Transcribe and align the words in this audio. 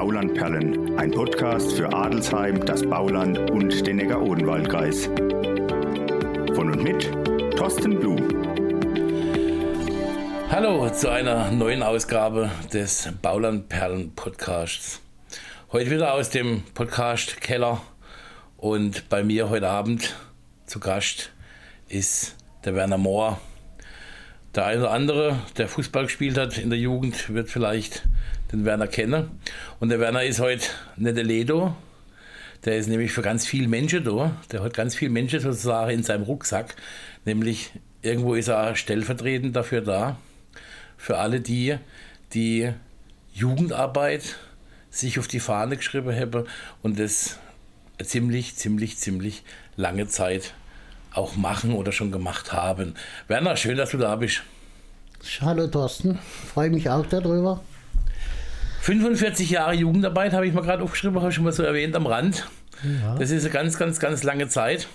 Baulandperlen, 0.00 0.98
ein 0.98 1.10
Podcast 1.10 1.72
für 1.74 1.92
Adelsheim, 1.92 2.64
das 2.64 2.82
Bauland 2.82 3.50
und 3.50 3.86
den 3.86 3.96
Neckar-Odenwald-Kreis. 3.96 5.10
Von 6.54 6.72
und 6.72 6.82
mit 6.82 7.12
Thorsten 7.54 8.00
Blum. 8.00 8.16
Hallo 10.48 10.88
zu 10.88 11.10
einer 11.10 11.50
neuen 11.50 11.82
Ausgabe 11.82 12.50
des 12.72 13.12
Baulandperlen 13.20 14.14
Podcasts. 14.14 15.02
Heute 15.70 15.90
wieder 15.90 16.14
aus 16.14 16.30
dem 16.30 16.62
Podcast 16.72 17.42
Keller 17.42 17.82
und 18.56 19.10
bei 19.10 19.22
mir 19.22 19.50
heute 19.50 19.68
Abend 19.68 20.16
zu 20.64 20.80
Gast 20.80 21.30
ist 21.88 22.36
der 22.64 22.74
Werner 22.74 22.96
Mohr. 22.96 23.38
Der 24.54 24.64
eine 24.64 24.80
oder 24.80 24.92
andere, 24.92 25.40
der 25.58 25.68
Fußball 25.68 26.04
gespielt 26.04 26.38
hat 26.38 26.56
in 26.56 26.70
der 26.70 26.78
Jugend, 26.78 27.34
wird 27.34 27.50
vielleicht 27.50 28.08
den 28.52 28.64
Werner 28.64 28.86
kennen. 28.86 29.30
Und 29.78 29.90
der 29.90 30.00
Werner 30.00 30.24
ist 30.24 30.40
heute 30.40 30.66
nicht 30.96 31.16
der 31.16 31.24
Ledo, 31.24 31.76
der 32.64 32.76
ist 32.76 32.88
nämlich 32.88 33.12
für 33.12 33.22
ganz 33.22 33.46
viele 33.46 33.68
Menschen 33.68 34.04
da. 34.04 34.36
Der 34.52 34.62
hat 34.62 34.74
ganz 34.74 34.94
viele 34.94 35.10
Menschen 35.10 35.40
sozusagen 35.40 35.90
in 35.90 36.02
seinem 36.02 36.24
Rucksack. 36.24 36.76
Nämlich 37.24 37.72
irgendwo 38.02 38.34
ist 38.34 38.48
er 38.48 38.76
stellvertretend 38.76 39.56
dafür 39.56 39.80
da, 39.80 40.18
für 40.96 41.18
alle 41.18 41.40
die, 41.40 41.76
die 42.34 42.70
Jugendarbeit 43.32 44.36
sich 44.90 45.18
auf 45.18 45.28
die 45.28 45.40
Fahne 45.40 45.76
geschrieben 45.76 46.14
haben 46.14 46.44
und 46.82 46.98
das 46.98 47.38
ziemlich, 48.02 48.56
ziemlich, 48.56 48.98
ziemlich 48.98 49.42
lange 49.76 50.06
Zeit 50.08 50.54
auch 51.12 51.36
machen 51.36 51.72
oder 51.72 51.92
schon 51.92 52.12
gemacht 52.12 52.52
haben. 52.52 52.94
Werner, 53.28 53.56
schön, 53.56 53.76
dass 53.76 53.90
du 53.90 53.98
da 53.98 54.16
bist. 54.16 54.42
Hallo 55.40 55.66
Thorsten, 55.66 56.18
freue 56.52 56.70
mich 56.70 56.88
auch 56.88 57.06
darüber. 57.06 57.62
45 58.80 59.50
Jahre 59.50 59.74
Jugendarbeit 59.74 60.32
habe 60.32 60.46
ich 60.46 60.54
mal 60.54 60.62
gerade 60.62 60.82
aufgeschrieben, 60.82 61.18
habe 61.20 61.28
ich 61.28 61.34
schon 61.34 61.44
mal 61.44 61.52
so 61.52 61.62
erwähnt 61.62 61.94
am 61.94 62.06
Rand. 62.06 62.48
Ja. 62.82 63.14
Das 63.16 63.30
ist 63.30 63.44
eine 63.44 63.52
ganz, 63.52 63.76
ganz, 63.76 64.00
ganz 64.00 64.22
lange 64.22 64.48
Zeit. 64.48 64.88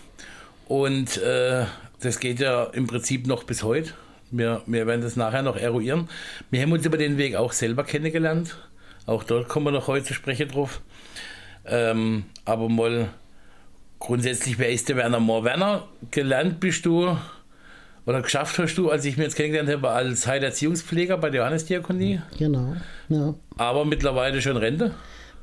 Und 0.68 1.18
äh, 1.18 1.66
das 2.02 2.20
geht 2.20 2.40
ja 2.40 2.64
im 2.64 2.88
Prinzip 2.88 3.28
noch 3.28 3.44
bis 3.44 3.62
heute. 3.62 3.94
Wir, 4.32 4.64
wir 4.66 4.88
werden 4.88 5.02
das 5.02 5.16
nachher 5.16 5.44
noch 5.44 5.56
eruieren. 5.56 6.10
Wir 6.50 6.64
haben 6.64 6.72
uns 6.72 6.86
über 6.86 6.98
den 6.98 7.18
Weg 7.20 7.36
auch 7.36 7.52
selber 7.52 7.84
kennengelernt. 7.84 8.58
Auch 9.06 9.24
dort 9.24 9.48
kommen 9.50 9.68
wir 9.68 9.72
noch 9.72 9.88
heute 9.88 10.06
zu 10.06 10.14
sprechen 10.16 10.50
drauf. 10.50 10.82
Ähm, 11.66 12.26
aber 12.44 12.70
mal 12.70 13.10
grundsätzlich, 14.00 14.58
wer 14.58 14.72
ist 14.72 14.90
der 14.90 14.98
Werner 14.98 15.20
Mohr? 15.20 15.44
Werner, 15.44 15.88
gelernt 16.10 16.60
bist 16.60 16.88
du 16.88 17.16
oder 18.06 18.22
geschafft 18.22 18.58
hast 18.60 18.76
du, 18.76 18.90
als 18.90 19.06
ich 19.06 19.18
mir 19.18 19.24
jetzt 19.24 19.36
kennengelernt 19.36 19.70
habe, 19.70 19.90
als 19.90 20.28
Heilerziehungspfleger 20.28 21.18
bei 21.18 21.30
der 21.30 21.42
Johannesdiakonie. 21.42 22.22
Genau, 22.38 22.76
ja. 23.10 23.34
Aber 23.58 23.86
mittlerweile 23.86 24.42
schon 24.42 24.58
Rente? 24.58 24.94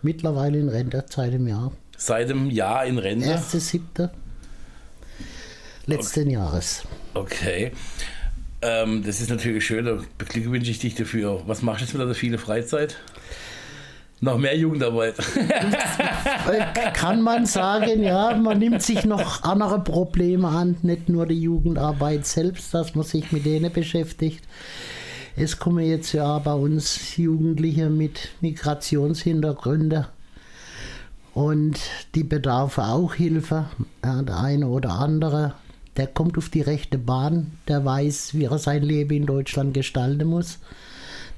Mittlerweile 0.03 0.59
in 0.59 0.69
Rente, 0.69 1.05
seit 1.09 1.33
dem 1.33 1.47
Jahr. 1.47 1.73
Seit 1.97 2.31
dem 2.31 2.51
Jahr 2.51 2.87
in 2.87 2.99
Rente? 2.99 3.27
Erste, 3.27 3.61
siebte 3.61 4.11
letzten 5.87 6.23
okay. 6.23 6.33
Jahres. 6.33 6.83
Okay. 7.15 7.73
Ähm, 8.63 9.03
das 9.05 9.21
ist 9.21 9.31
natürlich 9.31 9.67
schön, 9.67 9.85
da 9.85 9.99
beglückwünsche 10.19 10.71
ich 10.71 10.79
dich 10.79 10.95
dafür. 10.95 11.43
Was 11.47 11.63
machst 11.63 11.81
du 11.81 11.85
jetzt 11.87 11.95
mit 11.95 12.07
der 12.07 12.15
vielen 12.15 12.39
Freizeit? 12.39 12.97
Noch 14.25 14.39
mehr 14.39 14.57
Jugendarbeit. 14.57 15.17
Kann 16.95 17.23
man 17.23 17.45
sagen, 17.45 18.05
ja, 18.05 18.37
man 18.37 18.61
nimmt 18.61 18.81
sich 18.81 19.05
noch 19.05 19.43
andere 19.43 19.81
Probleme 19.81 20.47
an, 20.47 20.77
nicht 20.83 21.09
nur 21.09 21.27
die 21.27 21.41
Jugendarbeit 21.41 22.25
selbst, 22.25 22.73
dass 22.73 22.95
man 22.95 23.05
sich 23.05 23.33
mit 23.33 23.45
denen 23.45 23.73
beschäftigt. 23.73 24.45
Es 25.35 25.59
kommen 25.59 25.85
jetzt 25.85 26.13
ja 26.13 26.39
bei 26.39 26.55
uns 26.55 27.17
Jugendliche 27.17 27.91
mit 27.91 28.29
Migrationshintergründen 28.41 30.07
und 31.35 31.81
die 32.15 32.23
bedarf 32.23 32.79
auch 32.79 33.15
Hilfe. 33.15 33.65
Ja, 34.05 34.23
der 34.23 34.39
eine 34.39 34.69
oder 34.69 35.01
andere, 35.01 35.55
der 35.97 36.07
kommt 36.07 36.39
auf 36.39 36.49
die 36.49 36.61
rechte 36.61 36.97
Bahn, 36.97 37.59
der 37.67 37.85
weiß, 37.85 38.35
wie 38.35 38.45
er 38.45 38.59
sein 38.59 38.85
Leben 38.85 39.17
in 39.17 39.27
Deutschland 39.27 39.75
gestalten 39.75 40.29
muss. 40.29 40.61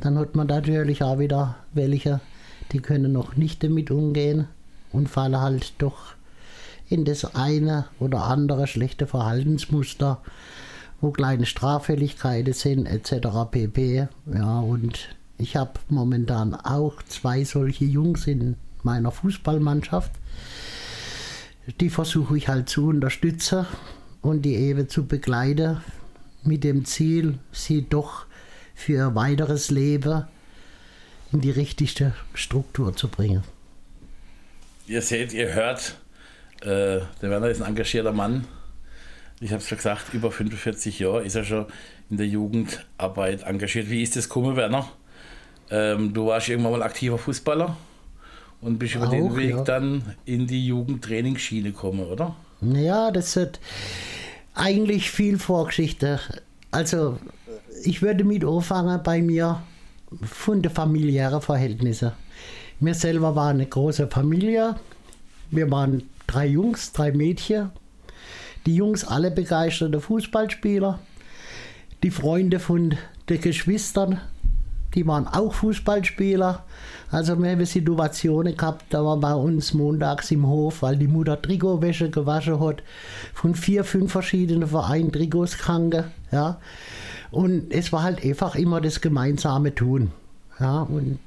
Dann 0.00 0.19
hat 0.19 0.34
man 0.34 0.48
natürlich 0.48 1.03
auch 1.03 1.19
wieder 1.19 1.56
welche, 1.72 2.20
die 2.72 2.80
können 2.80 3.12
noch 3.12 3.36
nicht 3.36 3.62
damit 3.62 3.91
umgehen 3.91 4.48
und 4.92 5.08
fallen 5.08 5.41
halt 5.41 5.75
doch 5.78 6.14
in 6.88 7.04
das 7.04 7.34
eine 7.34 7.86
oder 7.98 8.25
andere 8.25 8.66
schlechte 8.66 9.06
Verhaltensmuster, 9.06 10.20
wo 11.00 11.10
kleine 11.10 11.47
Straffälligkeiten 11.47 12.53
sind 12.53 12.86
etc. 12.86 13.28
pp. 13.50 14.08
Ja, 14.32 14.60
und 14.60 15.08
ich 15.38 15.56
habe 15.56 15.72
momentan 15.88 16.54
auch 16.54 17.03
zwei 17.03 17.44
solche 17.44 17.84
Jungs 17.84 18.26
in 18.26 18.56
meiner 18.82 19.10
Fußballmannschaft. 19.10 20.12
Die 21.80 21.91
versuche 21.91 22.36
ich 22.36 22.48
halt 22.48 22.69
zu 22.69 22.86
unterstützen 22.86 23.66
und 24.20 24.42
die 24.42 24.54
eben 24.54 24.88
zu 24.88 25.06
begleiten 25.06 25.78
mit 26.42 26.62
dem 26.62 26.84
Ziel, 26.84 27.38
sie 27.53 27.86
doch 27.88 28.26
für 28.74 28.92
ihr 28.92 29.14
weiteres 29.14 29.70
Leben 29.70 30.24
in 31.34 31.41
die 31.41 31.50
richtige 31.50 32.15
Struktur 32.33 32.97
zu 32.97 33.09
bringen. 33.09 33.43
Ihr 34.87 35.03
seht, 35.03 35.33
ihr 35.33 35.53
hört, 35.53 35.97
äh, 36.61 37.00
der 37.21 37.31
Werner 37.31 37.49
ist 37.49 37.61
ein 37.61 37.69
engagierter 37.69 38.12
Mann. 38.12 38.47
Ich 39.41 39.50
habe 39.50 39.61
es 39.61 39.69
schon 39.69 39.78
gesagt, 39.78 40.15
über 40.15 40.31
45 40.31 41.00
Jahre 41.00 41.25
ist 41.25 41.34
er 41.34 41.45
schon 41.45 41.67
in 42.09 42.17
der 42.19 42.27
Jugendarbeit 42.27 43.43
engagiert. 43.43 43.91
Wie 43.91 44.03
ist 44.03 44.15
das 44.17 44.28
gekommen, 44.28 44.56
Werner? 44.56 44.89
Ähm, 45.71 46.15
du 46.15 46.27
warst 46.27 46.49
irgendwann 46.49 46.72
mal 46.72 46.83
aktiver 46.83 47.19
Fußballer 47.19 47.77
und 48.61 48.78
bist 48.78 48.95
über 48.95 49.09
Auch, 49.09 49.11
den 49.11 49.37
Weg 49.37 49.51
ja. 49.51 49.65
dann 49.65 50.15
in 50.25 50.47
die 50.47 50.66
Jugendtrainingsschiene 50.66 51.72
gekommen, 51.72 52.06
oder? 52.06 52.37
Ja, 52.61 53.11
das 53.11 53.34
hat 53.37 53.59
eigentlich 54.55 55.11
viel 55.11 55.39
Vorgeschichte. 55.39 56.21
Also, 56.71 57.19
ich 57.83 58.03
würde 58.03 58.25
mit 58.25 58.45
anfangen 58.45 59.03
bei 59.03 59.21
mir 59.21 59.62
von 60.22 60.62
den 60.62 60.72
familiären 60.72 61.41
Verhältnissen. 61.41 62.12
Wir 62.80 62.94
selber 62.94 63.34
waren 63.36 63.56
eine 63.56 63.66
große 63.66 64.08
Familie. 64.08 64.76
Wir 65.50 65.70
waren 65.70 66.02
drei 66.26 66.47
Jungs, 66.47 66.92
drei 66.92 67.12
Mädchen. 67.12 67.70
Die 68.66 68.76
Jungs 68.76 69.04
alle 69.04 69.30
begeisterte 69.30 70.00
Fußballspieler. 70.00 70.98
Die 72.03 72.10
Freunde 72.10 72.58
von 72.58 72.94
den 73.28 73.41
Geschwistern, 73.41 74.20
die 74.94 75.06
waren 75.06 75.26
auch 75.26 75.54
Fußballspieler. 75.54 76.64
Also 77.10 77.41
wir 77.41 77.50
haben 77.50 77.64
Situationen 77.64 78.56
gehabt, 78.56 78.86
da 78.91 79.04
war 79.04 79.16
bei 79.19 79.34
uns 79.34 79.72
montags 79.72 80.30
im 80.30 80.47
Hof, 80.47 80.82
weil 80.82 80.97
die 80.97 81.08
Mutter 81.08 81.41
Trikotwäsche 81.41 82.10
gewaschen 82.10 82.60
hat, 82.60 82.82
von 83.32 83.54
vier, 83.54 83.84
fünf 83.84 84.12
verschiedenen 84.12 84.69
Vereinen 84.69 85.12
Trikots 85.12 85.58
kranke. 85.58 86.04
Ja. 86.30 86.58
Und 87.34 87.72
es 87.72 87.93
war 87.93 88.05
halt 88.05 88.25
einfach 88.25 88.55
immer 88.55 88.81
das 88.81 89.00
gemeinsame 89.00 89.75
Tun. 89.75 90.12
Ja, 90.61 90.83
und 90.83 91.19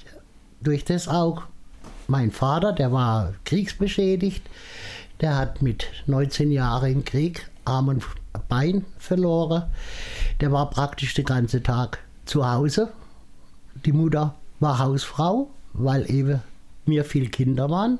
durch 0.62 0.86
das 0.86 1.10
auch 1.10 1.44
mein 2.08 2.32
Vater, 2.32 2.72
der 2.72 2.94
war 2.94 3.34
kriegsbeschädigt, 3.44 4.42
der 5.20 5.36
hat 5.36 5.62
mit 5.62 5.88
19 6.06 6.54
Jahren 6.54 6.94
im 6.94 7.04
Krieg 7.04 7.50
Arm 7.66 7.90
und 7.90 8.06
Bein 8.48 8.86
verloren. 8.98 9.64
Der 10.40 10.54
war 10.54 10.70
praktisch 10.70 11.14
den 11.14 11.26
ganzen 11.26 11.62
Tag 11.62 12.00
zu 12.24 12.50
Hause. 12.50 12.88
Die 13.86 13.92
Mutter 13.92 14.34
war 14.62 14.80
Hausfrau, 14.80 15.50
weil 15.74 16.10
eben 16.10 16.42
mir 16.86 17.04
viele 17.04 17.28
Kinder 17.28 17.70
waren 17.70 18.00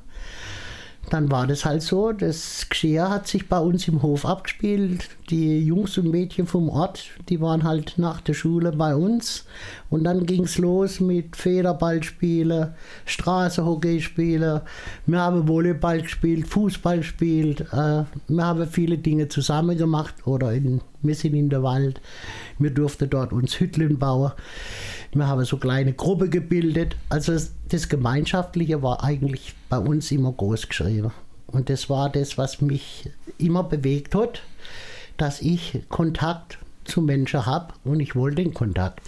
dann 1.10 1.32
war 1.32 1.48
das 1.48 1.64
halt 1.64 1.82
so, 1.84 2.12
das 2.12 2.68
Geschehen 2.70 3.10
hat 3.10 3.28
sich 3.28 3.48
bei 3.48 3.60
uns 3.60 3.88
im 3.88 4.02
Hof 4.02 4.26
abgespielt. 4.26 5.10
Die 5.30 5.66
Jungs 5.66 5.98
und 5.98 6.12
Mädchen 6.12 6.48
vom 6.48 6.70
Ort, 6.70 7.06
die 7.30 7.40
waren 7.40 7.64
halt 7.64 7.94
nach 7.98 8.20
der 8.20 8.34
Schule 8.34 8.74
bei 8.74 8.94
uns. 8.94 9.46
Und 9.90 10.04
dann 10.04 10.26
ging 10.26 10.44
es 10.44 10.58
los 10.58 11.00
mit 11.00 11.38
Federballspielen, 11.38 12.74
Straßenhockeyspielen. 13.06 14.62
Wir 15.06 15.20
haben 15.20 15.48
Volleyball 15.48 16.02
gespielt, 16.02 16.48
Fußball 16.48 16.98
gespielt. 16.98 17.62
Äh, 17.72 18.04
wir 18.28 18.46
haben 18.46 18.68
viele 18.68 18.98
Dinge 18.98 19.30
zusammen 19.30 19.78
gemacht 19.78 20.16
oder 20.26 20.54
in, 20.54 20.82
wir 21.02 21.16
sind 21.16 21.36
in 21.36 21.50
der 21.50 21.64
Wald. 21.64 22.02
Wir 22.60 22.72
durften 22.72 23.10
dort 23.10 23.32
uns 23.32 23.60
Hütteln 23.60 23.98
bauen. 23.98 24.34
Wir 25.14 25.28
haben 25.28 25.46
so 25.46 25.58
kleine 25.58 25.94
Gruppe 25.94 26.30
gebildet. 26.30 26.96
Also 27.10 27.38
das 27.70 27.90
Gemeinschaftliche 27.90 28.82
war 28.82 29.04
eigentlich 29.04 29.56
bei 29.70 29.78
uns 29.78 30.12
immer 30.12 30.32
groß 30.32 30.68
geschrieben. 30.68 31.12
Und 31.48 31.70
das 31.70 31.90
war 31.90 32.10
das, 32.10 32.38
was 32.38 32.62
mich 32.62 33.10
immer 33.38 33.64
bewegt 33.64 34.16
hat, 34.16 34.42
dass 35.16 35.42
ich 35.42 35.82
Kontakt 35.90 36.58
zu 36.84 37.02
Menschen 37.02 37.46
habe 37.46 37.74
und 37.84 38.00
ich 38.00 38.16
wollte 38.16 38.44
den 38.44 38.54
Kontakt. 38.54 39.02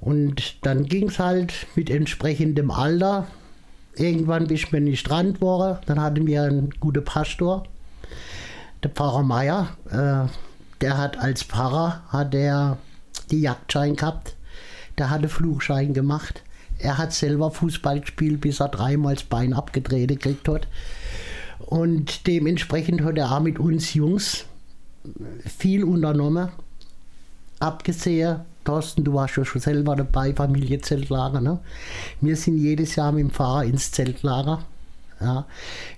Und 0.00 0.64
dann 0.64 0.86
ging 0.86 1.08
es 1.08 1.18
halt 1.18 1.66
mit 1.74 1.90
entsprechendem 1.90 2.70
Alter. 2.70 3.26
Irgendwann 3.96 4.46
bin 4.46 4.56
ich 4.56 4.72
mir 4.72 4.80
nicht 4.80 5.08
dran 5.08 5.34
geworden. 5.34 5.78
Dann 5.86 6.00
hatten 6.00 6.26
wir 6.26 6.44
einen 6.44 6.70
guten 6.80 7.04
Pastor, 7.04 7.64
der 8.82 8.90
Pfarrer 8.90 9.22
Meier. 9.22 9.68
Äh, 9.90 10.30
der 10.80 10.96
hat 10.96 11.18
als 11.18 11.42
Pfarrer 11.42 12.02
hat 12.08 12.34
er 12.34 12.78
die 13.30 13.42
Jagdschein 13.42 13.96
gehabt 13.96 14.34
der 15.00 15.10
hatte 15.10 15.28
Flugschein 15.28 15.94
gemacht. 15.94 16.42
Er 16.78 16.98
hat 16.98 17.12
selber 17.12 17.50
Fußball 17.50 18.00
gespielt, 18.00 18.40
bis 18.40 18.60
er 18.60 18.68
dreimal 18.68 19.14
das 19.14 19.24
Bein 19.24 19.52
abgetreten 19.52 20.18
gekriegt 20.18 20.46
hat. 20.48 20.68
Und 21.58 22.26
dementsprechend 22.26 23.02
hat 23.02 23.18
er 23.18 23.32
auch 23.32 23.40
mit 23.40 23.58
uns 23.58 23.94
Jungs 23.94 24.44
viel 25.44 25.84
unternommen. 25.84 26.48
Abgesehen, 27.58 28.40
Thorsten, 28.64 29.04
du 29.04 29.14
warst 29.14 29.36
ja 29.36 29.44
schon 29.44 29.60
selber 29.60 29.96
dabei, 29.96 30.34
Familienzeltlager. 30.34 31.40
Ne? 31.40 31.58
Wir 32.20 32.36
sind 32.36 32.58
jedes 32.58 32.96
Jahr 32.96 33.12
mit 33.12 33.22
dem 33.22 33.30
Fahrer 33.30 33.64
ins 33.64 33.90
Zeltlager. 33.92 34.64
Ja. 35.20 35.46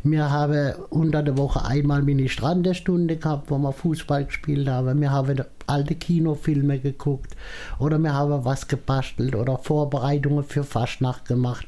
Wir 0.03 0.31
haben 0.31 0.75
unter 0.91 1.23
der 1.23 1.39
Woche 1.39 1.65
einmal 1.65 2.03
Mini-Strandestunde 2.03 3.17
gehabt, 3.17 3.51
wo 3.51 3.59
wir 3.59 3.73
Fußball 3.73 4.25
gespielt 4.25 4.69
haben. 4.69 5.01
Wir 5.01 5.13
haben 5.13 5.45
alte 5.67 5.95
Kinofilme 5.95 6.81
geguckt 6.81 7.37
oder 7.79 7.99
wir 7.99 8.15
haben 8.15 8.45
was 8.45 8.67
gebastelt 8.67 9.37
oder 9.37 9.59
Vorbereitungen 9.59 10.43
für 10.43 10.65
Fastnacht 10.65 11.27
gemacht 11.27 11.67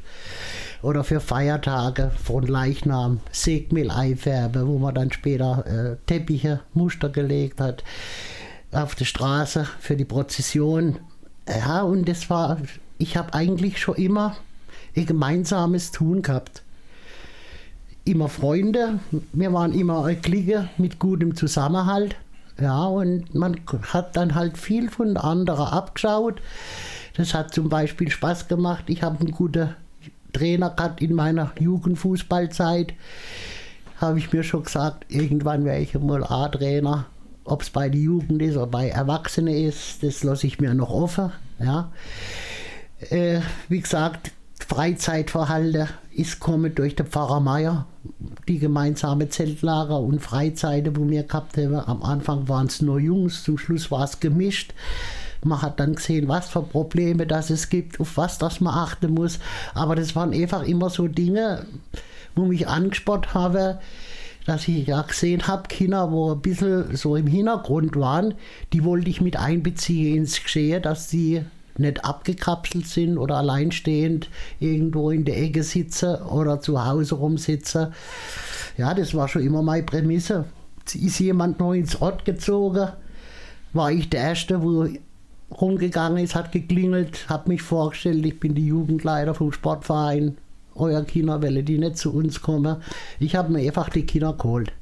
oder 0.83 1.05
für 1.05 1.21
Feiertage 1.21 2.11
von 2.23 2.45
Leichnam, 2.45 3.21
Segmehl 3.31 3.91
einfärben, 3.91 4.67
wo 4.67 4.79
man 4.79 4.95
dann 4.95 5.13
später 5.13 5.65
äh, 5.67 5.97
Teppiche, 6.07 6.61
Muster 6.75 7.09
gelegt 7.09 7.61
hat 7.61 7.85
auf 8.73 8.97
der 8.97 9.05
Straße 9.05 9.69
für 9.79 9.97
die 9.97 10.05
Prozession. 10.05 10.99
Ja, 11.49 11.83
und 11.83 12.09
das 12.09 12.29
war, 12.29 12.59
ich 12.99 13.17
habe 13.17 13.33
eigentlich 13.33 13.79
schon 13.79 13.95
immer 13.95 14.37
ein 14.97 15.07
gemeinsames 15.07 15.93
Tun 15.93 16.23
gehabt 16.23 16.65
immer 18.05 18.29
Freunde. 18.29 19.01
Wir 19.33 19.53
waren 19.53 19.73
immer 19.73 20.05
eine 20.05 20.17
Clique 20.17 20.69
mit 20.79 20.99
gutem 20.99 21.35
Zusammenhalt. 21.37 22.17
Ja, 22.61 22.85
und 22.85 23.35
man 23.35 23.61
hat 23.93 24.17
dann 24.17 24.35
halt 24.35 24.57
viel 24.57 24.89
von 24.89 25.17
anderen 25.17 25.67
abgeschaut. 25.67 26.41
Das 27.17 27.35
hat 27.35 27.53
zum 27.53 27.69
Beispiel 27.69 28.11
Spaß 28.11 28.49
gemacht. 28.49 28.85
Ich 28.89 29.03
habe 29.03 29.21
einen 29.21 29.33
guten 29.33 29.75
Trainer 30.33 30.71
gehabt 30.71 31.01
in 31.03 31.15
meiner 31.15 31.53
Jugendfußballzeit. 31.59 32.95
Habe 34.01 34.19
ich 34.19 34.33
mir 34.33 34.43
schon 34.43 34.65
gesagt, 34.65 35.07
irgendwann 35.09 35.65
wäre 35.65 35.81
ich 35.81 35.95
mal 35.95 36.25
A-Trainer. 36.25 37.07
Ob 37.45 37.63
es 37.63 37.71
bei 37.71 37.89
der 37.89 38.01
Jugend 38.01 38.41
ist 38.41 38.57
oder 38.57 38.67
bei 38.67 38.89
Erwachsenen 38.89 39.55
ist, 39.55 40.03
das 40.03 40.23
lasse 40.23 40.47
ich 40.47 40.61
mir 40.61 40.75
noch 40.75 40.91
offen. 40.91 41.33
Ja. 41.59 41.93
Äh, 43.11 43.41
wie 43.69 43.81
gesagt, 43.81 44.33
Freizeitverhalten 44.65 45.89
ist 46.13 46.41
kommen 46.41 46.75
durch 46.75 46.97
den 46.97 47.07
Pfarrer 47.07 47.41
Meier, 47.41 47.87
die 48.49 48.59
gemeinsame 48.59 49.29
Zeltlager 49.29 50.01
und 50.01 50.21
Freizeiten, 50.21 50.97
wo 50.97 51.09
wir 51.09 51.23
gehabt 51.25 51.57
haben. 51.57 51.75
Am 51.75 52.03
Anfang 52.03 52.49
waren 52.49 52.67
es 52.67 52.81
nur 52.81 52.99
Jungs, 52.99 53.43
zum 53.45 53.59
Schluss 53.59 53.91
war 53.91 54.05
es 54.05 54.21
gemischt. 54.21 54.73
Man 55.45 55.61
hat 55.61 55.79
dann 55.81 55.95
gesehen, 55.95 56.29
was 56.29 56.49
für 56.49 56.63
Probleme 56.63 57.27
das 57.27 57.51
es 57.51 57.69
gibt, 57.69 58.01
auf 58.01 58.17
was 58.17 58.39
das 58.39 58.61
man 58.61 58.75
achten 58.75 59.13
muss. 59.13 59.39
Aber 59.75 59.95
das 59.95 60.17
waren 60.17 60.33
einfach 60.33 60.63
immer 60.63 60.89
so 60.89 61.09
Dinge, 61.09 61.67
wo 62.35 62.47
mich 62.47 62.67
angespart 62.67 63.35
habe, 63.35 63.81
dass 64.47 64.69
ich 64.69 64.87
ja 64.87 65.03
gesehen 65.03 65.47
habe, 65.47 65.69
Kinder, 65.69 66.11
wo 66.11 66.33
ein 66.33 66.41
bisschen 66.41 66.97
so 66.97 67.17
im 67.17 67.27
Hintergrund 67.27 67.97
waren, 67.97 68.35
die 68.73 68.85
wollte 68.85 69.11
ich 69.11 69.21
mit 69.21 69.37
einbeziehen 69.37 70.17
ins 70.17 70.43
Geschehen, 70.43 70.83
dass 70.83 71.11
sie 71.11 71.45
nicht 71.79 72.05
abgekapselt 72.05 72.87
sind 72.87 73.19
oder 73.19 73.37
alleinstehend 73.37 74.29
irgendwo 74.61 75.11
in 75.11 75.25
der 75.25 75.41
Ecke 75.41 75.63
sitzen 75.63 76.17
oder 76.23 76.61
zu 76.61 76.85
Hause 76.85 77.17
rumsitzen. 77.17 77.93
Ja, 78.77 78.95
das 78.95 79.15
war 79.15 79.29
schon 79.29 79.43
immer 79.43 79.63
meine 79.63 79.83
Prämisse. 79.83 80.45
Ist 80.93 81.19
jemand 81.19 81.59
neu 81.59 81.79
ins 81.79 82.01
Ort 82.01 82.25
gezogen, 82.25 82.89
war 83.73 83.91
ich 83.91 84.09
der 84.11 84.21
Erste, 84.21 84.63
wo 84.63 84.87
rumgegangen 85.51 86.23
ist, 86.23 86.35
hat 86.35 86.53
geklingelt, 86.53 87.29
hat 87.29 87.49
mich 87.49 87.63
vorgestellt, 87.63 88.25
ich 88.25 88.39
bin 88.39 88.55
die 88.55 88.67
Jugendleiter 88.67 89.35
vom 89.35 89.53
Sportverein. 89.53 90.37
Euer 90.75 91.05
Kinder 91.05 91.43
wollen 91.43 91.65
die 91.65 91.79
nicht 91.79 91.97
zu 91.97 92.13
uns 92.13 92.41
kommen. 92.41 92.77
Ich 93.21 93.37
habe 93.37 93.53
mir 93.53 93.61
einfach 93.61 93.89
die 93.89 94.07
Kinder 94.07 94.33
geholt. 94.33 94.73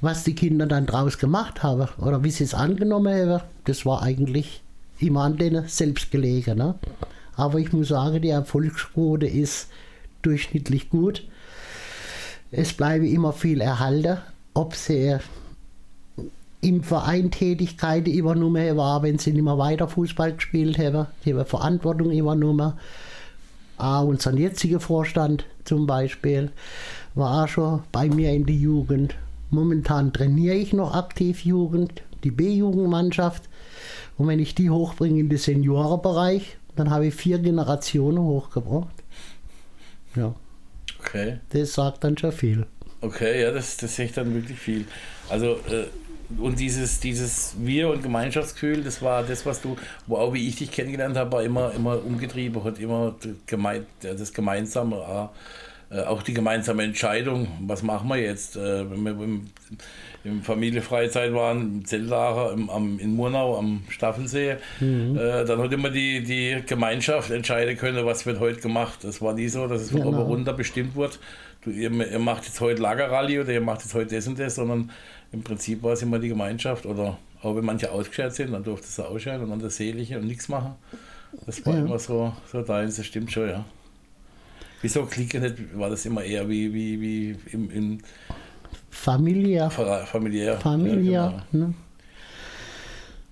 Was 0.00 0.24
die 0.24 0.34
Kinder 0.34 0.66
dann 0.66 0.86
draus 0.86 1.18
gemacht 1.18 1.62
haben 1.62 1.88
oder 1.98 2.22
wie 2.22 2.30
sie 2.30 2.44
es 2.44 2.54
angenommen 2.54 3.14
haben, 3.14 3.42
das 3.64 3.86
war 3.86 4.02
eigentlich 4.02 4.63
immer 5.04 5.22
an 5.22 5.36
denen 5.36 5.68
selbst 5.68 6.10
gelegen. 6.10 6.58
Ne? 6.58 6.74
Aber 7.36 7.58
ich 7.58 7.72
muss 7.72 7.88
sagen, 7.88 8.22
die 8.22 8.30
Erfolgsquote 8.30 9.26
ist 9.26 9.68
durchschnittlich 10.22 10.90
gut. 10.90 11.24
Es 12.50 12.72
bleibe 12.72 13.08
immer 13.08 13.32
viel 13.32 13.60
erhalten, 13.60 14.18
ob 14.54 14.74
sie 14.74 15.16
im 16.60 16.82
Verein 16.82 17.30
Tätigkeiten 17.30 18.10
übernommen 18.10 18.76
war, 18.76 19.02
wenn 19.02 19.18
sie 19.18 19.32
nicht 19.32 19.42
mehr 19.42 19.58
weiter 19.58 19.88
Fußball 19.88 20.34
gespielt 20.34 20.78
haben. 20.78 21.06
Die 21.24 21.34
haben 21.34 21.44
Verantwortung 21.44 22.10
übernommen. 22.10 22.72
Auch 23.76 24.04
unser 24.04 24.32
jetziger 24.34 24.80
Vorstand 24.80 25.44
zum 25.64 25.86
Beispiel 25.86 26.52
war 27.14 27.44
auch 27.44 27.48
schon 27.48 27.82
bei 27.92 28.08
mir 28.08 28.32
in 28.32 28.46
der 28.46 28.54
Jugend. 28.54 29.14
Momentan 29.54 30.12
trainiere 30.12 30.56
ich 30.56 30.72
noch 30.72 30.94
aktiv 30.94 31.44
Jugend, 31.44 32.02
die 32.24 32.30
B-Jugendmannschaft. 32.30 33.44
Und 34.18 34.28
wenn 34.28 34.38
ich 34.38 34.54
die 34.54 34.70
hochbringe 34.70 35.20
in 35.20 35.28
den 35.28 35.38
Seniorenbereich, 35.38 36.58
dann 36.76 36.90
habe 36.90 37.06
ich 37.06 37.14
vier 37.14 37.38
Generationen 37.38 38.18
hochgebracht. 38.18 38.94
Ja. 40.16 40.34
Okay. 40.98 41.38
Das 41.50 41.74
sagt 41.74 42.04
dann 42.04 42.18
schon 42.18 42.32
viel. 42.32 42.66
Okay, 43.00 43.42
ja, 43.42 43.50
das, 43.50 43.76
das 43.76 43.96
sehe 43.96 44.06
ich 44.06 44.12
dann 44.12 44.34
wirklich 44.34 44.58
viel. 44.58 44.86
Also, 45.28 45.52
äh, 45.70 45.86
und 46.38 46.58
dieses, 46.58 47.00
dieses 47.00 47.54
Wir- 47.58 47.90
und 47.90 48.02
Gemeinschaftsgefühl, 48.02 48.82
das 48.82 49.02
war 49.02 49.22
das, 49.22 49.44
was 49.44 49.60
du, 49.60 49.76
wo 50.06 50.16
auch 50.16 50.32
wie 50.32 50.48
ich 50.48 50.56
dich 50.56 50.70
kennengelernt 50.70 51.16
habe, 51.16 51.32
war 51.32 51.42
immer, 51.42 51.72
immer 51.74 52.02
umgetrieben, 52.02 52.64
hat 52.64 52.78
immer 52.78 53.14
gemeint, 53.46 53.86
das 54.00 54.32
Gemeinsame, 54.32 54.96
äh, 54.96 55.28
auch 56.04 56.22
die 56.22 56.34
gemeinsame 56.34 56.82
Entscheidung, 56.82 57.48
was 57.60 57.82
machen 57.82 58.08
wir 58.08 58.16
jetzt, 58.16 58.56
äh, 58.56 58.90
wenn 58.90 59.02
wir 59.02 59.12
im, 59.12 59.50
im 60.24 60.42
Familienfreizeit 60.42 61.32
waren, 61.32 61.60
im 61.60 61.84
Zeltlager 61.84 62.52
im, 62.52 62.70
am, 62.70 62.98
in 62.98 63.14
Murnau 63.14 63.58
am 63.58 63.82
Staffelsee, 63.88 64.56
mhm. 64.80 65.16
äh, 65.16 65.44
dann 65.44 65.60
hat 65.60 65.72
immer 65.72 65.90
die, 65.90 66.22
die 66.22 66.62
Gemeinschaft 66.66 67.30
entscheiden 67.30 67.76
können, 67.76 68.04
was 68.06 68.26
wird 68.26 68.40
heute 68.40 68.60
gemacht. 68.60 69.04
Es 69.04 69.20
war 69.20 69.34
nie 69.34 69.48
so, 69.48 69.66
dass 69.66 69.82
es 69.82 69.90
von 69.90 70.02
genau. 70.02 70.20
oben 70.20 70.26
runter 70.26 70.52
bestimmt 70.52 70.96
wird. 70.96 71.18
Du, 71.62 71.70
ihr, 71.70 71.90
ihr, 71.90 72.18
macht 72.18 72.44
jetzt 72.44 72.60
heute 72.60 72.82
Lagerrallye 72.82 73.40
oder 73.40 73.52
ihr 73.52 73.60
macht 73.60 73.82
jetzt 73.82 73.94
heute 73.94 74.14
das 74.14 74.26
und 74.26 74.38
das, 74.38 74.56
sondern 74.56 74.90
im 75.32 75.42
Prinzip 75.42 75.82
war 75.82 75.92
es 75.92 76.02
immer 76.02 76.18
die 76.18 76.28
Gemeinschaft 76.28 76.86
oder 76.86 77.18
auch 77.42 77.56
wenn 77.56 77.64
manche 77.64 77.90
ausgeschert 77.90 78.34
sind, 78.34 78.52
dann 78.52 78.64
durfte 78.64 78.86
es 78.86 78.98
ausscheiden 78.98 79.44
und 79.44 79.50
dann 79.50 79.60
das 79.60 79.76
Seeliche 79.76 80.18
und 80.18 80.26
nichts 80.26 80.48
machen. 80.48 80.74
Das 81.46 81.64
war 81.66 81.74
ja. 81.74 81.80
immer 81.80 81.98
so, 81.98 82.32
so 82.50 82.62
deins, 82.62 82.96
das 82.96 83.06
stimmt 83.06 83.30
schon, 83.30 83.48
ja. 83.48 83.64
Wieso 84.84 85.06
Clique 85.06 85.40
nicht? 85.40 85.78
War 85.78 85.88
das 85.88 86.04
immer 86.04 86.22
eher 86.22 86.46
wie, 86.46 86.70
wie, 86.74 87.00
wie 87.00 87.36
im, 87.52 87.70
im 87.70 87.98
familiär. 88.90 89.70
Familiär. 89.70 90.58
Familiär. 90.58 91.10
Ja, 91.10 91.42
genau. 91.50 91.66
ne? 91.68 91.74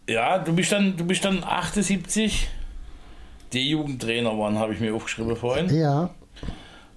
ja, 0.08 0.38
du 0.38 0.54
bist 0.54 0.72
dann, 0.72 0.96
du 0.96 1.04
bist 1.04 1.26
dann 1.26 1.44
78 1.44 2.48
D-Jugendtrainer 3.52 4.30
waren, 4.38 4.58
habe 4.58 4.72
ich 4.72 4.80
mir 4.80 4.94
aufgeschrieben 4.94 5.36
vorhin. 5.36 5.68
Ja. 5.74 6.08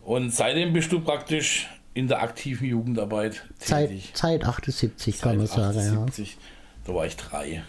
Und 0.05 0.33
seitdem 0.33 0.71
bist 0.71 0.89
du 0.89 1.01
praktisch 1.01 1.67
in 1.93 2.07
der 2.07 2.21
aktiven 2.21 2.65
Jugendarbeit 2.65 3.43
tätig. 3.59 4.11
Seit, 4.13 4.41
seit 4.41 4.45
78 4.45 5.19
kann 5.19 5.35
man 5.35 5.47
sagen, 5.47 5.79
78, 5.79 6.31
ja. 6.31 6.37
Da 6.85 6.95
war 6.95 7.05
ich 7.05 7.17
drei. 7.17 7.61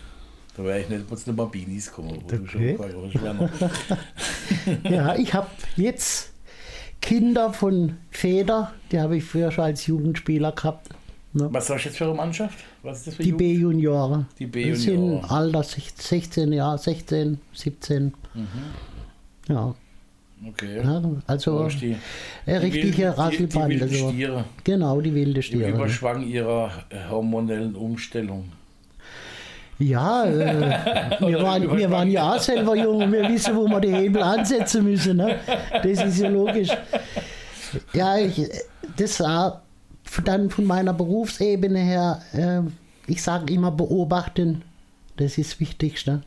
Da 0.57 0.63
wäre 0.63 0.83
ich 0.83 0.89
nicht, 0.89 1.11
nicht 1.11 1.37
mal 1.37 1.47
Beanies 1.47 1.91
kommen. 1.91 2.23
Okay. 2.33 2.79
ja, 4.85 5.17
ich 5.17 5.35
habe 5.35 5.49
jetzt 5.75 6.36
Kinder 7.07 7.53
von 7.53 7.99
Feder, 8.11 8.73
die 8.91 8.99
habe 8.99 9.17
ich 9.17 9.25
früher 9.25 9.53
schon 9.53 9.65
als 9.65 9.87
Jugendspieler 9.87 10.51
gehabt. 10.51 10.89
Ne? 11.35 11.49
Was 11.53 11.71
ist 11.71 11.85
jetzt 11.85 11.99
für 11.99 12.07
eine 12.07 12.15
Mannschaft? 12.15 12.59
Was 12.83 12.99
ist 12.99 13.07
das 13.07 13.15
für 13.15 13.23
Die 13.23 13.31
B-Junioren. 13.31 14.27
Die 14.41 14.47
B-Junioren. 14.47 15.21
sind 15.21 15.31
Alter 15.31 15.63
16 15.63 16.53
Jahre, 16.53 16.79
16, 16.79 17.39
17. 17.53 18.13
Mhm. 18.35 18.47
Ja. 19.49 19.75
Okay. 20.49 20.83
Ja, 20.83 21.03
also 21.29 21.69
die, 21.69 21.97
eine 22.45 22.63
richtige 22.63 23.17
Rasselbande. 23.17 23.87
Die, 23.87 23.93
die 23.93 23.97
Stiere. 23.97 24.45
Genau, 24.65 25.01
die 25.01 25.15
wilde 25.15 25.43
Stiere. 25.43 25.71
Im 25.71 25.77
Überschwang 25.77 26.27
ihrer 26.27 26.71
hormonellen 27.09 27.77
Umstellung. 27.77 28.51
Ja, 29.79 30.25
äh, 30.27 31.21
wir, 31.21 31.43
waren, 31.43 31.77
wir 31.77 31.91
waren 31.91 32.11
ja 32.11 32.35
auch 32.35 32.41
selber 32.41 32.77
jung 32.77 33.13
wir 33.13 33.29
wissen, 33.29 33.55
wo 33.57 33.67
wir 33.67 33.81
die 33.81 33.93
Hebel 33.95 34.23
ansetzen 34.23 34.85
müssen. 34.85 35.19
Ne? 35.19 35.37
Das 35.73 36.03
ist 36.03 36.19
ja 36.19 36.29
logisch. 36.29 36.71
Ja, 37.93 38.17
ich, 38.17 38.49
das 38.97 39.21
war 39.21 39.63
dann 40.25 40.51
von 40.51 40.65
meiner 40.65 40.95
Berufsebene 40.95 41.79
her, 41.79 42.23
äh, 42.33 42.61
ich 43.11 43.23
sage 43.23 43.53
immer 43.53 43.71
beobachten, 43.71 44.63
das 45.17 45.39
ist 45.39 45.53
das 45.53 45.61
Wichtigste. 45.61 46.23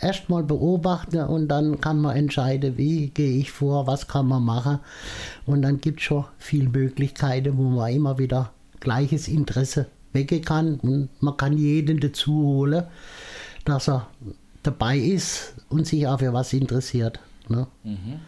Erstmal 0.00 0.42
beobachten 0.42 1.20
und 1.20 1.48
dann 1.48 1.80
kann 1.80 2.00
man 2.00 2.16
entscheiden, 2.16 2.76
wie 2.76 3.10
gehe 3.10 3.38
ich 3.38 3.52
vor, 3.52 3.86
was 3.86 4.08
kann 4.08 4.26
man 4.26 4.42
machen. 4.42 4.80
Und 5.46 5.62
dann 5.62 5.80
gibt 5.80 6.00
es 6.00 6.06
schon 6.06 6.24
viele 6.36 6.68
Möglichkeiten, 6.68 7.56
wo 7.56 7.62
man 7.62 7.92
immer 7.92 8.18
wieder 8.18 8.50
gleiches 8.80 9.28
Interesse 9.28 9.86
weggehen 10.14 10.44
kann. 10.44 10.80
Und 10.80 11.10
man 11.20 11.36
kann 11.36 11.58
jeden 11.58 12.00
dazu 12.00 12.32
holen, 12.32 12.84
dass 13.64 13.88
er 13.88 14.08
dabei 14.62 14.96
ist 14.98 15.54
und 15.68 15.86
sich 15.86 16.06
auch 16.06 16.18
für 16.18 16.32
was 16.32 16.52
interessiert. 16.52 17.20
Ne? 17.48 17.66
Mhm. 17.82 18.20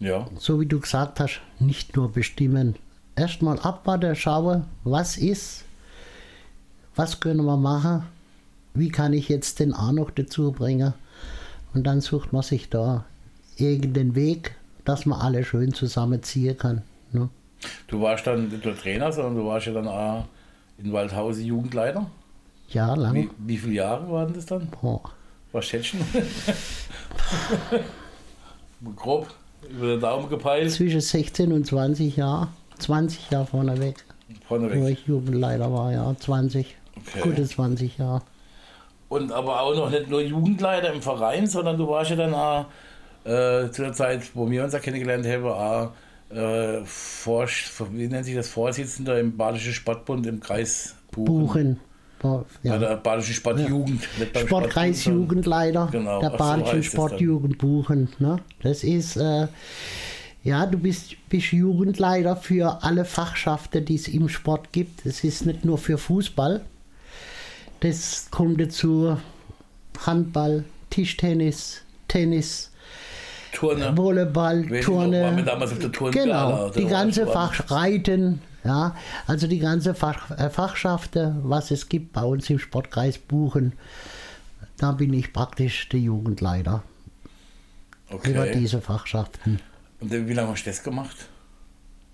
Ja. 0.00 0.28
So 0.38 0.60
wie 0.60 0.66
du 0.66 0.80
gesagt 0.80 1.20
hast, 1.20 1.40
nicht 1.60 1.96
nur 1.96 2.12
bestimmen. 2.12 2.74
Erstmal 3.16 3.58
abwarten, 3.60 4.16
schauen, 4.16 4.64
was 4.82 5.16
ist, 5.16 5.64
was 6.96 7.20
können 7.20 7.44
wir 7.44 7.56
machen, 7.56 8.02
wie 8.74 8.88
kann 8.88 9.12
ich 9.12 9.28
jetzt 9.28 9.60
den 9.60 9.72
A 9.72 9.92
noch 9.92 10.10
dazu 10.10 10.50
bringen. 10.50 10.94
Und 11.74 11.84
dann 11.84 12.00
sucht 12.00 12.32
man 12.32 12.42
sich 12.42 12.68
da 12.70 13.04
irgendeinen 13.56 14.14
Weg, 14.14 14.56
dass 14.84 15.06
man 15.06 15.20
alle 15.20 15.44
schön 15.44 15.72
zusammenziehen 15.72 16.58
kann. 16.58 16.82
Ne? 17.12 17.28
Du 17.88 18.00
warst 18.00 18.26
dann 18.26 18.48
nicht 18.48 18.64
nur 18.64 18.76
Trainer, 18.76 19.12
sondern 19.12 19.36
du 19.36 19.46
warst 19.46 19.66
ja 19.66 19.72
dann 19.72 19.88
auch 19.88 20.24
in 20.78 20.92
Waldhausen 20.92 21.44
Jugendleiter. 21.44 22.06
Ja, 22.68 22.94
lang. 22.94 23.14
Wie, 23.14 23.30
wie 23.38 23.56
viele 23.56 23.74
Jahre 23.74 24.10
waren 24.10 24.32
das 24.32 24.46
dann? 24.46 24.68
Boah. 24.80 25.00
Was 25.52 25.66
schätzen? 25.66 26.00
Grob 28.96 29.28
über 29.70 29.86
den 29.86 30.00
Daumen 30.00 30.28
gepeilt. 30.28 30.70
Zwischen 30.70 31.00
16 31.00 31.52
und 31.52 31.66
20 31.66 32.16
Jahre. 32.16 32.48
20 32.78 33.30
Jahre 33.30 33.46
vorneweg, 33.46 33.96
wo 34.28 34.34
Vorneweg. 34.48 34.98
ich 34.98 35.06
Jugendleiter 35.06 35.72
war, 35.72 35.92
ja. 35.92 36.14
20. 36.18 36.76
Okay. 36.96 37.20
Gute 37.22 37.44
20 37.44 37.98
Jahre. 37.98 38.22
Und 39.08 39.30
aber 39.32 39.60
auch 39.60 39.76
noch 39.76 39.90
nicht 39.90 40.08
nur 40.08 40.20
Jugendleiter 40.20 40.92
im 40.92 41.00
Verein, 41.00 41.46
sondern 41.46 41.78
du 41.78 41.88
warst 41.88 42.10
ja 42.10 42.16
dann 42.16 42.34
auch 42.34 42.66
äh, 43.24 43.70
zu 43.70 43.82
der 43.82 43.92
Zeit, 43.92 44.22
wo 44.34 44.50
wir 44.50 44.64
uns 44.64 44.72
ja 44.72 44.80
kennengelernt 44.80 45.26
haben, 45.26 45.44
auch 45.44 45.92
äh, 46.34 46.84
Vor, 46.84 47.46
wie 47.92 48.06
nennt 48.08 48.24
sich 48.24 48.34
das, 48.34 48.48
Vorsitzender 48.48 49.18
im 49.20 49.36
Badischen 49.36 49.72
Sportbund 49.72 50.26
im 50.26 50.40
Kreis 50.40 50.94
Buchen. 51.10 51.26
Buchen. 51.46 51.80
Boah, 52.20 52.44
Bei 52.62 52.68
Ja. 52.70 52.78
der 52.78 52.96
Badischen 52.96 53.34
Sportjugend. 53.34 54.02
beim 54.32 54.46
Sportkreis 54.46 55.04
Jugendleiter 55.04 55.88
Genau, 55.92 56.20
der 56.20 56.30
so 56.30 56.36
Badischen 56.36 56.72
dann. 56.72 56.82
Sportjugend 56.82 57.58
Buchen. 57.58 58.08
Ne? 58.18 58.38
Das 58.62 58.82
ist, 58.82 59.16
äh, 59.16 59.46
ja, 60.42 60.66
du 60.66 60.78
bist, 60.78 61.16
bist 61.28 61.52
Jugendleiter 61.52 62.36
für 62.36 62.82
alle 62.82 63.04
Fachschaften, 63.04 63.84
die 63.84 63.94
es 63.96 64.08
im 64.08 64.28
Sport 64.28 64.72
gibt. 64.72 65.04
Es 65.06 65.22
ist 65.24 65.44
nicht 65.46 65.64
nur 65.64 65.78
für 65.78 65.98
Fußball. 65.98 66.62
Das 67.80 68.28
kommt 68.30 68.60
dazu 68.60 69.16
Handball, 70.06 70.64
Tischtennis, 70.90 71.82
Tennis, 72.08 72.70
Turne. 73.68 73.96
Volleyball, 73.96 74.70
Weiß 74.70 74.86
noch, 74.86 74.94
waren 74.96 75.10
wir 75.12 75.20
Turne. 75.22 75.42
damals 75.44 75.72
auf 75.72 75.78
der 75.78 75.92
Turnhalle, 75.92 76.24
Genau, 76.26 76.70
die 76.70 76.86
ganze 76.86 77.22
ich 77.22 77.26
war- 77.28 77.52
Fach 77.52 77.70
Reiten, 77.70 78.40
ja, 78.64 78.94
also 79.26 79.46
die 79.46 79.58
ganze 79.58 79.94
Fach, 79.94 80.30
äh, 80.38 80.50
Fachschaften, 80.50 81.40
was 81.44 81.70
es 81.70 81.88
gibt 81.88 82.12
bei 82.12 82.22
uns 82.22 82.48
im 82.50 82.58
Sportkreis 82.58 83.18
Buchen, 83.18 83.72
da 84.78 84.92
bin 84.92 85.12
ich 85.14 85.32
praktisch 85.32 85.88
der 85.88 86.00
Jugendleiter 86.00 86.82
über 88.10 88.42
Okay. 88.42 88.52
diese 88.58 88.80
Fachschaften. 88.80 89.60
Und 90.00 90.10
wie 90.10 90.32
lange 90.32 90.50
hast 90.50 90.64
du 90.64 90.70
das 90.70 90.82
gemacht? 90.82 91.16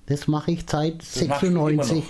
Das 0.06 0.26
mache 0.28 0.52
ich 0.52 0.64
seit 0.68 0.94
immer 1.20 1.38
96. 1.38 2.04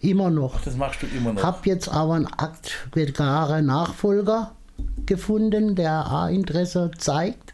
Immer 0.00 0.30
noch. 0.30 0.60
Das 0.62 0.76
machst 0.76 1.02
du 1.02 1.06
immer 1.06 1.32
noch. 1.32 1.42
Hab 1.42 1.66
jetzt 1.66 1.88
aber 1.88 2.14
einen 2.14 2.26
aktuellen 2.26 3.66
Nachfolger 3.66 4.52
gefunden, 5.06 5.74
der 5.74 6.06
auch 6.06 6.28
Interesse 6.28 6.90
zeigt, 6.98 7.52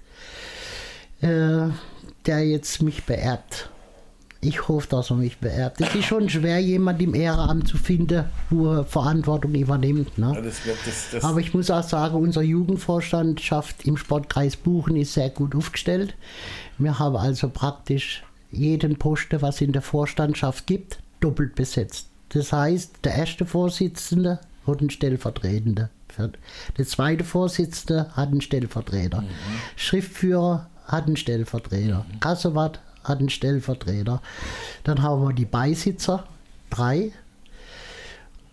äh, 1.25 1.71
der 2.26 2.47
jetzt 2.47 2.83
mich 2.83 3.04
beerbt. 3.04 3.71
Ich 4.40 4.69
hoffe, 4.69 4.87
dass 4.88 5.11
er 5.11 5.16
mich 5.16 5.38
beerbt. 5.38 5.81
Es 5.81 5.95
ist 5.95 6.04
schon 6.04 6.28
schwer, 6.28 6.59
jemand 6.59 7.00
im 7.00 7.14
Ehrenamt 7.14 7.66
zu 7.66 7.78
finden, 7.78 8.26
wo 8.50 8.73
er 8.73 8.85
Verantwortung 8.85 9.54
übernimmt. 9.54 10.11
Ja, 10.19 10.33
Ne? 10.33 10.43
das 10.43 10.66
wird, 10.66 10.76
das, 10.85 11.09
das, 11.12 11.25
Aber 11.25 11.40
ich 11.40 11.54
muss 11.54 11.71
auch 11.71 11.83
sagen, 11.83 12.16
unser 12.16 12.43
Jugendvorstandschaft 12.43 13.87
im 13.87 13.97
Sportkreis 13.97 14.57
Buchen 14.57 14.97
ist 14.97 15.14
sehr 15.14 15.31
gut 15.31 15.54
aufgestellt. 15.57 16.14
Wir 16.76 16.99
haben 16.99 17.16
also 17.16 17.49
praktisch 17.49 18.23
jeden 18.50 18.97
Posten, 18.97 19.40
was 19.40 19.62
in 19.62 19.73
der 19.73 19.83
Vorstandschaft 19.83 20.66
gibt, 20.66 20.99
doppelt 21.21 21.54
besetzt. 21.54 22.09
Das 22.28 22.52
heißt, 22.52 22.97
der 23.02 23.14
erste 23.14 23.47
Vorsitzende 23.47 24.40
hat 24.66 24.81
einen 24.81 24.90
Stellvertretenden. 24.90 25.88
Der 26.76 26.87
zweite 26.87 27.25
Vorsitzende 27.25 28.11
hat 28.12 28.28
einen 28.28 28.43
Stellvertreter. 28.43 29.25
Schriftführer 29.76 30.69
hat 30.87 31.07
einen 31.07 31.17
Stellvertreter. 31.17 32.07
Kassewart 32.21 32.79
hat 33.03 33.19
einen 33.19 33.31
Stellvertreter. 33.31 34.23
Dann 34.85 35.03
haben 35.03 35.23
wir 35.23 35.33
die 35.33 35.45
Beisitzer, 35.45 36.23
drei. 36.71 37.11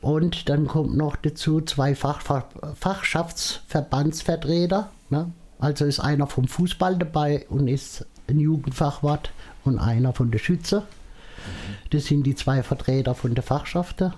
Und 0.02 0.50
dann 0.50 0.66
kommt 0.68 0.98
noch 0.98 1.16
dazu 1.16 1.62
zwei 1.62 1.96
Fach, 1.96 2.22
Fach, 2.22 2.46
Fachschaftsverbandsvertreter. 2.76 4.90
Ne? 5.10 5.32
Also 5.60 5.86
ist 5.86 6.00
einer 6.00 6.28
vom 6.28 6.48
Fußball 6.48 6.98
dabei 6.98 7.46
und 7.50 7.68
ist 7.68 8.06
ein 8.28 8.40
Jugendfachwart 8.40 9.32
und 9.64 9.78
einer 9.78 10.14
von 10.14 10.32
der 10.32 10.40
Schütze. 10.40 10.88
Das 11.92 12.06
sind 12.06 12.24
die 12.24 12.34
zwei 12.36 12.64
Vertreter 12.64 13.14
von 13.14 13.36
der 13.36 13.44
Fachschaften. 13.44 14.14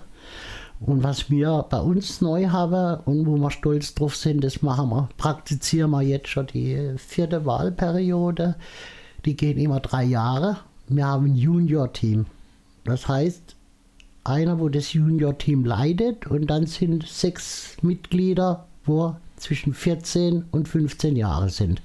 Und 0.86 1.02
was 1.02 1.30
wir 1.30 1.64
bei 1.70 1.80
uns 1.80 2.20
neu 2.20 2.48
haben 2.48 3.00
und 3.04 3.26
wo 3.26 3.36
wir 3.36 3.50
stolz 3.50 3.94
drauf 3.94 4.16
sind, 4.16 4.44
das 4.44 4.60
machen 4.60 4.90
wir, 4.90 5.08
praktizieren 5.16 5.90
wir 5.92 6.02
jetzt 6.02 6.28
schon 6.28 6.46
die 6.46 6.94
vierte 6.98 7.46
Wahlperiode. 7.46 8.56
Die 9.24 9.34
gehen 9.34 9.56
immer 9.56 9.80
drei 9.80 10.04
Jahre. 10.04 10.58
Wir 10.88 11.06
haben 11.06 11.24
ein 11.24 11.36
Junior-Team. 11.36 12.26
Das 12.84 13.08
heißt, 13.08 13.56
einer, 14.24 14.60
wo 14.60 14.68
das 14.68 14.92
Junior-Team 14.92 15.64
leidet 15.64 16.26
und 16.26 16.48
dann 16.48 16.66
sind 16.66 17.08
sechs 17.08 17.78
Mitglieder, 17.80 18.66
wo 18.84 19.16
zwischen 19.36 19.72
14 19.72 20.44
und 20.50 20.68
15 20.68 21.16
Jahre 21.16 21.48
sind. 21.48 21.80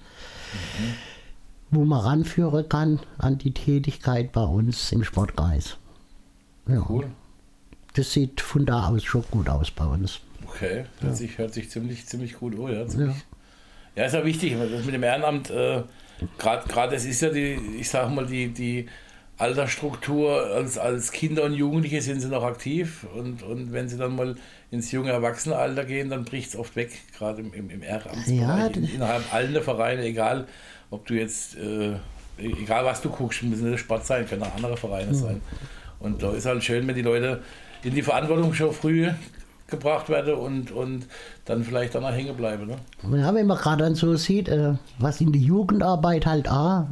Wo 1.71 1.85
man 1.85 2.01
ranführen 2.01 2.67
kann 2.67 2.99
an 3.17 3.37
die 3.37 3.53
Tätigkeit 3.53 4.33
bei 4.33 4.43
uns 4.43 4.91
im 4.91 5.05
Sportkreis. 5.05 5.77
Ja, 6.67 6.85
cool. 6.89 7.09
Das 7.93 8.13
sieht 8.13 8.41
von 8.41 8.65
da 8.65 8.88
aus 8.88 9.03
schon 9.03 9.24
gut 9.31 9.50
aus 9.50 9.72
bei 9.72 9.86
uns. 9.86 10.22
Okay, 10.46 10.86
hört, 11.01 11.17
sich, 11.17 11.38
hört 11.38 11.53
sich 11.53 11.69
ziemlich, 11.69 12.05
ziemlich 12.05 12.34
gut 12.34 12.55
an. 12.55 12.74
Ja, 12.74 12.88
ziemlich. 12.88 13.15
ja. 13.96 14.05
ist 14.05 14.13
ja 14.13 14.25
wichtig, 14.25 14.55
das 14.58 14.86
mit 14.86 14.96
dem 14.96 15.03
Ehrenamt, 15.03 15.50
äh, 15.50 15.84
gerade 16.38 16.96
das 16.96 17.05
ist 17.05 17.22
ja 17.22 17.29
die, 17.29 17.60
ich 17.79 17.89
sag 17.89 18.10
mal, 18.10 18.25
die, 18.25 18.50
die 18.50 18.88
Altersstruktur, 19.38 20.48
als, 20.48 20.77
als 20.77 21.12
Kinder 21.12 21.43
und 21.43 21.53
Jugendliche 21.53 22.01
sind 22.01 22.19
sie 22.19 22.27
noch 22.27 22.43
aktiv 22.43 23.05
und, 23.15 23.41
und 23.41 23.72
wenn 23.72 23.88
sie 23.88 23.98
dann 23.98 24.15
mal 24.15 24.36
ins 24.69 24.91
junge 24.91 25.12
Erwachsenenalter 25.12 25.86
gehen, 25.86 26.10
dann 26.10 26.25
bricht 26.25 26.50
es 26.50 26.55
oft 26.58 26.75
weg, 26.75 26.91
gerade 27.17 27.41
im, 27.41 27.53
im, 27.53 27.69
im 27.69 27.81
Ehrenamtsbereich, 27.81 28.39
Ja, 28.39 28.67
in, 28.67 28.84
innerhalb 28.84 29.34
aller 29.34 29.62
Vereine, 29.62 30.03
egal 30.03 30.46
ob 30.89 31.05
du 31.05 31.13
jetzt, 31.13 31.55
äh, 31.58 31.93
egal 32.38 32.84
was 32.84 33.01
du 33.01 33.10
guckst, 33.10 33.43
müssen 33.43 33.69
nicht 33.69 33.79
Sport 33.79 34.05
sein, 34.05 34.27
können 34.27 34.43
auch 34.43 34.55
andere 34.55 34.75
Vereine 34.75 35.13
sein. 35.13 35.41
Und 36.00 36.22
da 36.24 36.34
ist 36.34 36.46
halt 36.46 36.63
schön, 36.63 36.88
wenn 36.88 36.96
die 36.96 37.01
Leute 37.01 37.41
in 37.83 37.93
die 37.93 38.01
Verantwortung 38.01 38.53
schon 38.53 38.74
früh 38.74 39.09
gebracht 39.67 40.09
werden 40.09 40.33
und, 40.33 40.71
und 40.71 41.05
dann 41.45 41.63
vielleicht 41.63 41.95
danach 41.95 42.13
hängen 42.13 42.36
bleiben. 42.36 42.67
Ne? 42.67 43.19
Ja, 43.19 43.33
wenn 43.33 43.48
man 43.48 43.57
gerade 43.57 43.83
dann 43.83 43.95
so 43.95 44.15
sieht, 44.15 44.50
äh, 44.50 44.74
was 44.98 45.21
in 45.21 45.31
der 45.31 45.41
Jugendarbeit 45.41 46.25
halt 46.25 46.50
auch 46.50 46.88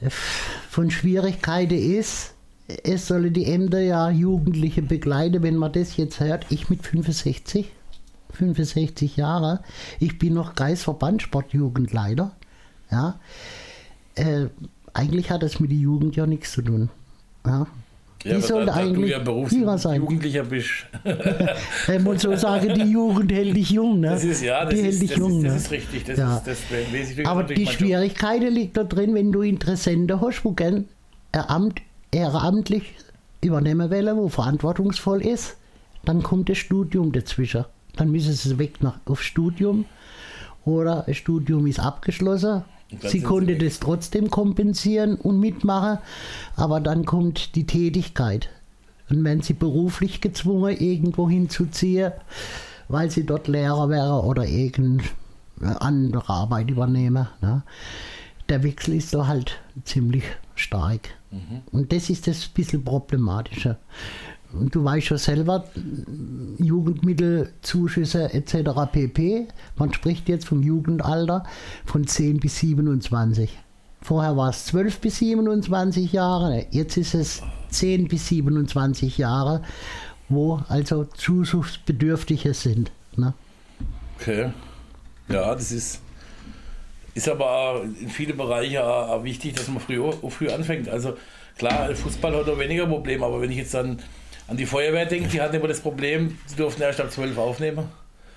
äh, 0.00 0.10
von 0.10 0.90
Schwierigkeiten 0.90 1.78
ist, 1.78 2.34
es 2.82 3.06
sollen 3.06 3.32
die 3.32 3.46
Ämter 3.46 3.80
ja 3.80 4.10
Jugendliche 4.10 4.82
begleiten, 4.82 5.42
wenn 5.42 5.56
man 5.56 5.72
das 5.72 5.96
jetzt 5.96 6.18
hört. 6.18 6.46
Ich 6.50 6.68
mit 6.68 6.84
65, 6.84 7.70
65 8.32 9.16
Jahre, 9.16 9.60
ich 10.00 10.18
bin 10.18 10.34
noch 10.34 10.54
Kreisverband 10.54 11.22
Sportjugendleiter. 11.22 12.32
Ja. 12.90 13.20
Äh, 14.16 14.46
eigentlich 14.94 15.30
hat 15.30 15.42
das 15.42 15.60
mit 15.60 15.70
der 15.70 15.78
Jugend 15.78 16.16
ja 16.16 16.26
nichts 16.26 16.52
zu 16.52 16.62
tun. 16.62 16.90
Ja. 17.46 17.66
Die 18.26 18.32
aber 18.32 18.40
sollte 18.42 18.66
da, 18.66 18.72
da 18.74 18.80
eigentlich 18.80 19.10
ja 19.10 19.18
Lehrer 19.18 19.78
sein. 19.78 19.94
Berufsjugendlicher 20.00 20.44
bist. 20.44 20.70
Wenn 21.86 22.02
man 22.02 22.18
so 22.18 22.34
sagen, 22.36 22.74
die 22.74 22.90
Jugend 22.90 23.32
hält 23.32 23.56
dich 23.56 23.70
jung. 23.70 24.00
Ne? 24.00 24.08
Das 24.10 24.24
ist, 24.24 24.42
ja, 24.42 24.64
das 24.64 24.74
die 24.74 24.82
hält 24.82 24.92
ist, 24.94 25.02
dich 25.02 25.10
das 25.10 25.18
jung. 25.18 25.36
ist, 25.38 25.44
das 25.44 25.52
ne? 25.52 25.58
ist 25.58 25.70
richtig. 25.70 26.04
Das 26.04 26.18
Ja. 26.18 26.36
ist, 26.38 26.46
das 26.46 27.26
Aber 27.26 27.42
die. 27.44 27.66
Schwierigkeit 27.66 28.42
liegt 28.42 28.76
da 28.76 28.84
drin, 28.84 29.14
wenn 29.14 29.32
du 29.32 29.42
Interessenten 29.42 30.20
hast, 30.20 30.44
wo 30.44 30.52
gern 30.52 30.86
Ehramt, 31.32 31.80
ehrenamtlich 32.12 32.94
übernehmen 33.42 33.90
wollen, 33.90 34.16
wo 34.16 34.28
verantwortungsvoll 34.28 35.24
ist, 35.24 35.56
dann 36.04 36.22
kommt 36.22 36.48
das 36.48 36.58
Studium 36.58 37.12
dazwischen. 37.12 37.64
Dann 37.96 38.10
müssen 38.10 38.32
sie 38.32 38.58
weg 38.58 38.82
nach, 38.82 38.98
aufs 39.06 39.24
Studium 39.24 39.84
oder 40.64 41.04
das 41.06 41.16
Studium 41.16 41.66
ist 41.66 41.80
abgeschlossen. 41.80 42.62
Sie 43.02 43.20
konnte 43.20 43.56
das 43.56 43.80
trotzdem 43.80 44.30
kompensieren 44.30 45.16
und 45.16 45.40
mitmachen, 45.40 45.98
aber 46.54 46.80
dann 46.80 47.04
kommt 47.04 47.54
die 47.56 47.66
Tätigkeit. 47.66 48.48
Und 49.10 49.24
wenn 49.24 49.40
sie 49.40 49.54
beruflich 49.54 50.20
gezwungen, 50.20 50.76
irgendwo 50.76 51.28
hinzuziehen, 51.28 52.12
weil 52.88 53.10
sie 53.10 53.24
dort 53.24 53.48
Lehrer 53.48 53.88
wäre 53.88 54.22
oder 54.22 54.46
irgendeine 54.46 55.80
andere 55.80 56.28
Arbeit 56.28 56.70
übernehmen, 56.70 57.28
ne? 57.40 57.62
der 58.48 58.62
Wechsel 58.62 58.94
ist 58.94 59.14
da 59.14 59.26
halt 59.26 59.58
ziemlich 59.84 60.24
stark. 60.54 61.10
Und 61.72 61.92
das 61.92 62.08
ist 62.08 62.26
das 62.26 62.46
bisschen 62.46 62.84
problematische. 62.84 63.76
Und 64.52 64.74
du 64.74 64.84
weißt 64.84 65.06
schon 65.06 65.18
selber, 65.18 65.64
Jugendmittelzuschüsse 66.58 68.32
etc. 68.32 68.70
pp. 68.90 69.48
Man 69.76 69.92
spricht 69.92 70.28
jetzt 70.28 70.46
vom 70.46 70.62
Jugendalter 70.62 71.44
von 71.84 72.06
10 72.06 72.40
bis 72.40 72.58
27. 72.58 73.58
Vorher 74.02 74.36
war 74.36 74.50
es 74.50 74.66
12 74.66 75.00
bis 75.00 75.18
27 75.18 76.12
Jahre, 76.12 76.66
jetzt 76.70 76.96
ist 76.96 77.14
es 77.14 77.42
10 77.70 78.06
bis 78.06 78.28
27 78.28 79.18
Jahre, 79.18 79.62
wo 80.28 80.60
also 80.68 81.04
Zusatzbedürftige 81.04 82.54
sind. 82.54 82.92
Ne? 83.16 83.34
Okay. 84.20 84.52
Ja, 85.28 85.52
das 85.54 85.72
ist, 85.72 86.00
ist 87.14 87.28
aber 87.28 87.82
in 88.00 88.08
vielen 88.08 88.36
Bereichen 88.36 88.78
wichtig, 89.24 89.56
dass 89.56 89.66
man 89.68 89.80
früh, 89.80 90.00
früh 90.30 90.50
anfängt. 90.50 90.88
Also 90.88 91.16
klar, 91.58 91.92
Fußball 91.94 92.36
hat 92.36 92.48
auch 92.48 92.58
weniger 92.58 92.86
Probleme, 92.86 93.26
aber 93.26 93.40
wenn 93.40 93.50
ich 93.50 93.58
jetzt 93.58 93.74
dann 93.74 93.98
an 94.48 94.56
die 94.56 94.66
Feuerwehr 94.66 95.06
denke, 95.06 95.28
die 95.28 95.40
hatten 95.40 95.56
immer 95.56 95.68
das 95.68 95.80
Problem, 95.80 96.38
sie 96.46 96.56
durften 96.56 96.82
erst 96.82 97.00
ab 97.00 97.10
12 97.10 97.36
aufnehmen. 97.38 97.88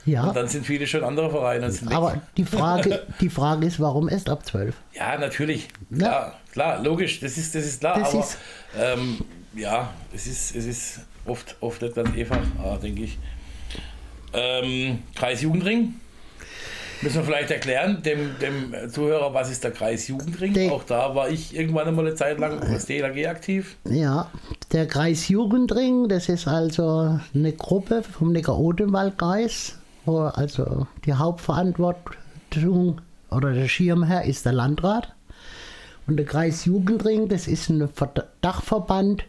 Ja. 0.05 0.23
Und 0.23 0.35
dann 0.35 0.47
sind 0.47 0.65
viele 0.65 0.87
schon 0.87 1.03
andere 1.03 1.29
Vereine. 1.29 1.71
Aber 1.91 2.21
die 2.35 2.45
Frage, 2.45 3.05
die 3.21 3.29
Frage 3.29 3.67
ist, 3.67 3.79
warum 3.79 4.09
erst 4.09 4.29
ab 4.29 4.45
12? 4.45 4.75
Ja, 4.93 5.17
natürlich. 5.17 5.67
Klar, 5.95 6.11
ja. 6.11 6.33
klar 6.51 6.81
logisch, 6.81 7.19
das 7.19 7.37
ist, 7.37 7.53
das 7.53 7.65
ist 7.65 7.81
klar. 7.81 7.99
Das 7.99 8.09
aber 8.09 8.23
ist 8.23 8.37
ähm, 8.77 9.17
ja, 9.55 9.93
es 10.13 10.25
ist, 10.27 10.55
es 10.55 10.65
ist 10.65 10.99
oft, 11.25 11.55
oft 11.59 11.81
nicht 11.81 11.95
ganz 11.95 12.15
einfach, 12.15 12.39
denke 12.81 13.03
ich. 13.03 13.17
Ähm, 14.33 14.99
Kreisjugendring. 15.15 15.95
Müssen 17.01 17.17
wir 17.17 17.23
vielleicht 17.23 17.51
erklären, 17.51 18.01
dem, 18.03 18.31
dem 18.41 18.89
Zuhörer, 18.89 19.33
was 19.33 19.49
ist 19.49 19.63
der 19.63 19.71
Kreisjugendring? 19.71 20.53
Der, 20.53 20.71
Auch 20.71 20.83
da 20.83 21.15
war 21.15 21.29
ich 21.29 21.55
irgendwann 21.55 21.87
einmal 21.87 22.05
eine 22.05 22.15
Zeit 22.15 22.39
lang 22.39 22.59
als 22.59 22.87
DLAG 22.87 23.27
aktiv. 23.27 23.77
Ja, 23.85 24.29
der 24.73 24.85
Kreisjugendring, 24.85 26.09
das 26.09 26.27
ist 26.27 26.47
also 26.47 27.19
eine 27.33 27.53
Gruppe 27.53 28.03
vom 28.03 28.33
Neckar-Odenwald-Kreis, 28.33 29.77
wo 30.05 30.19
also 30.19 30.87
die 31.05 31.13
Hauptverantwortung 31.13 33.01
oder 33.31 33.53
der 33.53 33.67
Schirmherr 33.67 34.25
ist 34.25 34.45
der 34.45 34.53
Landrat. 34.53 35.13
Und 36.05 36.17
der 36.17 36.25
Kreisjugendring, 36.25 37.29
das 37.29 37.47
ist 37.47 37.69
ein 37.69 37.87
Dachverband 38.41 39.23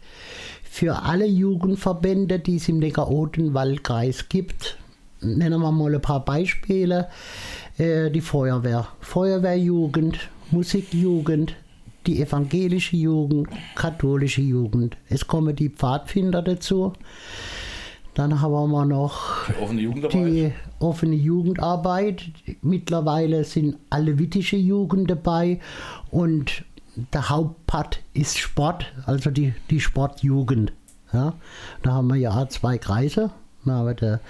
für 0.62 1.03
alle 1.03 1.27
Jugendverbände, 1.27 2.39
die 2.39 2.57
es 2.57 2.69
im 2.69 2.79
Neckar-Odenwald-Kreis 2.79 4.29
gibt. 4.29 4.79
Nennen 5.21 5.61
wir 5.61 5.71
mal 5.71 5.95
ein 5.95 6.00
paar 6.00 6.25
Beispiele. 6.25 7.09
Äh, 7.81 8.11
die 8.11 8.21
Feuerwehr, 8.21 8.89
Feuerwehrjugend, 9.01 10.29
Musikjugend, 10.51 11.57
die 12.07 12.21
evangelische 12.21 12.97
Jugend, 12.97 13.49
katholische 13.75 14.43
Jugend. 14.43 14.99
Es 15.09 15.27
kommen 15.27 15.57
die 15.57 15.71
Pfadfinder 15.71 16.43
dazu. 16.43 16.93
Dann 18.13 18.43
haben 18.43 18.71
wir 18.71 18.85
noch 18.85 19.47
die 19.49 19.63
offene 19.63 19.81
Jugendarbeit. 19.81 20.27
Die 20.27 20.53
offene 20.79 21.15
Jugendarbeit. 21.15 22.25
Mittlerweile 22.61 23.45
sind 23.45 23.79
alle 23.89 24.19
wittische 24.19 24.57
Jugend 24.57 25.11
dabei 25.11 25.59
und 26.11 26.65
der 27.15 27.31
Hauptpart 27.31 28.01
ist 28.13 28.37
Sport, 28.37 28.93
also 29.07 29.31
die, 29.31 29.55
die 29.71 29.81
Sportjugend. 29.81 30.75
Ja, 31.15 31.33
da 31.83 31.93
haben 31.93 32.09
wir 32.09 32.17
ja 32.17 32.47
zwei 32.51 32.77
Kreise. 32.77 33.31
Da 33.65 33.73
haben 33.73 33.87
wir 33.87 33.95
der 33.95 34.21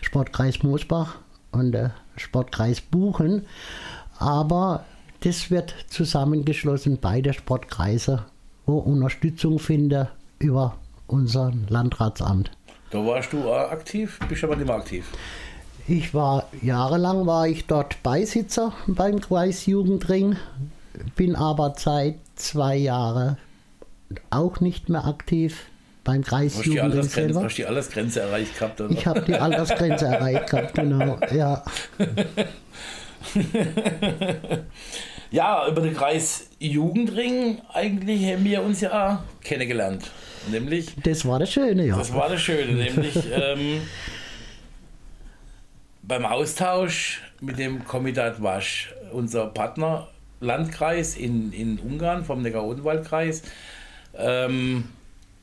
Sportkreis 0.00 0.62
Moosbach 0.62 1.16
und 1.50 1.72
der 1.72 1.92
Sportkreis 2.20 2.80
Buchen. 2.80 3.46
Aber 4.18 4.84
das 5.20 5.50
wird 5.50 5.74
zusammengeschlossen, 5.88 6.98
beide 7.00 7.32
Sportkreise, 7.32 8.24
wo 8.66 8.78
Unterstützung 8.78 9.58
finden 9.58 10.08
über 10.38 10.76
unser 11.06 11.52
Landratsamt. 11.68 12.50
Da 12.90 13.04
warst 13.04 13.32
du 13.32 13.52
aktiv, 13.52 14.18
bist 14.28 14.44
aber 14.44 14.56
nicht 14.56 14.66
mehr 14.66 14.76
aktiv. 14.76 15.06
Ich 15.86 16.14
war 16.14 16.46
jahrelang 16.62 17.26
war 17.26 17.48
ich 17.48 17.66
dort 17.66 18.02
Beisitzer 18.02 18.72
beim 18.86 19.20
Kreisjugendring, 19.20 20.36
bin 21.16 21.36
aber 21.36 21.74
seit 21.76 22.16
zwei 22.36 22.76
Jahren 22.76 23.36
auch 24.30 24.60
nicht 24.60 24.88
mehr 24.88 25.04
aktiv 25.04 25.66
beim 26.04 26.22
Kreisjugendring 26.22 27.02
selber. 27.02 27.44
Hast 27.44 27.58
du 27.58 27.62
die 27.62 27.66
Altersgrenze 27.66 28.20
erreicht 28.20 28.58
gehabt? 28.58 28.80
Oder? 28.80 28.92
Ich 28.92 29.06
habe 29.06 29.20
die 29.22 29.34
Altersgrenze 29.34 30.06
erreicht 30.06 30.48
gehabt, 30.48 30.74
genau, 30.74 31.18
ja. 31.34 31.62
ja, 35.30 35.68
über 35.68 35.80
den 35.82 35.94
Kreis 35.94 36.48
Jugendring 36.58 37.60
eigentlich 37.72 38.24
haben 38.32 38.44
wir 38.44 38.62
uns 38.62 38.80
ja 38.80 39.22
kennengelernt. 39.42 40.10
Nämlich. 40.50 40.94
Das 41.02 41.26
war 41.26 41.38
das 41.38 41.52
Schöne, 41.52 41.86
ja. 41.86 41.96
Das 41.96 42.14
war 42.14 42.28
das 42.28 42.40
Schöne, 42.40 42.72
nämlich 42.72 43.16
ähm, 43.32 43.82
beim 46.02 46.24
Austausch 46.24 47.20
mit 47.40 47.58
dem 47.58 47.84
Komitat 47.84 48.42
Wasch, 48.42 48.94
unser 49.12 49.46
Partner 49.46 50.08
Landkreis 50.40 51.16
in, 51.16 51.52
in 51.52 51.78
Ungarn 51.78 52.24
vom 52.24 52.40
Neckar-Odenwald-Kreis. 52.42 53.42
Ähm, 54.16 54.84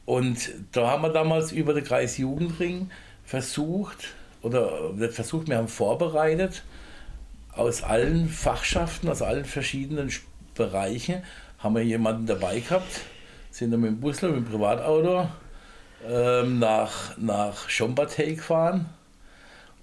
und 0.08 0.52
da 0.72 0.90
haben 0.90 1.04
wir 1.04 1.10
damals 1.10 1.52
über 1.52 1.74
den 1.74 1.84
Kreis 1.84 2.18
Jugendring 2.18 2.90
versucht, 3.26 4.16
oder 4.42 4.94
nicht 4.96 5.12
versucht, 5.12 5.50
wir 5.50 5.58
haben 5.58 5.68
vorbereitet, 5.68 6.64
aus 7.52 7.84
allen 7.84 8.30
Fachschaften, 8.30 9.10
aus 9.10 9.22
allen 9.22 9.44
verschiedenen 9.44 10.10
Bereichen, 10.56 11.24
haben 11.60 11.76
wir 11.76 11.84
jemanden 11.84 12.26
dabei 12.26 12.62
gehabt, 12.62 13.02
sind 13.52 13.72
dann 13.72 13.82
mit 13.82 13.90
dem 13.90 14.00
Busler, 14.00 14.30
mit 14.30 14.38
dem 14.38 14.46
Privatauto 14.46 15.28
ähm, 16.08 16.60
nach, 16.60 17.18
nach 17.18 17.68
Schombatey 17.68 18.36
gefahren. 18.36 18.86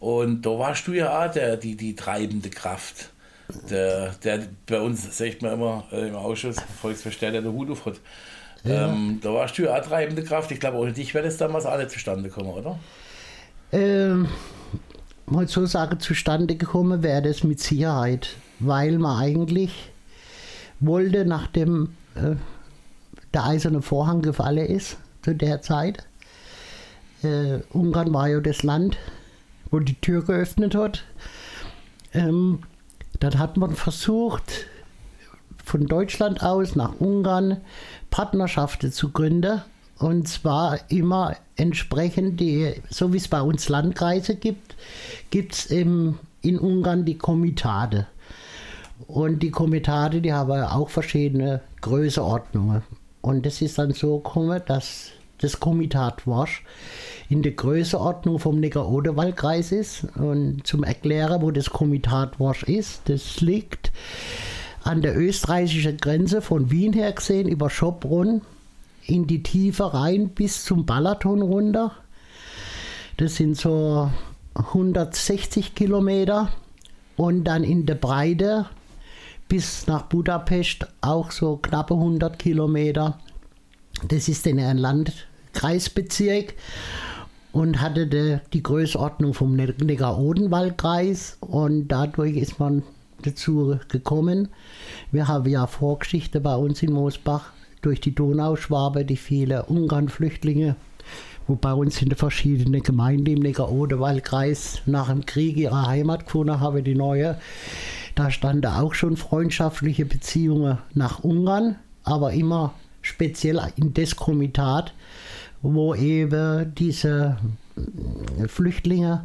Und 0.00 0.40
da 0.40 0.58
warst 0.58 0.86
du 0.86 0.92
ja 0.92 1.22
auch 1.22 1.30
der, 1.30 1.58
die, 1.58 1.76
die 1.76 1.94
treibende 1.94 2.48
Kraft. 2.48 3.10
Der, 3.68 4.14
der 4.24 4.48
bei 4.66 4.80
uns, 4.80 5.18
sagt 5.18 5.42
man 5.42 5.52
immer 5.52 5.84
äh, 5.92 6.08
im 6.08 6.16
Ausschuss, 6.16 6.56
Volksverstärker 6.80 7.42
der 7.42 7.52
Hut 7.52 7.70
auf 7.70 7.84
hat. 7.84 8.00
Ja. 8.64 8.88
Ähm, 8.88 9.20
da 9.22 9.32
warst 9.32 9.58
du 9.58 9.62
ja 9.62 9.76
auch 9.76 9.84
treibende 9.84 10.24
Kraft. 10.24 10.50
Ich 10.50 10.60
glaube, 10.60 10.78
ohne 10.78 10.92
dich 10.92 11.14
wäre 11.14 11.24
das 11.24 11.36
damals 11.36 11.66
alle 11.66 11.86
zustande 11.88 12.28
gekommen, 12.28 12.50
oder? 12.50 12.78
Ähm, 13.72 14.28
mal 15.26 15.46
so 15.48 15.66
sagen, 15.66 16.00
zustande 16.00 16.56
gekommen 16.56 17.02
wäre 17.02 17.22
das 17.22 17.44
mit 17.44 17.60
Sicherheit, 17.60 18.36
weil 18.58 18.98
man 18.98 19.18
eigentlich 19.18 19.90
wollte, 20.80 21.24
nachdem 21.24 21.94
äh, 22.14 22.36
der 23.32 23.44
eiserne 23.44 23.82
Vorhang 23.82 24.22
gefallen 24.22 24.66
ist, 24.66 24.96
zu 25.22 25.34
der 25.34 25.60
Zeit, 25.60 26.06
äh, 27.22 27.60
Ungarn 27.72 28.12
war 28.14 28.28
ja 28.28 28.40
das 28.40 28.62
Land, 28.62 28.96
wo 29.70 29.80
die 29.80 30.00
Tür 30.00 30.22
geöffnet 30.22 30.74
hat, 30.74 31.04
ähm, 32.12 32.60
dann 33.20 33.38
hat 33.38 33.56
man 33.56 33.74
versucht, 33.74 34.66
von 35.64 35.86
Deutschland 35.86 36.42
aus 36.42 36.76
nach 36.76 37.00
Ungarn 37.00 37.58
Partnerschaften 38.10 38.92
zu 38.92 39.10
gründen. 39.10 39.62
Und 39.98 40.28
zwar 40.28 40.78
immer 40.90 41.36
entsprechend, 41.56 42.40
die, 42.40 42.74
so 42.90 43.12
wie 43.12 43.16
es 43.16 43.28
bei 43.28 43.40
uns 43.40 43.68
Landkreise 43.68 44.34
gibt, 44.34 44.76
gibt 45.30 45.54
es 45.54 45.66
in 45.66 46.18
Ungarn 46.42 47.04
die 47.04 47.16
Komitate. 47.16 48.06
Und 49.06 49.42
die 49.42 49.50
Komitate, 49.50 50.20
die 50.20 50.32
haben 50.32 50.62
auch 50.62 50.88
verschiedene 50.88 51.60
Größeordnungen. 51.80 52.82
Und 53.20 53.46
es 53.46 53.62
ist 53.62 53.78
dann 53.78 53.92
so 53.92 54.18
gekommen, 54.18 54.60
dass 54.66 55.10
das 55.38 55.60
Komitat 55.60 56.26
Wasch 56.26 56.62
in 57.28 57.42
der 57.42 57.52
Größeordnung 57.52 58.38
vom 58.38 58.60
Neckar-Oderwald-Kreis 58.60 59.72
ist. 59.72 60.06
Und 60.16 60.66
zum 60.66 60.84
Erklären, 60.84 61.42
wo 61.42 61.50
das 61.50 61.70
Komitat 61.70 62.38
Wasch 62.38 62.62
ist, 62.64 63.02
das 63.08 63.40
liegt 63.40 63.92
an 64.84 65.00
der 65.00 65.18
österreichischen 65.18 65.96
Grenze 65.96 66.42
von 66.42 66.70
Wien 66.70 66.92
her 66.92 67.12
gesehen 67.12 67.48
über 67.48 67.70
Schopbrunn 67.70 68.42
in 69.06 69.26
die 69.26 69.42
Tiefe 69.42 69.94
rein 69.94 70.28
bis 70.28 70.64
zum 70.64 70.84
Balaton 70.84 71.40
runter. 71.40 71.92
Das 73.16 73.36
sind 73.36 73.56
so 73.56 74.10
160 74.54 75.74
Kilometer 75.74 76.50
und 77.16 77.44
dann 77.44 77.64
in 77.64 77.86
der 77.86 77.94
Breite 77.94 78.66
bis 79.48 79.86
nach 79.86 80.02
Budapest 80.02 80.86
auch 81.00 81.30
so 81.30 81.56
knappe 81.56 81.94
100 81.94 82.38
Kilometer. 82.38 83.18
Das 84.08 84.28
ist 84.28 84.44
dann 84.44 84.58
ein 84.58 84.76
Landkreisbezirk 84.76 86.54
und 87.52 87.80
hatte 87.80 88.06
die, 88.06 88.38
die 88.52 88.62
Größenordnung 88.62 89.32
vom 89.32 89.56
Neckar-Odenwald-Kreis 89.56 91.38
und 91.40 91.88
dadurch 91.88 92.36
ist 92.36 92.58
man 92.58 92.82
dazu 93.26 93.78
gekommen. 93.88 94.48
Wir 95.10 95.28
haben 95.28 95.48
ja 95.48 95.66
Vorgeschichte 95.66 96.40
bei 96.40 96.54
uns 96.54 96.82
in 96.82 96.92
Moosbach 96.92 97.52
durch 97.82 98.00
die 98.00 98.14
Donauschwabe, 98.14 99.04
die 99.04 99.16
vielen 99.16 99.60
Ungarn-Flüchtlinge, 99.60 100.76
wo 101.46 101.56
bei 101.56 101.72
uns 101.72 102.00
in 102.00 102.08
den 102.08 102.18
verschiedenen 102.18 102.82
Gemeinden 102.82 103.26
im 103.26 103.40
Neckar-Oderwald-Kreis 103.40 104.82
nach 104.86 105.08
dem 105.08 105.26
Krieg 105.26 105.56
ihre 105.56 105.86
Heimat 105.86 106.26
gefunden 106.26 106.60
haben, 106.60 106.84
die 106.84 106.94
neue. 106.94 107.38
Da 108.14 108.30
standen 108.30 108.66
auch 108.66 108.94
schon 108.94 109.16
freundschaftliche 109.16 110.06
Beziehungen 110.06 110.78
nach 110.94 111.24
Ungarn, 111.24 111.76
aber 112.04 112.32
immer 112.32 112.74
speziell 113.02 113.60
in 113.76 113.92
das 113.92 114.16
Komitat, 114.16 114.94
wo 115.62 115.94
eben 115.94 116.74
diese 116.74 117.38
Flüchtlinge 118.46 119.24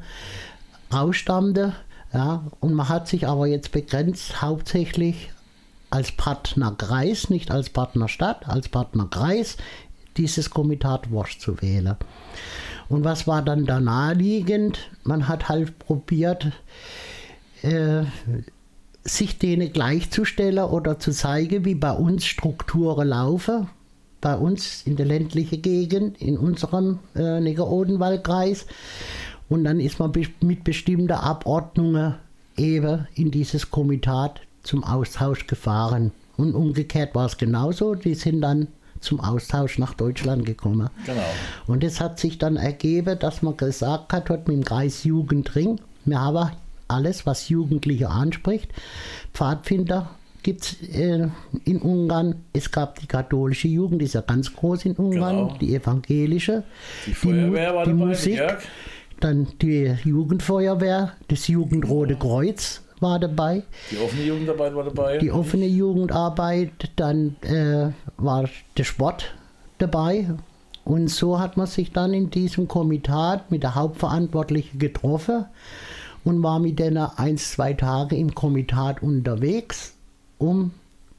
ausstammten 0.90 1.74
ja, 2.14 2.44
und 2.60 2.74
man 2.74 2.90
hat 2.90 3.08
sich 3.08 3.28
aber 3.28 3.48
jetzt 3.48 3.72
begrenzt 3.72 4.42
hauptsächlich 4.42 5.32
als 5.90 6.12
Partnerkreis, 6.12 7.30
nicht 7.30 7.52
als 7.52 7.70
Partnerstadt, 7.70 8.48
als 8.48 8.70
Partnerkreis, 8.70 9.58
dieses 10.18 10.50
Komitat 10.50 11.12
Worsch 11.12 11.40
zu 11.40 11.62
wählen. 11.62 11.96
Und 12.90 13.04
was 13.04 13.28
war 13.28 13.42
dann 13.42 13.66
da 13.66 13.80
naheliegend? 13.80 14.80
Man 15.04 15.28
hat 15.28 15.50
halt 15.50 15.78
probiert, 15.80 16.52
äh, 17.62 18.04
sich 19.04 19.38
denen 19.38 19.72
gleichzustellen 19.72 20.66
oder 20.66 21.00
zu 21.00 21.12
zeigen, 21.12 21.66
wie 21.66 21.76
bei 21.76 21.92
uns 21.92 22.26
Strukturen 22.26 23.08
laufen. 23.08 23.68
Bei 24.22 24.36
uns 24.36 24.82
in 24.86 24.98
der 24.98 25.06
ländlichen 25.06 25.62
Gegend, 25.62 26.22
in 26.22 26.38
unserem 26.38 27.00
äh, 27.16 27.40
Neger-Odenwald-Kreis. 27.40 28.66
Und 29.50 29.64
dann 29.64 29.80
ist 29.80 30.00
man 30.00 30.12
mit 30.42 30.64
bestimmten 30.64 31.12
Abordnungen 31.12 32.16
eben 32.56 33.08
in 33.16 33.32
dieses 33.32 33.72
Komitat 33.72 34.42
zum 34.64 34.84
Austausch 34.84 35.48
gefahren. 35.48 36.12
Und 36.38 36.54
umgekehrt 36.54 37.16
war 37.16 37.26
es 37.26 37.38
genauso. 37.38 37.96
Die 37.96 38.16
sind 38.16 38.42
dann 38.42 38.68
zum 39.00 39.20
Austausch 39.20 39.78
nach 39.78 39.94
Deutschland 39.94 40.46
gekommen. 40.46 40.90
Genau. 41.06 41.22
Und 41.68 41.84
es 41.84 42.00
hat 42.00 42.20
sich 42.20 42.38
dann 42.38 42.58
ergeben, 42.58 43.18
dass 43.20 43.42
man 43.42 43.58
gesagt 43.58 44.14
hat, 44.14 44.30
dort 44.30 44.48
mit 44.48 44.58
dem 44.58 44.64
Kreis 44.64 45.04
Jugendring, 45.04 45.80
wir 46.06 46.20
haben 46.20 46.52
alles, 46.88 47.26
was 47.26 47.50
Jugendliche 47.50 48.10
anspricht. 48.10 48.70
Pfadfinder 49.34 50.10
gibt 50.44 50.64
es 50.64 50.90
äh, 50.90 51.28
in 51.66 51.82
Ungarn. 51.82 52.36
Es 52.54 52.72
gab 52.72 53.00
die 53.00 53.08
katholische 53.08 53.68
Jugend, 53.68 54.02
die 54.02 54.06
ist 54.06 54.14
ja 54.14 54.22
ganz 54.22 54.54
groß 54.54 54.86
in 54.86 54.96
Ungarn, 54.96 55.36
genau. 55.36 55.58
die 55.60 55.76
evangelische. 55.76 56.64
Die 57.06 57.14
die, 57.14 57.54
war 57.54 57.86
die 57.86 57.94
Musik, 57.94 58.38
Jörg. 58.38 58.62
Dann 59.20 59.48
die 59.62 59.96
Jugendfeuerwehr, 60.04 61.14
das 61.28 61.48
Jugendrote 61.48 62.16
Kreuz 62.16 62.82
war 63.00 63.20
dabei. 63.20 63.64
Die 63.92 63.98
offene 63.98 64.24
Jugendarbeit 64.24 64.76
war 64.76 64.84
dabei. 64.84 65.18
Die 65.18 65.32
offene 65.32 65.66
Jugendarbeit, 65.66 66.92
dann 66.96 67.36
äh, 67.42 67.92
war 68.18 68.50
der 68.78 68.84
Sport 68.84 69.34
dabei. 69.78 70.28
Und 70.86 71.10
so 71.10 71.40
hat 71.40 71.56
man 71.56 71.68
sich 71.68 71.92
dann 71.92 72.14
in 72.14 72.30
diesem 72.30 72.68
Komitat 72.68 73.52
mit 73.52 73.64
der 73.64 73.76
Hauptverantwortlichen 73.76 74.80
getroffen 74.80 75.46
und 76.24 76.44
war 76.44 76.60
mit 76.60 76.80
denen 76.80 76.98
ein, 76.98 77.38
zwei 77.38 77.74
Tage 77.74 78.16
im 78.16 78.34
Komitat 78.34 79.02
unterwegs, 79.02 79.94
um 80.38 80.72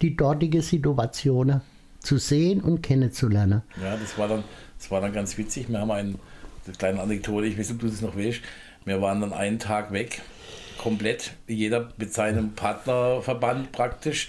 die 0.02 0.16
dortige 0.16 0.62
Situation 0.62 1.60
zu 2.00 2.18
sehen 2.18 2.60
und 2.60 2.82
kennenzulernen. 2.82 3.62
Ja, 3.82 3.96
das 3.96 4.18
war 4.18 4.28
dann, 4.28 4.44
das 4.78 4.90
war 4.90 5.00
dann 5.00 5.12
ganz 5.12 5.36
witzig. 5.38 5.68
Wir 5.68 5.80
haben 5.80 5.90
einen, 5.90 6.18
eine 6.66 6.76
kleine 6.76 7.00
Anekdote, 7.00 7.46
ich 7.46 7.58
weiß 7.58 7.68
nicht, 7.68 7.76
ob 7.76 7.80
du 7.80 7.88
das 7.88 8.00
noch 8.00 8.16
weißt. 8.16 8.40
Wir 8.84 9.02
waren 9.02 9.20
dann 9.20 9.32
einen 9.32 9.58
Tag 9.58 9.92
weg, 9.92 10.22
komplett, 10.78 11.32
jeder 11.46 11.90
mit 11.96 12.12
seinem 12.12 12.52
Partnerverband 12.52 13.72
praktisch. 13.72 14.28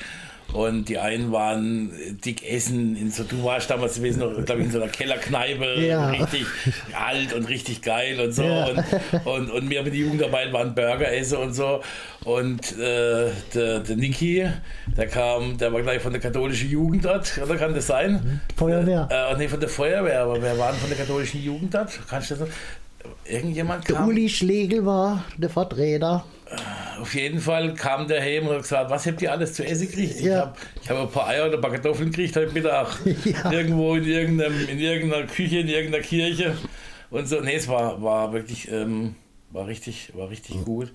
Und 0.54 0.90
die 0.90 0.98
einen 0.98 1.32
waren 1.32 1.92
dick 2.24 2.50
essen. 2.50 2.96
In 2.96 3.12
so, 3.12 3.24
du 3.24 3.44
warst 3.44 3.70
damals 3.70 3.96
gewesen, 3.96 4.20
glaube 4.20 4.60
ich, 4.60 4.66
in 4.66 4.72
so 4.72 4.82
einer 4.82 4.92
Kellerkneipe, 4.92 5.82
ja. 5.88 6.10
richtig 6.10 6.46
alt 6.94 7.34
und 7.34 7.48
richtig 7.48 7.82
geil 7.82 8.20
und 8.20 8.34
so. 8.34 8.44
Ja. 8.44 8.68
Und, 8.68 9.26
und, 9.26 9.52
und 9.52 9.70
wir 9.70 9.84
mit 9.84 9.94
der 9.94 10.02
Jugendarbeit 10.02 10.52
waren 10.52 10.76
Burger 10.76 11.12
essen 11.12 11.38
und 11.38 11.54
so. 11.54 11.82
Und 12.24 12.78
äh, 12.78 13.30
der, 13.54 13.80
der 13.80 13.96
Niki, 13.96 14.48
der 14.98 15.08
kam, 15.08 15.58
der 15.58 15.74
war 15.74 15.82
gleich 15.82 16.02
von 16.02 16.12
der 16.12 16.22
katholischen 16.22 16.70
Jugend 16.70 17.06
dort, 17.06 17.40
oder 17.44 17.56
kann 17.56 17.74
das 17.74 17.88
sein? 17.88 18.42
Feuerwehr. 18.56 19.08
Äh, 19.10 19.38
nee, 19.38 19.48
von 19.48 19.60
der 19.60 19.70
Feuerwehr, 19.70 20.22
aber 20.22 20.42
wer 20.42 20.58
waren 20.58 20.76
von 20.76 20.90
der 20.90 20.98
katholischen 20.98 21.42
Jugend 21.42 21.74
dort? 21.74 22.00
Kannst 22.08 22.32
du 22.32 22.36
das 22.36 22.48
noch? 22.48 22.56
Irgendjemand 23.26 23.86
kam. 23.86 23.98
Der 23.98 24.08
Uli 24.08 24.30
Schlegel 24.30 24.86
war 24.86 25.24
der 25.38 25.50
Vertreter 25.50 26.26
auf 27.00 27.16
jeden 27.16 27.40
Fall 27.40 27.74
kam 27.74 28.08
der 28.08 28.22
heim 28.22 28.48
und 28.48 28.56
hat 28.56 28.62
gesagt, 28.62 28.90
was 28.90 29.06
habt 29.06 29.22
ihr 29.22 29.32
alles 29.32 29.54
zu 29.54 29.66
essen 29.66 29.88
gekriegt? 29.88 30.20
Ja. 30.22 30.54
Ich 30.82 30.90
habe 30.90 31.00
hab 31.00 31.08
ein 31.08 31.14
paar 31.14 31.28
Eier 31.28 31.46
und 31.46 31.56
ein 31.56 31.62
paar 31.62 31.72
Kartoffeln 31.72 32.12
gekriegt 32.12 32.36
heute 32.36 32.54
Mittag. 32.54 32.88
Ja. 33.26 33.52
Irgendwo 33.52 33.96
in, 33.96 34.06
irgendeinem, 34.06 34.68
in 34.68 34.80
irgendeiner 34.80 35.26
Küche, 35.28 35.60
in 35.60 35.68
irgendeiner 35.68 36.04
Kirche. 36.04 36.56
Und 37.10 37.28
so, 37.28 37.40
nee, 37.42 37.56
es 37.56 37.68
war, 37.68 38.02
war 38.02 38.34
wirklich, 38.34 38.72
ähm, 38.72 39.16
war 39.52 39.68
richtig, 39.68 40.12
war 40.16 40.30
richtig 40.30 40.64
gut. 40.64 40.92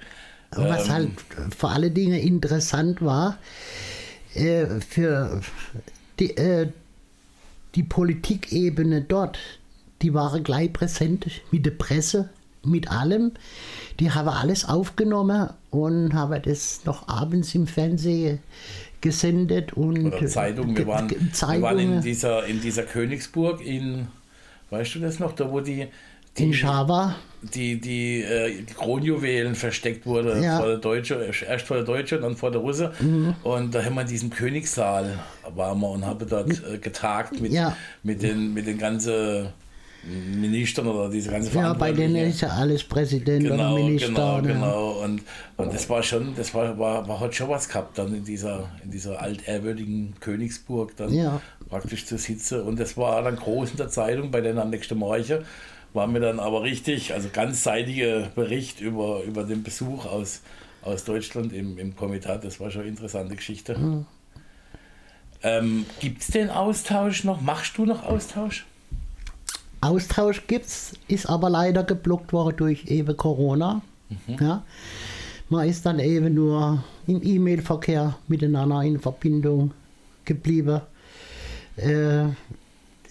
Was 0.50 0.86
ähm, 0.86 0.92
halt 0.92 1.10
vor 1.56 1.70
allen 1.70 1.92
Dingen 1.92 2.18
interessant 2.18 3.02
war, 3.02 3.38
äh, 4.34 4.66
für 4.80 5.40
die, 6.18 6.36
äh, 6.36 6.68
die 7.74 7.82
Politikebene 7.82 9.02
dort, 9.02 9.38
die 10.02 10.14
waren 10.14 10.44
gleich 10.44 10.72
präsent 10.72 11.26
mit 11.50 11.66
der 11.66 11.72
Presse, 11.72 12.30
mit 12.66 12.90
allem. 12.90 13.32
Die 14.00 14.10
haben 14.10 14.28
alles 14.28 14.64
aufgenommen 14.64 15.50
und 15.70 16.14
haben 16.14 16.42
das 16.42 16.84
noch 16.84 17.08
abends 17.08 17.54
im 17.54 17.66
Fernsehen 17.66 18.40
gesendet. 19.00 19.72
Und 19.74 20.06
Oder 20.06 20.26
Zeitung. 20.26 20.76
Wir 20.76 20.86
waren, 20.86 21.10
wir 21.10 21.62
waren 21.62 21.78
in, 21.78 22.00
dieser, 22.00 22.44
in 22.46 22.60
dieser 22.60 22.82
Königsburg 22.82 23.64
in, 23.64 24.08
weißt 24.70 24.96
du 24.96 25.00
das 25.00 25.18
noch, 25.18 25.32
da 25.32 25.50
wo 25.50 25.60
die, 25.60 25.86
die 26.36 26.44
in 26.44 26.52
Schava. 26.54 27.16
Die, 27.54 27.80
die, 27.80 28.22
äh, 28.22 28.62
Kronjuwelen 28.62 29.54
versteckt 29.54 30.04
wurde 30.04 30.42
ja. 30.42 30.58
vor 30.58 30.66
der 30.66 30.78
Deutsche, 30.78 31.30
erst 31.46 31.66
vor 31.66 31.76
der 31.76 31.86
Deutsche 31.86 32.16
und 32.16 32.22
dann 32.22 32.36
vor 32.36 32.50
der 32.50 32.60
Russe. 32.60 32.92
Mhm. 32.98 33.34
Und 33.44 33.74
da 33.74 33.84
haben 33.84 33.94
wir 33.94 34.00
in 34.02 34.08
diesem 34.08 34.30
Königssaal 34.30 35.18
waren 35.54 35.80
wir 35.80 35.90
und 35.90 36.04
haben 36.04 36.26
dort 36.28 36.50
äh, 36.50 36.78
getagt 36.78 37.40
mit, 37.40 37.52
ja. 37.52 37.76
mit 38.02 38.22
den, 38.22 38.52
mit 38.52 38.66
den 38.66 38.78
ganzen 38.78 39.48
Ministern 40.06 40.86
oder 40.86 41.10
diese 41.10 41.30
ganze 41.30 41.54
Ja, 41.56 41.72
bei 41.72 41.92
denen 41.92 42.16
ist 42.16 42.40
ja 42.40 42.48
alles 42.48 42.84
Präsident 42.84 43.42
genau, 43.42 43.74
oder 43.74 43.84
Minister. 43.84 44.08
Genau, 44.08 44.42
genau. 44.42 44.90
Und, 45.02 45.22
und 45.56 45.74
das 45.74 45.88
war 45.90 46.02
schon, 46.02 46.34
das 46.36 46.54
war, 46.54 46.78
war, 46.78 47.08
war, 47.08 47.20
hat 47.20 47.34
schon 47.34 47.48
was 47.48 47.68
gehabt, 47.68 47.98
dann 47.98 48.14
in 48.14 48.24
dieser, 48.24 48.70
in 48.84 48.90
dieser 48.90 49.20
altehrwürdigen 49.20 50.14
Königsburg 50.20 50.96
dann 50.96 51.12
ja. 51.12 51.40
praktisch 51.68 52.06
zu 52.06 52.18
sitzen. 52.18 52.62
Und 52.62 52.78
das 52.78 52.96
war 52.96 53.22
dann 53.22 53.36
groß 53.36 53.72
in 53.72 53.76
der 53.78 53.88
Zeitung 53.88 54.30
bei 54.30 54.40
den 54.40 54.56
nächsten 54.70 54.98
Morgen. 54.98 55.44
War 55.92 56.06
mir 56.06 56.20
dann 56.20 56.40
aber 56.40 56.62
richtig, 56.62 57.14
also 57.14 57.28
ganzseitiger 57.32 58.28
Bericht 58.34 58.80
über, 58.80 59.22
über 59.24 59.44
den 59.44 59.62
Besuch 59.62 60.06
aus, 60.06 60.42
aus 60.82 61.04
Deutschland 61.04 61.52
im, 61.52 61.78
im 61.78 61.96
Komitat. 61.96 62.44
Das 62.44 62.60
war 62.60 62.70
schon 62.70 62.82
eine 62.82 62.90
interessante 62.90 63.34
Geschichte. 63.34 63.76
Mhm. 63.76 64.06
Ähm, 65.42 65.86
Gibt 66.00 66.22
es 66.22 66.28
den 66.28 66.50
Austausch 66.50 67.24
noch? 67.24 67.40
Machst 67.40 67.78
du 67.78 67.86
noch 67.86 68.04
Austausch? 68.04 68.66
Austausch 69.80 70.46
gibt 70.46 70.66
es, 70.66 70.94
ist 71.08 71.26
aber 71.26 71.50
leider 71.50 71.84
geblockt 71.84 72.32
worden 72.32 72.56
durch 72.56 72.86
eben 72.86 73.16
Corona. 73.16 73.82
Mhm. 74.08 74.36
Ja. 74.40 74.64
Man 75.48 75.68
ist 75.68 75.86
dann 75.86 75.98
eben 76.00 76.34
nur 76.34 76.82
im 77.06 77.22
E-Mail-Verkehr 77.22 78.16
miteinander 78.26 78.82
in 78.82 78.98
Verbindung 78.98 79.72
geblieben. 80.24 80.80
Äh, 81.76 82.24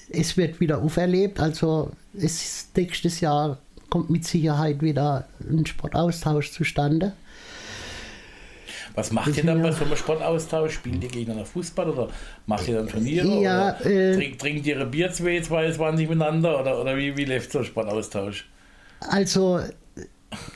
es 0.10 0.36
wird 0.38 0.60
wieder 0.60 0.82
auferlebt, 0.82 1.39
also 1.39 1.91
es 2.13 2.43
ist, 2.43 2.78
nächstes 2.78 3.21
Jahr 3.21 3.58
kommt 3.89 4.10
mit 4.10 4.25
Sicherheit 4.25 4.82
wieder 4.82 5.28
ein 5.49 5.65
Sportaustausch 5.65 6.51
zustande. 6.51 7.13
Was 8.95 9.12
macht 9.12 9.36
ihr 9.38 9.43
dann 9.43 9.62
bei 9.62 9.71
so 9.71 9.84
einem 9.84 9.95
Sportaustausch? 9.95 10.73
Spielt 10.73 11.03
ihr 11.03 11.10
gegeneinander 11.10 11.45
Fußball 11.45 11.89
oder 11.89 12.08
macht 12.47 12.67
ihr 12.67 12.75
dann 12.75 12.88
Turniere? 12.88 13.27
Ja, 13.41 13.77
oder 13.79 13.86
äh, 13.86 14.15
trinkt, 14.15 14.41
trinkt 14.41 14.65
ihr 14.65 14.84
Bier 14.86 15.12
22 15.12 16.08
miteinander 16.08 16.60
oder, 16.60 16.79
oder 16.79 16.95
wie, 16.95 17.15
wie 17.17 17.25
läuft 17.25 17.51
so 17.51 17.60
ein 17.60 17.65
Sportaustausch? 17.65 18.49
Also, 19.01 19.60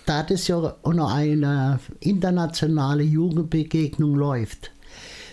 da 0.05 0.23
das 0.23 0.47
ja 0.47 0.75
noch 0.83 1.13
eine 1.13 1.79
internationale 1.99 3.03
Jugendbegegnung 3.03 4.15
läuft, 4.15 4.71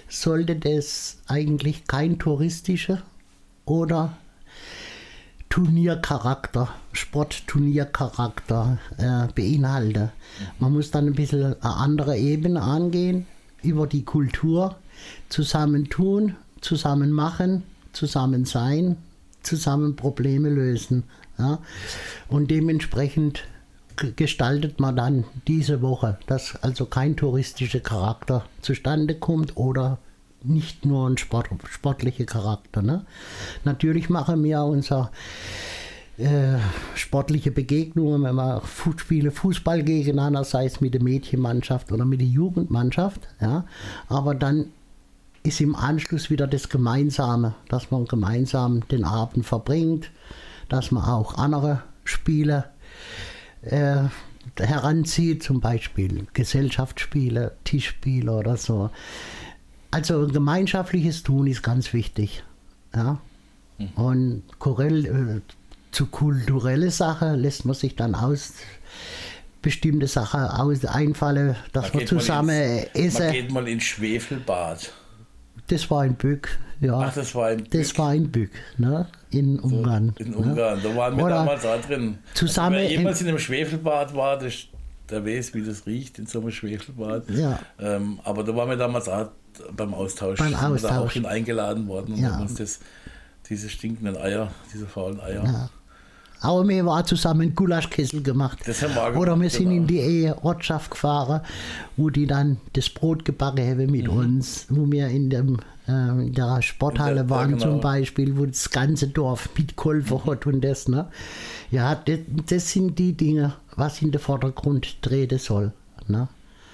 sollte 0.09 0.57
das 0.57 1.19
eigentlich 1.29 1.87
kein 1.87 2.19
touristischer 2.19 3.03
oder 3.65 4.17
Turniercharakter, 5.57 6.69
Sportturniercharakter 6.93 8.77
äh, 8.99 9.33
beinhalten. 9.33 10.11
Man 10.59 10.75
muss 10.75 10.91
dann 10.91 11.07
ein 11.07 11.15
bisschen 11.15 11.45
eine 11.63 11.77
andere 11.77 12.19
Ebene 12.19 12.61
angehen, 12.61 13.27
über 13.63 13.87
die 13.87 14.05
Kultur, 14.05 14.77
zusammen 15.31 15.89
tun, 15.89 16.37
zusammen 16.61 17.11
machen, 17.11 17.63
zusammen 17.95 18.45
sein, 18.45 18.99
zusammen 19.43 19.97
Probleme 19.97 20.51
lösen. 20.51 21.05
Ja? 21.39 21.61
Und 22.29 22.51
dementsprechend 22.51 23.45
gestaltet 24.15 24.79
man 24.79 24.95
dann 24.95 25.25
diese 25.49 25.81
Woche, 25.81 26.19
dass 26.27 26.57
also 26.57 26.85
kein 26.85 27.17
touristischer 27.17 27.81
Charakter 27.81 28.45
zustande 28.61 29.15
kommt 29.15 29.57
oder 29.57 29.97
nicht 30.43 30.85
nur 30.85 31.09
ein 31.09 31.19
Sport, 31.19 31.49
sportlicher 31.71 32.25
Charakter. 32.25 32.83
Ne? 32.83 33.05
Natürlich 33.65 34.09
machen 34.09 34.43
wir 34.45 34.63
unser 34.63 35.11
äh, 36.19 36.59
sportliche 36.95 37.51
Begegnungen, 37.51 38.23
wenn 38.23 38.37
wir 38.37 38.63
spielen 38.97 39.31
Fußball 39.31 39.83
gegeneinander, 39.83 40.45
sei 40.45 40.67
es 40.67 40.81
mit 40.81 40.95
der 40.95 41.03
Mädchenmannschaft 41.03 41.93
oder 41.93 42.05
mit 42.05 42.21
der 42.21 42.29
Jugendmannschaft. 42.29 43.21
Ja? 43.41 43.65
Aber 44.09 44.35
dann 44.35 44.67
ist 45.43 45.61
im 45.61 45.77
Anschluss 45.77 46.31
wieder 46.31 46.47
das 46.47 46.69
Gemeinsame, 46.69 47.55
dass 47.69 47.91
man 47.91 48.07
gemeinsam 48.07 48.87
den 48.89 49.05
Abend 49.05 49.47
verbringt, 49.47 50.11
dass 50.69 50.91
man 50.91 51.05
auch 51.05 51.39
andere 51.39 51.83
Spiele 52.05 52.65
äh, 53.63 54.05
heranzieht, 54.59 55.43
zum 55.43 55.61
Beispiel 55.61 56.27
Gesellschaftsspiele, 56.33 57.57
Tischspiele 57.65 58.33
oder 58.33 58.57
so. 58.57 58.91
Also 59.97 60.27
gemeinschaftliches 60.27 61.23
Tun 61.23 61.47
ist 61.47 61.63
ganz 61.63 61.95
wichtig. 61.95 62.45
Ja? 62.95 63.19
Mhm. 63.79 63.89
Und 63.97 64.43
Korell, 64.59 65.07
äh, 65.07 65.41
zu 65.91 66.05
kulturelle 66.05 66.91
Sachen 66.91 67.37
lässt 67.39 67.65
man 67.65 67.75
sich 67.75 67.97
dann 67.97 68.15
aus 68.15 68.53
bestimmte 69.63 70.07
Sachen 70.07 70.41
aus 70.41 70.85
einfallen, 70.85 71.57
dass 71.73 71.95
man, 71.95 72.07
zusammen 72.07 72.85
ins, 72.93 73.15
essen. 73.15 73.25
Man 73.25 73.33
geht 73.33 73.51
mal 73.51 73.69
ins 73.69 73.85
Schwefelbad. 73.85 74.93
Das 75.69 75.91
war 75.91 76.05
in 76.05 76.15
Bück, 76.15 76.59
ja. 76.81 76.99
Ach, 76.99 77.15
das 77.15 77.35
war 77.35 77.53
in 77.53 77.65
Bück. 77.65 77.71
Das 77.71 77.99
war 77.99 78.15
in 78.15 78.31
Bück, 78.31 78.51
ne? 78.77 79.09
in 79.31 79.59
Ungarn. 79.59 80.15
So, 80.19 80.25
in 80.25 80.35
Ungarn, 80.35 80.77
ne? 80.77 80.83
da 80.85 80.95
waren 80.95 81.17
wir 81.17 81.25
Oder 81.25 81.35
damals 81.37 81.65
auch 81.65 81.81
drin. 81.81 82.19
Zusammen 82.35 82.77
also, 82.77 82.89
wer 82.91 82.97
jemals 82.99 83.21
in 83.23 83.29
einem 83.29 83.39
Schwefelbad 83.39 84.15
war, 84.15 84.39
das, 84.39 84.67
der 85.11 85.25
weiß, 85.25 85.55
wie 85.55 85.65
das 85.65 85.87
riecht 85.87 86.19
in 86.19 86.27
so 86.27 86.41
einem 86.41 86.51
Schwefelbad. 86.51 87.31
Ja. 87.31 87.59
Ähm, 87.81 88.21
aber 88.25 88.45
da 88.45 88.55
waren 88.55 88.69
wir 88.69 88.77
damals 88.77 89.09
auch 89.09 89.31
beim 89.77 89.95
Austausch. 89.95 90.39
Beim 90.39 90.55
Austausch. 90.55 90.83
Da 90.83 91.01
auch 91.01 91.11
hin 91.11 91.27
eingeladen 91.27 91.89
worden 91.89 92.15
und 92.15 92.21
ja. 92.21 92.33
haben 92.33 92.43
uns 92.43 92.55
das, 92.55 92.81
diese 93.49 93.69
stinkenden 93.69 94.17
Eier, 94.17 94.51
diese 94.73 94.87
faulen 94.87 95.21
Eier. 95.21 95.45
Ja. 95.45 95.71
Aber 96.41 96.69
wir 96.69 96.85
waren 96.85 97.05
zusammen 97.05 97.55
Gulaschkessel 97.55 98.23
gemacht. 98.23 98.59
Das 98.67 98.83
haben 98.83 98.95
wir 98.95 99.19
Oder 99.19 99.41
wir 99.41 99.51
sind 99.51 99.71
genau. 99.71 99.77
in 99.77 99.87
die 99.87 100.33
Ortschaft 100.43 100.91
gefahren, 100.91 101.41
wo 101.97 102.11
die 102.11 102.27
dann 102.27 102.59
das 102.75 102.91
Brot 102.91 103.25
gebacken 103.25 103.67
haben 103.67 103.91
mit 103.91 104.11
mhm. 104.11 104.17
uns, 104.17 104.67
wo 104.69 104.91
wir 104.91 105.09
in, 105.09 105.31
dem, 105.31 105.59
äh, 105.89 106.27
in 106.27 106.33
der 106.33 106.61
Sporthalle 106.63 107.23
in 107.23 107.29
der, 107.29 107.31
waren 107.31 107.51
ja, 107.51 107.57
genau. 107.57 107.71
zum 107.73 107.81
Beispiel, 107.81 108.37
wo 108.37 108.45
das 108.45 108.71
ganze 108.71 109.09
Dorf 109.09 109.49
mitgeholfen 109.57 110.19
mhm. 110.25 110.31
hat 110.31 110.47
und 110.47 110.61
das. 110.61 110.89
Ne? 110.89 111.09
Ja, 111.71 111.95
das, 111.95 112.19
das, 112.47 112.71
sind 112.71 112.99
die 112.99 113.15
Dinge, 113.15 113.55
was 113.75 114.03
in 114.03 114.13
den 114.13 114.21
Vordergrund 114.21 115.03
treten 115.03 115.39
soll. 115.39 115.73
Ne? 116.07 116.29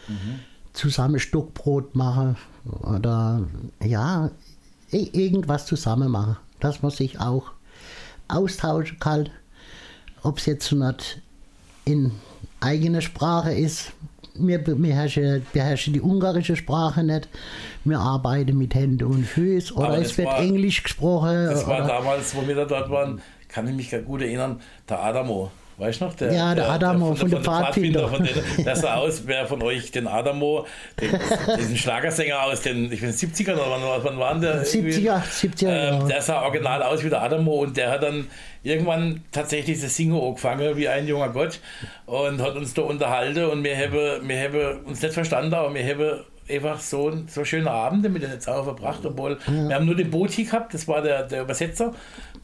Mhm. 0.08 0.40
Zusammen 0.72 1.18
Stockbrot 1.18 1.94
machen 1.94 2.36
oder 2.82 3.42
ja, 3.84 4.30
irgendwas 4.90 5.66
zusammen 5.66 6.10
machen, 6.10 6.36
dass 6.60 6.82
man 6.82 6.90
sich 6.90 7.20
auch 7.20 7.52
austauschen 8.28 8.98
kann 8.98 9.28
ob 10.22 10.38
es 10.38 10.46
jetzt 10.46 10.72
nicht 10.72 11.20
in 11.84 12.12
eigener 12.60 13.00
Sprache 13.00 13.52
ist. 13.52 13.92
Wir 14.34 14.58
beherrschen, 14.58 15.44
beherrschen 15.52 15.92
die 15.92 16.00
ungarische 16.00 16.56
Sprache 16.56 17.02
nicht. 17.02 17.28
Wir 17.84 17.98
arbeiten 17.98 18.56
mit 18.56 18.74
Händen 18.74 19.04
und 19.04 19.24
Füßen 19.24 19.76
oder 19.76 19.98
es 19.98 20.16
wird 20.16 20.28
war, 20.28 20.38
Englisch 20.38 20.82
gesprochen. 20.82 21.46
Das 21.46 21.66
war 21.66 21.86
damals, 21.86 22.34
wo 22.34 22.46
wir 22.46 22.54
da 22.54 22.64
dort 22.64 22.88
waren, 22.88 23.20
kann 23.48 23.68
ich 23.68 23.74
mich 23.74 23.90
gar 23.90 24.00
gut 24.00 24.22
erinnern, 24.22 24.60
der 24.88 25.02
Adamo. 25.02 25.50
Weißt 25.78 26.00
du 26.00 26.04
noch? 26.04 26.14
Der, 26.14 26.32
ja, 26.32 26.54
der, 26.54 26.64
der 26.64 26.72
Adamo 26.72 27.08
der, 27.08 27.16
von, 27.16 27.30
von, 27.30 27.30
der 27.30 27.40
Pfadfinder. 27.40 28.08
Von 28.08 28.24
den, 28.24 28.64
der 28.64 28.76
sah 28.76 28.94
aus, 28.96 29.22
wer 29.26 29.46
von 29.46 29.62
euch 29.62 29.90
den 29.90 30.06
Adamo, 30.06 30.66
den, 31.00 31.10
diesen 31.58 31.76
Schlagersänger 31.76 32.42
aus 32.42 32.60
den 32.60 32.92
ich 32.92 33.00
bin 33.00 33.10
70ern 33.10 33.54
oder 33.54 33.70
wann, 33.70 34.04
wann 34.04 34.18
waren 34.18 34.40
der? 34.40 34.64
70er, 34.64 35.22
70er. 35.22 36.04
Äh, 36.04 36.08
der 36.08 36.22
sah 36.22 36.42
original 36.42 36.82
aus 36.82 37.02
wie 37.02 37.08
der 37.08 37.22
Adamo 37.22 37.54
und 37.62 37.76
der 37.76 37.90
hat 37.90 38.02
dann 38.02 38.26
irgendwann 38.62 39.24
tatsächlich 39.32 39.80
das 39.80 39.96
Singen 39.96 40.20
angefangen 40.20 40.76
wie 40.76 40.88
ein 40.88 41.06
junger 41.06 41.30
Gott 41.30 41.60
und 42.06 42.40
hat 42.40 42.54
uns 42.54 42.74
da 42.74 42.82
unterhalten 42.82 43.44
und 43.46 43.64
wir 43.64 43.76
haben, 43.76 44.28
wir 44.28 44.40
haben 44.40 44.84
uns 44.84 45.02
nicht 45.02 45.14
verstanden, 45.14 45.54
aber 45.54 45.74
wir 45.74 45.84
haben 45.84 46.20
einfach 46.48 46.80
so, 46.80 47.12
so 47.26 47.44
schöne 47.44 47.70
Abende 47.70 48.08
mit 48.08 48.22
den 48.22 48.40
Zauber 48.40 48.64
verbracht, 48.64 49.04
obwohl 49.04 49.38
ja. 49.46 49.68
wir 49.68 49.74
haben 49.74 49.86
nur 49.86 49.96
den 49.96 50.10
Boti 50.10 50.44
gehabt, 50.44 50.74
das 50.74 50.86
war 50.86 51.02
der, 51.02 51.24
der 51.24 51.42
Übersetzer, 51.42 51.92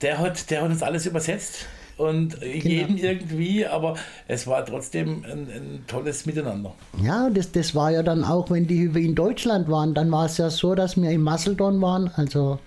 der 0.01 0.19
hat, 0.19 0.51
der 0.51 0.63
hat 0.63 0.71
uns 0.71 0.83
alles 0.83 1.07
übersetzt 1.07 1.67
und 1.99 2.41
genau. 2.41 2.55
jedem 2.55 2.97
irgendwie, 2.97 3.67
aber 3.67 3.97
es 4.29 4.47
war 4.47 4.65
trotzdem 4.65 5.25
ein, 5.25 5.49
ein, 5.51 5.85
tolles 5.87 6.27
Miteinander. 6.27 6.75
Ja, 7.03 7.29
das, 7.29 7.53
das 7.53 7.75
war 7.75 7.91
ja 7.91 8.03
dann 8.03 8.25
auch, 8.25 8.51
wenn 8.51 8.67
die 8.67 8.85
in 8.85 9.15
Deutschland 9.15 9.69
waren, 9.69 9.95
dann 9.95 10.11
war 10.11 10.27
es 10.27 10.39
ja 10.39 10.49
so, 10.49 10.75
dass 10.75 10.97
wir 10.97 11.11
in 11.11 11.23
Masseldorn 11.23 11.83
waren. 11.83 12.09
Also 12.15 12.61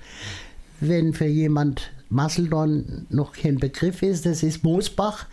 wenn 0.82 1.14
für 1.14 1.26
jemand 1.26 1.92
Masseldorn 2.10 3.08
noch 3.10 3.32
kein 3.32 3.58
Begriff 3.58 4.02
ist, 4.04 4.26
das 4.26 4.44
ist 4.44 4.64
Moosbach, 4.64 5.26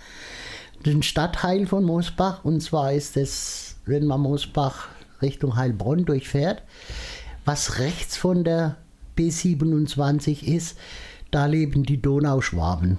ein 0.86 1.02
Stadtteil 1.02 1.66
von 1.66 1.84
Moosbach. 1.84 2.44
Und 2.44 2.62
zwar 2.62 2.92
ist 2.92 3.16
das, 3.16 3.76
wenn 3.84 4.06
man 4.06 4.20
Moosbach 4.20 4.88
Richtung 5.20 5.56
Heilbronn 5.56 6.04
durchfährt, 6.04 6.62
was 7.44 7.78
rechts 7.78 8.16
von 8.16 8.44
der 8.44 8.76
B27 9.16 10.44
ist, 10.44 10.78
da 11.30 11.46
leben 11.46 11.82
die 11.82 12.00
Donauschwaben. 12.00 12.98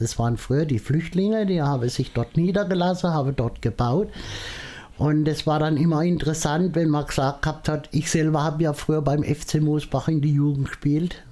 Das 0.00 0.18
waren 0.18 0.36
früher 0.36 0.64
die 0.64 0.78
Flüchtlinge, 0.78 1.46
die 1.46 1.62
haben 1.62 1.88
sich 1.88 2.12
dort 2.12 2.36
niedergelassen, 2.36 3.12
haben 3.12 3.36
dort 3.36 3.62
gebaut. 3.62 4.08
Und 4.98 5.28
es 5.28 5.46
war 5.46 5.58
dann 5.58 5.76
immer 5.76 6.02
interessant, 6.02 6.74
wenn 6.74 6.90
man 6.90 7.06
gesagt 7.06 7.42
gehabt 7.42 7.68
hat, 7.68 7.88
ich 7.92 8.10
selber 8.10 8.42
habe 8.42 8.62
ja 8.62 8.72
früher 8.72 9.00
beim 9.00 9.22
FC 9.22 9.60
Moosbach 9.60 10.08
in 10.08 10.20
die 10.20 10.34
Jugend 10.34 10.68
gespielt, 10.68 11.22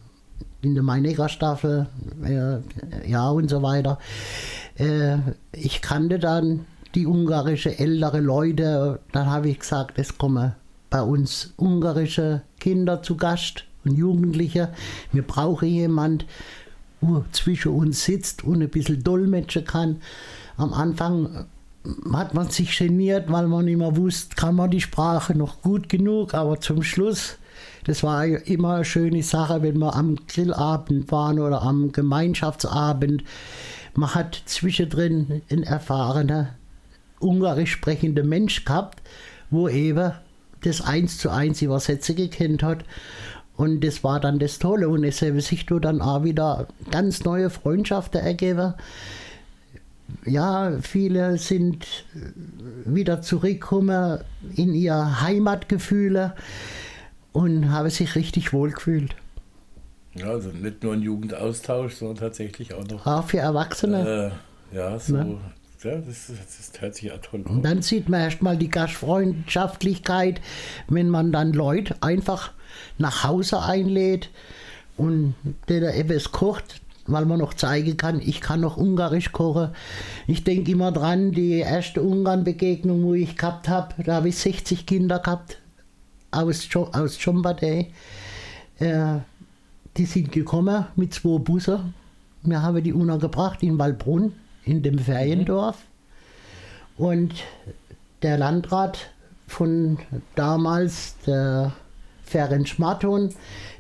in 0.63 0.75
der 0.75 0.83
Maineger 0.83 1.29
Staffel, 1.29 1.87
äh, 2.25 2.59
ja 3.11 3.29
und 3.29 3.51
so 3.51 3.63
weiter. 3.63 3.99
Äh, 4.79 5.19
ich 5.53 5.83
kannte 5.83 6.19
dann 6.19 6.65
die 6.95 7.07
ungarische 7.07 7.79
ältere 7.79 8.21
Leute, 8.21 9.01
dann 9.13 9.27
habe 9.31 9.51
ich 9.51 9.59
gesagt, 9.59 9.99
es 9.99 10.17
kommen 10.17 10.55
bei 10.91 11.03
uns 11.03 11.53
ungarische 11.57 12.43
Kinder 12.61 13.03
zu 13.03 13.17
Gast 13.17 13.65
und 13.85 13.97
Jugendliche. 13.97 14.71
Wir 15.13 15.23
brauchen 15.23 15.69
jemand, 15.69 16.25
zwischen 17.33 17.73
uns 17.73 18.05
sitzt 18.05 18.45
und 18.45 18.63
ein 18.63 18.69
bisschen 18.69 19.03
dolmetschen 19.03 19.65
kann. 19.65 20.01
Am 20.57 20.73
Anfang 20.73 21.47
hat 22.13 22.35
man 22.35 22.51
sich 22.51 22.77
geniert, 22.77 23.31
weil 23.31 23.47
man 23.47 23.69
immer 23.69 23.97
wusste, 23.97 24.35
kann 24.35 24.57
man 24.57 24.71
die 24.71 24.81
Sprache 24.81 25.35
noch 25.35 25.63
gut 25.63 25.89
genug, 25.89 26.35
aber 26.35 26.61
zum 26.61 26.83
Schluss, 26.83 27.39
das 27.85 28.03
war 28.03 28.27
immer 28.27 28.75
eine 28.75 28.85
schöne 28.85 29.23
Sache, 29.23 29.63
wenn 29.63 29.79
wir 29.79 29.95
am 29.95 30.17
Grillabend 30.27 31.11
waren 31.11 31.39
oder 31.39 31.63
am 31.63 31.93
Gemeinschaftsabend. 31.93 33.23
Man 33.95 34.15
hat 34.15 34.43
zwischendrin 34.45 35.43
einen 35.51 35.63
erfahrenen, 35.63 36.49
ungarisch 37.21 37.73
sprechenden 37.73 38.29
Mensch 38.29 38.65
gehabt, 38.65 39.03
wo 39.51 39.69
eben 39.69 40.13
das 40.63 40.81
eins 40.81 41.19
zu 41.19 41.31
eins 41.31 41.63
Übersetzer 41.63 42.15
gekannt 42.15 42.63
hat 42.63 42.85
und 43.59 43.83
das 43.83 44.05
war 44.05 44.21
dann 44.21 44.39
das 44.39 44.61
Tolle. 44.61 44.89
Und 44.89 45.03
es 45.03 45.21
haben 45.21 45.41
sich 45.41 45.67
dann 45.67 46.01
auch 46.01 46.23
wieder 46.23 46.69
ganz 46.93 47.25
neue 47.25 47.51
Freundschaften 47.51 48.21
ergeben. 48.21 48.75
Ja, 50.25 50.79
viele 50.81 51.37
sind 51.39 51.85
wieder 52.85 53.21
zurückgekommen 53.21 54.21
in 54.55 54.75
ihr 54.75 55.21
Heimatgefühle 55.21 56.35
und 57.33 57.71
haben 57.71 57.91
sich 57.91 58.15
richtig 58.15 58.53
wohl 58.53 58.71
gefühlt. 58.71 59.17
Ja, 60.15 60.31
also 60.31 60.51
nicht 60.51 60.85
nur 60.85 60.93
ein 60.93 61.03
Jugendaustausch, 61.03 61.95
sondern 61.95 62.17
tatsächlich 62.17 62.75
auch 62.75 62.87
noch. 62.87 63.05
Auch 63.07 63.25
für 63.25 63.39
Erwachsene. 63.39 64.33
Äh, 64.73 64.77
ja, 64.77 64.99
so. 65.01 65.17
Ne? 65.17 65.41
Ja, 65.83 65.97
das, 65.99 66.27
das 66.27 66.81
hört 66.81 66.95
sich 66.97 67.13
an. 67.13 67.21
Und 67.45 67.63
dann 67.63 67.83
sieht 67.83 68.09
man 68.09 68.21
erstmal 68.21 68.57
die 68.57 68.69
Gastfreundschaftlichkeit, 68.69 70.41
wenn 70.89 71.09
man 71.09 71.31
dann 71.31 71.53
Leute 71.53 71.97
einfach 72.01 72.53
nach 72.99 73.23
Hause 73.23 73.63
einlädt 73.63 74.31
und 74.97 75.35
der 75.69 75.97
etwas 75.97 76.33
kocht, 76.33 76.81
weil 77.07 77.25
man 77.27 77.39
noch 77.39 77.55
zeigen 77.55 77.97
kann, 77.97 78.21
ich 78.21 78.41
kann 78.41 78.61
noch 78.61 78.77
Ungarisch 78.77 79.31
kochen. 79.31 79.71
Ich 80.27 80.43
denke 80.45 80.73
immer 80.73 80.91
dran, 80.91 81.33
die 81.33 81.59
erste 81.59 82.03
Ungarn-Begegnung, 82.03 83.05
wo 83.05 83.15
ich 83.15 83.37
gehabt 83.37 83.69
habe, 83.69 84.03
da 84.03 84.17
habe 84.17 84.29
ich 84.29 84.37
60 84.37 84.85
Kinder 84.85 85.21
gehabt 85.21 85.59
aus, 86.33 86.69
aus 86.75 87.19
Chombadey. 87.23 87.93
Äh, 88.81 89.19
die 89.97 90.05
sind 90.05 90.33
gekommen 90.33 90.87
mit 90.97 91.15
zwei 91.15 91.39
Bussen. 91.39 91.95
Wir 92.43 92.63
haben 92.63 92.83
die 92.83 92.93
untergebracht 92.93 93.63
in 93.63 93.79
Waldbrunn, 93.79 94.33
in 94.69 94.83
dem 94.83 94.99
Feriendorf. 94.99 95.79
Und 96.97 97.35
der 98.23 98.39
Landrat 98.39 99.11
von 99.47 99.99
damals, 100.35 101.17
der 101.27 101.73
Ferenc 102.25 102.79
Maton, 102.79 103.31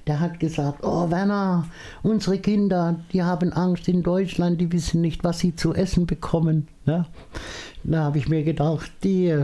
der 0.07 0.20
hat 0.20 0.40
gesagt, 0.40 0.83
oh 0.83 1.11
Werner, 1.11 1.68
unsere 2.03 2.38
Kinder, 2.38 2.98
die 3.12 3.22
haben 3.22 3.53
Angst 3.53 3.88
in 3.88 4.03
Deutschland, 4.03 4.61
die 4.61 4.72
wissen 4.72 5.03
nicht, 5.03 5.22
was 5.22 5.40
sie 5.40 5.55
zu 5.55 5.74
essen 5.74 6.07
bekommen. 6.07 6.68
Ja? 6.87 7.07
Da 7.85 8.05
habe 8.05 8.18
ich 8.18 8.29
mir 8.29 8.42
gedacht, 8.42 8.90
die 9.05 9.37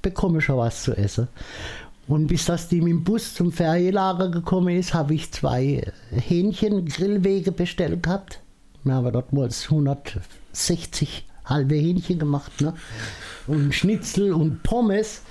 bekommen 0.00 0.40
schon 0.40 0.56
was 0.56 0.84
zu 0.84 0.96
essen. 0.96 1.28
Und 2.08 2.28
bis 2.28 2.44
das 2.44 2.68
Team 2.68 2.86
im 2.86 3.04
Bus 3.04 3.34
zum 3.34 3.52
Ferienlager 3.52 4.30
gekommen 4.30 4.74
ist, 4.76 4.94
habe 4.94 5.14
ich 5.14 5.32
zwei 5.32 5.82
Hähnchen 6.10 6.86
Grillwege 6.86 7.52
bestellt 7.52 8.04
gehabt. 8.04 8.40
Wir 8.86 8.94
haben 8.94 9.12
dort 9.12 9.32
mal 9.32 9.48
160 9.50 11.24
halbe 11.44 11.74
Hähnchen 11.74 12.20
gemacht. 12.20 12.60
Ne? 12.60 12.72
Und 13.48 13.74
Schnitzel 13.74 14.32
und 14.32 14.62
Pommes 14.62 15.22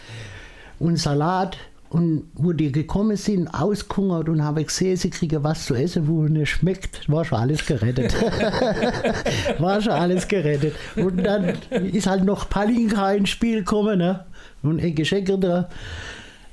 und 0.77 0.97
Salat. 0.97 1.57
Und 1.87 2.23
wo 2.33 2.51
die 2.51 2.73
gekommen 2.73 3.15
sind, 3.15 3.47
ausgehungert 3.47 4.27
und 4.27 4.43
habe 4.43 4.65
gesehen, 4.65 4.97
sie 4.97 5.09
kriegen 5.09 5.41
was 5.45 5.65
zu 5.65 5.75
essen, 5.75 6.09
wo 6.09 6.23
nicht 6.23 6.49
schmeckt, 6.49 7.07
war 7.07 7.23
schon 7.23 7.37
alles 7.37 7.65
gerettet. 7.65 8.13
war 9.59 9.81
schon 9.81 9.93
alles 9.93 10.27
gerettet. 10.27 10.75
Und 10.97 11.23
dann 11.23 11.53
ist 11.71 12.07
halt 12.07 12.25
noch 12.25 12.49
Palinka 12.49 13.13
ins 13.13 13.29
Spiel 13.29 13.59
gekommen 13.59 13.99
ne? 13.99 14.25
und 14.63 14.81
ein 14.81 14.93
Geschenk 14.93 15.31
da. 15.39 15.69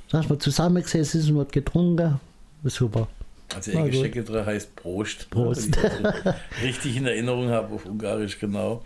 dass 0.09 0.29
man 0.29 0.39
zusammengesessen 0.39 1.19
ist 1.19 1.29
und 1.29 1.51
getrunken. 1.51 2.21
Super. 2.63 3.09
Also 3.55 3.71
Na. 3.73 3.85
Egesteckere 3.85 4.45
heißt 4.45 4.75
Prost. 4.75 5.29
Prost. 5.31 5.75
Wenn 5.81 5.91
ich 5.91 6.23
das 6.23 6.35
richtig 6.63 6.97
in 6.97 7.05
Erinnerung 7.05 7.49
habe 7.49 7.73
auf 7.73 7.85
Ungarisch, 7.85 8.39
genau. 8.39 8.83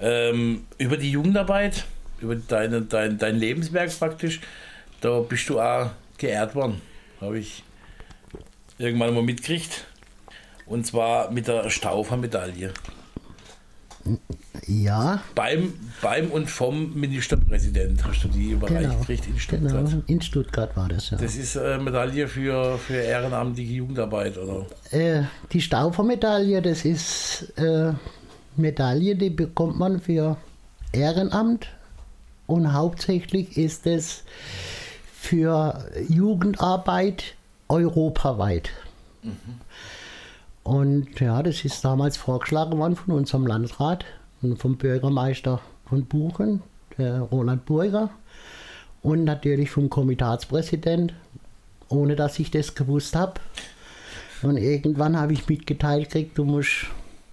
Ähm, 0.00 0.64
über 0.78 0.96
die 0.96 1.10
Jugendarbeit, 1.10 1.84
über 2.20 2.36
deine, 2.36 2.82
dein, 2.82 3.18
dein 3.18 3.36
Lebenswerk 3.36 3.96
praktisch, 3.98 4.40
da 5.00 5.20
bist 5.20 5.48
du 5.48 5.60
auch 5.60 5.90
geehrt 6.18 6.54
worden. 6.54 6.80
Habe 7.20 7.38
ich 7.38 7.62
irgendwann 8.78 9.14
mal 9.14 9.22
mitgekriegt. 9.22 9.86
Und 10.66 10.86
zwar 10.86 11.30
mit 11.30 11.48
der 11.48 11.68
Stauffer-Medaille. 11.68 12.72
Ja, 14.66 15.20
Beim, 15.34 15.74
beim 16.00 16.30
und 16.30 16.48
vom 16.48 16.94
Ministerpräsident 16.94 18.04
hast 18.04 18.24
du 18.24 18.28
die 18.28 18.50
überreicht 18.50 18.82
genau. 18.82 18.98
gekriegt 18.98 19.26
in 19.26 19.38
Stuttgart. 19.38 19.86
Genau, 19.90 20.02
in 20.06 20.20
Stuttgart 20.22 20.76
war 20.76 20.88
das, 20.88 21.10
ja. 21.10 21.18
Das 21.18 21.36
ist 21.36 21.56
eine 21.56 21.82
Medaille 21.82 22.28
für, 22.28 22.78
für 22.78 22.94
ehrenamtliche 22.94 23.72
Jugendarbeit, 23.74 24.38
oder? 24.38 24.66
Äh, 24.90 25.24
die 25.52 25.60
Stauffer-Medaille, 25.60 26.62
das 26.62 26.84
ist 26.84 27.52
äh, 27.56 27.92
Medaille, 28.56 29.16
die 29.16 29.30
bekommt 29.30 29.78
man 29.78 30.00
für 30.00 30.36
Ehrenamt 30.92 31.68
und 32.46 32.72
hauptsächlich 32.72 33.56
ist 33.56 33.86
es 33.86 34.24
für 35.14 35.84
Jugendarbeit 36.08 37.34
europaweit. 37.68 38.70
Und 40.70 41.18
ja, 41.18 41.42
das 41.42 41.64
ist 41.64 41.84
damals 41.84 42.16
vorgeschlagen 42.16 42.78
worden 42.78 42.94
von 42.94 43.16
unserem 43.16 43.44
Landrat 43.44 44.04
und 44.40 44.56
vom 44.56 44.76
Bürgermeister 44.76 45.60
von 45.84 46.04
Buchen, 46.04 46.62
der 46.96 47.22
Roland 47.22 47.64
Burger, 47.64 48.10
und 49.02 49.24
natürlich 49.24 49.72
vom 49.72 49.90
Komitatspräsident, 49.90 51.12
ohne 51.88 52.14
dass 52.14 52.38
ich 52.38 52.52
das 52.52 52.76
gewusst 52.76 53.16
habe. 53.16 53.40
Und 54.42 54.58
irgendwann 54.58 55.18
habe 55.18 55.32
ich 55.32 55.48
mitgeteilt 55.48 56.04
gekriegt, 56.04 56.38
du 56.38 56.44
musst 56.44 56.86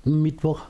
am 0.03 0.19
Mittwoch 0.23 0.61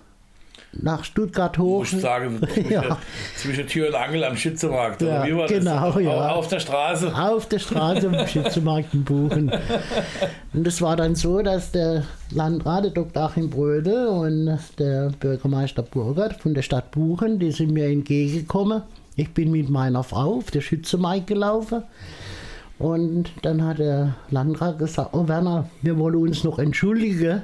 nach 0.82 1.04
Stuttgart 1.04 1.58
hoch. 1.58 1.80
musst 1.80 2.00
sagen, 2.02 2.40
zwischen, 2.54 2.72
Ja. 2.72 2.98
zwischen 3.36 3.68
Tür 3.68 3.90
und 3.90 3.96
Angel 3.96 4.24
am 4.24 4.36
Schützemarkt. 4.36 5.02
Ja, 5.02 5.26
wie 5.26 5.36
war 5.36 5.48
genau, 5.48 5.92
das? 5.92 6.04
ja. 6.04 6.30
Auf, 6.30 6.48
der 6.48 6.60
Straße. 6.60 7.14
Auf 7.16 7.48
der 7.48 7.60
Straße 7.60 8.08
am 8.08 8.28
Schützenmarkt 8.28 8.94
in 8.94 9.04
Buchen. 9.04 9.52
Und 10.54 10.68
es 10.68 10.82
war 10.82 10.96
dann 10.96 11.16
so, 11.16 11.42
dass 11.42 11.72
der 11.72 12.04
Landrat, 12.32 12.96
Dr. 12.96 13.24
Achim 13.24 13.50
Brödel 13.50 14.08
und 14.08 14.58
der 14.80 15.12
Bürgermeister 15.20 15.84
Burgert 15.84 16.42
von 16.42 16.54
der 16.54 16.62
Stadt 16.62 16.92
Buchen, 16.92 17.40
die 17.40 17.52
sind 17.52 17.72
mir 17.72 17.88
entgegengekommen. 17.88 18.82
Ich 19.16 19.34
bin 19.34 19.52
mit 19.52 19.70
meiner 19.70 20.04
Frau 20.04 20.36
auf 20.38 20.52
der 20.52 20.62
Schützenmarkt 20.62 21.28
gelaufen. 21.28 21.84
Und 22.80 23.32
dann 23.42 23.66
hat 23.66 23.80
der 23.80 24.14
Landrat 24.30 24.78
gesagt, 24.78 25.10
oh 25.14 25.28
Werner, 25.28 25.68
wir 25.82 25.98
wollen 25.98 26.18
uns 26.18 26.44
noch 26.44 26.60
entschuldigen. 26.60 27.42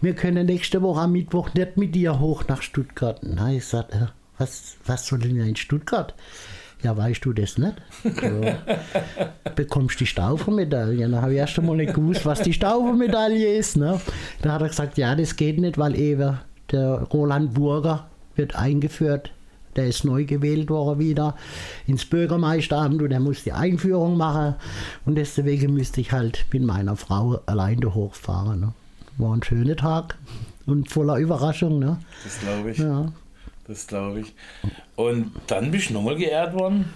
Wir 0.00 0.14
können 0.14 0.46
nächste 0.46 0.80
Woche 0.82 1.00
am 1.00 1.12
Mittwoch 1.12 1.54
nicht 1.54 1.76
mit 1.76 1.94
dir 1.94 2.20
hoch 2.20 2.44
nach 2.46 2.62
Stuttgart. 2.62 3.20
Habe 3.36 3.54
ich 3.54 3.60
gesagt, 3.60 3.92
äh, 3.94 4.06
was, 4.38 4.76
was 4.86 5.06
soll 5.06 5.18
denn 5.18 5.36
in 5.36 5.56
Stuttgart? 5.56 6.14
Ja, 6.82 6.96
weißt 6.96 7.24
du 7.24 7.32
das 7.32 7.58
nicht? 7.58 7.74
So, 8.04 8.44
bekommst 9.56 9.98
die 9.98 10.06
Staufermedaille. 10.06 11.08
Dann 11.08 11.20
habe 11.20 11.32
ich 11.32 11.38
erst 11.38 11.58
einmal 11.58 11.76
nicht 11.76 11.94
gewusst, 11.94 12.24
was 12.24 12.42
die 12.42 12.52
Staufermedaille 12.52 13.56
ist. 13.56 13.76
Ne? 13.76 14.00
Dann 14.42 14.52
hat 14.52 14.62
er 14.62 14.68
gesagt, 14.68 14.96
ja, 14.96 15.16
das 15.16 15.34
geht 15.34 15.58
nicht, 15.58 15.76
weil 15.76 15.98
eben 15.98 16.38
der 16.70 17.02
Roland 17.12 17.54
Burger 17.54 18.08
wird 18.36 18.54
eingeführt. 18.54 19.32
Der 19.74 19.88
ist 19.88 20.04
neu 20.04 20.24
gewählt 20.24 20.70
worden 20.70 21.00
wieder 21.00 21.34
ins 21.88 22.04
Bürgermeisteramt 22.04 23.02
und 23.02 23.10
er 23.10 23.20
muss 23.20 23.42
die 23.42 23.52
Einführung 23.52 24.16
machen. 24.16 24.54
Und 25.04 25.16
deswegen 25.16 25.74
müsste 25.74 26.00
ich 26.00 26.12
halt 26.12 26.46
mit 26.52 26.62
meiner 26.62 26.94
Frau 26.94 27.40
allein 27.46 27.80
da 27.80 27.92
hochfahren. 27.94 28.60
Ne? 28.60 28.72
War 29.18 29.34
ein 29.34 29.42
schöner 29.42 29.76
Tag 29.76 30.16
und 30.66 30.90
voller 30.90 31.16
Überraschung. 31.16 31.80
Ne? 31.80 31.98
Das 32.22 32.40
glaube 32.40 32.70
ich. 32.70 32.78
Ja. 32.78 33.12
Das 33.66 33.86
glaube 33.86 34.20
ich. 34.20 34.34
Und 34.96 35.32
dann 35.48 35.70
bist 35.70 35.90
du 35.90 35.94
nochmal 35.94 36.16
geehrt 36.16 36.54
worden 36.54 36.86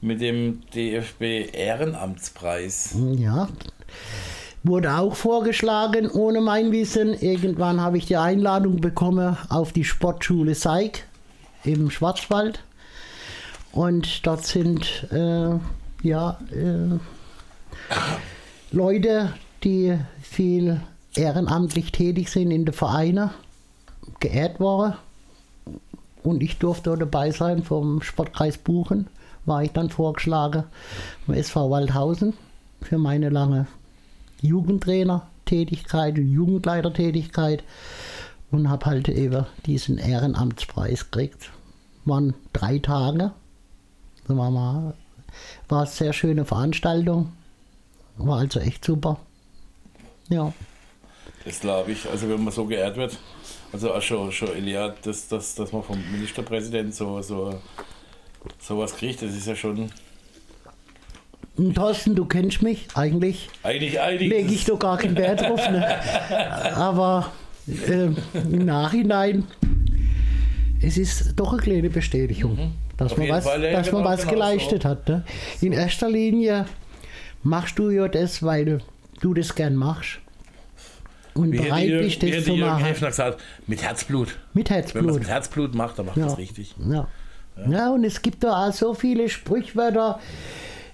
mit 0.00 0.20
dem 0.20 0.62
DFB 0.74 1.54
Ehrenamtspreis. 1.54 2.96
Ja. 3.16 3.48
Wurde 4.62 4.94
auch 4.96 5.14
vorgeschlagen, 5.14 6.10
ohne 6.10 6.40
mein 6.40 6.72
Wissen. 6.72 7.14
Irgendwann 7.14 7.80
habe 7.80 7.98
ich 7.98 8.06
die 8.06 8.16
Einladung 8.16 8.80
bekommen 8.80 9.36
auf 9.48 9.72
die 9.72 9.84
Sportschule 9.84 10.54
Seig 10.54 11.04
im 11.62 11.90
Schwarzwald. 11.90 12.64
Und 13.72 14.26
dort 14.26 14.44
sind 14.44 15.06
äh, 15.12 15.50
ja, 16.02 16.40
äh, 16.50 16.98
Leute, 18.72 19.32
die 19.62 19.96
viel 20.20 20.80
ehrenamtlich 21.16 21.92
tätig 21.92 22.30
sind 22.30 22.50
in 22.50 22.64
den 22.64 22.74
Vereinen, 22.74 23.30
geehrt 24.20 24.60
worden. 24.60 24.94
Und 26.22 26.42
ich 26.42 26.58
durfte 26.58 26.96
dabei 26.96 27.30
sein 27.30 27.62
vom 27.62 28.02
Sportkreis 28.02 28.58
Buchen, 28.58 29.06
war 29.44 29.62
ich 29.62 29.72
dann 29.72 29.90
vorgeschlagen, 29.90 30.64
vom 31.24 31.34
SV 31.34 31.70
Waldhausen 31.70 32.34
für 32.82 32.98
meine 32.98 33.28
lange 33.28 33.66
Jugendtrainer-Tätigkeit 34.42 36.18
und 36.18 36.32
Jugendleitertätigkeit 36.32 37.62
und 38.50 38.68
habe 38.68 38.86
halt 38.86 39.08
eben 39.08 39.46
diesen 39.66 39.98
Ehrenamtspreis 39.98 41.10
gekriegt. 41.10 41.50
Waren 42.04 42.34
drei 42.52 42.78
Tage. 42.78 43.32
War, 44.26 44.50
mal, 44.50 44.94
war 45.68 45.80
eine 45.82 45.90
sehr 45.90 46.12
schöne 46.12 46.44
Veranstaltung. 46.44 47.32
War 48.16 48.38
also 48.38 48.60
echt 48.60 48.84
super. 48.84 49.18
Ja. 50.28 50.52
Das 51.46 51.60
glaube 51.60 51.92
ich. 51.92 52.08
Also 52.10 52.28
wenn 52.28 52.42
man 52.42 52.52
so 52.52 52.64
geehrt 52.64 52.96
wird, 52.96 53.16
also 53.72 53.94
auch 53.94 54.02
schon, 54.02 54.32
schon 54.32 54.48
Elia, 54.56 54.94
dass, 55.02 55.28
dass, 55.28 55.54
dass 55.54 55.72
man 55.72 55.82
vom 55.82 55.96
Ministerpräsident 56.10 56.92
so, 56.92 57.22
so 57.22 57.60
sowas 58.58 58.96
kriegt, 58.96 59.22
das 59.22 59.32
ist 59.32 59.46
ja 59.46 59.54
schon 59.54 59.90
Und 61.56 61.74
Thorsten, 61.74 62.16
du 62.16 62.24
kennst 62.24 62.62
mich 62.62 62.88
eigentlich. 62.94 63.48
eigentlich 63.62 64.00
eigentlich. 64.00 64.28
lege 64.28 64.52
ich 64.52 64.64
doch 64.64 64.78
gar 64.78 64.98
keinen 64.98 65.16
Wert 65.16 65.40
drauf. 65.42 65.70
Ne? 65.70 65.86
Aber 66.74 67.30
äh, 67.68 68.08
im 68.34 68.64
Nachhinein, 68.64 69.44
es 70.82 70.98
ist 70.98 71.34
doch 71.36 71.52
eine 71.52 71.62
kleine 71.62 71.90
Bestätigung, 71.90 72.74
dass 72.96 73.12
Mhm. 73.12 73.12
Auf 73.12 73.18
man 73.18 73.28
was, 73.28 73.44
Fall, 73.44 73.60
dass 73.72 73.92
man 73.92 74.02
genau, 74.02 74.10
was 74.10 74.20
genau 74.22 74.32
geleistet 74.32 74.84
hat. 74.84 75.08
Ne? 75.08 75.24
In 75.60 75.72
erster 75.72 76.10
Linie 76.10 76.66
machst 77.44 77.78
du 77.78 77.90
ja 77.90 78.08
das, 78.08 78.42
weil 78.42 78.80
du 79.20 79.32
das 79.32 79.54
gern 79.54 79.76
machst. 79.76 80.18
Und 81.36 81.52
Wie 81.52 81.58
bereit 81.58 81.88
bist, 81.88 82.22
das 82.22 82.44
zu 82.44 82.56
machen. 82.56 82.84
Häfner 82.84 83.08
gesagt, 83.08 83.40
mit 83.66 83.82
Herzblut. 83.82 84.36
Mit 84.54 84.70
Wenn 84.70 84.76
man 84.76 84.84
es 84.84 84.92
Herzblut. 84.94 85.18
mit 85.18 85.28
Herzblut 85.28 85.74
macht, 85.74 85.98
dann 85.98 86.06
macht 86.06 86.16
man 86.16 86.28
es 86.28 86.38
richtig. 86.38 86.74
Ja. 86.88 87.08
ja, 87.68 87.90
und 87.90 88.04
es 88.04 88.22
gibt 88.22 88.42
da 88.44 88.66
auch 88.66 88.72
so 88.72 88.94
viele 88.94 89.28
Sprichwörter. 89.28 90.20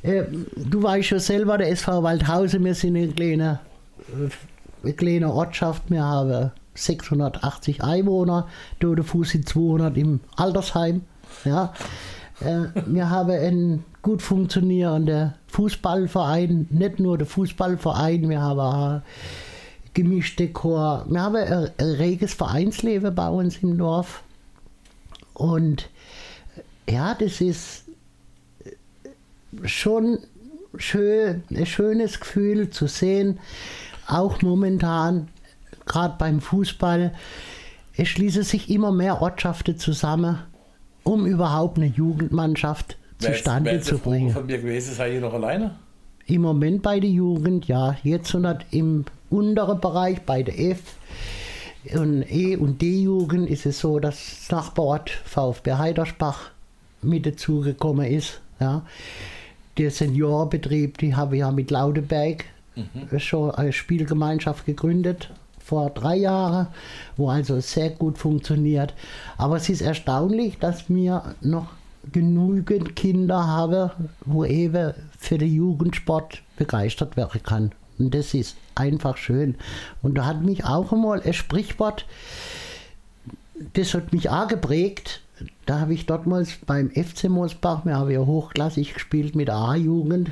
Äh, 0.03 0.25
du 0.57 0.83
weißt 0.83 1.09
schon 1.09 1.19
selber, 1.21 1.59
der 1.59 1.71
SV 1.71 2.03
Waldhausen, 2.03 2.65
wir 2.65 2.75
sind 2.75 2.97
eine 2.97 3.09
kleine, 3.09 3.61
äh, 4.09 4.31
eine 4.83 4.93
kleine 4.95 5.33
Ortschaft. 5.33 5.85
Wir 5.89 6.03
haben 6.03 6.51
680 6.75 7.85
Einwohner, 7.85 8.49
der 8.81 9.05
Fuß 9.05 9.31
sind 9.31 9.49
200 9.49 9.97
im 9.97 10.21
Altersheim. 10.37 11.03
Ja. 11.45 11.73
Äh, 12.41 12.67
wir 12.87 13.11
haben 13.11 13.31
einen 13.31 13.85
gut 14.03 14.23
funktionierenden 14.23 15.35
Fußballverein, 15.49 16.67
nicht 16.71 16.99
nur 16.99 17.19
der 17.19 17.27
Fußballverein, 17.27 18.29
wir 18.29 18.41
haben 18.41 18.61
auch 18.61 19.01
gemischte 19.95 20.49
Chor. 20.49 21.07
Wir 21.09 21.23
haben 21.23 21.37
ein, 21.37 21.71
reges 21.79 22.35
Vereinsleben 22.35 23.15
bei 23.15 23.29
uns 23.29 23.59
im 23.59 23.77
Dorf. 23.77 24.23
Und 25.35 25.91
ja, 26.89 27.15
das 27.15 27.41
ist 27.41 27.85
schon 29.65 30.19
schön, 30.77 31.43
ein 31.51 31.67
schönes 31.67 32.21
Gefühl 32.21 32.71
zu 32.71 32.87
sehen, 32.87 33.39
auch 34.07 34.43
momentan, 34.43 35.29
gerade 35.87 36.15
beim 36.19 36.41
Fußball, 36.41 37.13
es 37.97 38.09
schließen 38.09 38.43
sich 38.43 38.71
immer 38.71 38.93
mehr 38.93 39.21
Ortschaften 39.21 39.79
zusammen, 39.79 40.39
um 41.03 41.27
überhaupt 41.27 41.79
eine 41.79 41.87
Jugendmannschaft 41.87 42.97
zustande 43.19 43.71
wärst 43.71 43.91
du 43.91 43.97
zu 43.97 44.03
bringen. 44.03 44.31
von 44.31 44.47
mir 44.47 44.59
gewesen, 44.59 44.95
sei 44.95 45.17
ich 45.17 45.21
noch 45.21 45.35
alleine? 45.35 45.77
Im 46.27 46.43
Moment 46.43 46.83
bei 46.83 47.01
der 47.01 47.11
Jugend, 47.11 47.67
ja. 47.67 47.97
Jetzt 48.03 48.35
und 48.35 48.47
im 48.71 49.05
unteren 49.33 49.81
Bereich, 49.81 50.23
bei 50.23 50.43
der 50.43 50.59
F 50.59 50.81
und 51.95 52.23
E- 52.31 52.57
und 52.57 52.81
D-Jugend, 52.81 53.49
ist 53.51 53.67
es 53.67 53.81
so, 53.81 53.99
dass 53.99 54.47
das 54.49 54.51
Nachbarort 54.51 55.11
VfB 55.11 55.73
Heidersbach 55.75 56.51
mit 57.03 57.27
dazugekommen 57.27 58.07
ist. 58.07 58.41
Ja. 58.61 58.83
Der 59.79 59.91
Seniorenbetrieb, 59.91 60.99
die 60.99 61.17
habe 61.17 61.37
ich 61.37 61.41
ja 61.41 61.51
mit 61.51 61.71
Laudeberg 61.71 62.45
schon 63.19 63.51
als 63.51 63.75
Spielgemeinschaft 63.75 64.65
gegründet 64.65 65.31
vor 65.59 65.91
drei 65.91 66.17
Jahren, 66.17 66.69
wo 67.17 67.29
also 67.29 67.61
sehr 67.61 67.91
gut 67.91 68.19
funktioniert. 68.19 68.95
Aber 69.39 69.57
es 69.57 69.69
ist 69.69 69.81
erstaunlich, 69.81 70.59
dass 70.59 70.89
wir 70.89 71.35
noch 71.41 71.69
genügend 72.11 72.97
Kinder 72.97 73.47
habe, 73.47 73.93
wo 74.25 74.45
eben 74.45 74.93
für 75.19 75.39
den 75.39 75.55
Jugendsport 75.55 76.43
begeistert 76.57 77.17
werden 77.17 77.43
kann. 77.43 77.73
Und 77.99 78.15
das 78.15 78.35
ist 78.35 78.57
einfach 78.75 79.17
schön. 79.17 79.57
Und 80.03 80.17
da 80.17 80.27
hat 80.27 80.43
mich 80.43 80.65
auch 80.65 80.93
einmal 80.93 81.21
ein 81.23 81.33
Sprichwort, 81.33 82.07
das 83.75 83.95
hat 83.95 84.13
mich 84.13 84.31
auch 84.31 84.49
geprägt. 84.49 85.21
Da 85.67 85.81
habe 85.81 85.95
ich 85.95 86.07
dortmals 86.07 86.59
beim 86.67 86.91
FC 86.91 87.25
Mosbach, 87.25 87.85
wir 87.85 87.97
haben 87.97 88.11
ja 88.11 88.21
hochklassig 88.21 88.95
gespielt 88.95 89.35
mit 89.35 89.51
A-Jugend. 89.51 90.31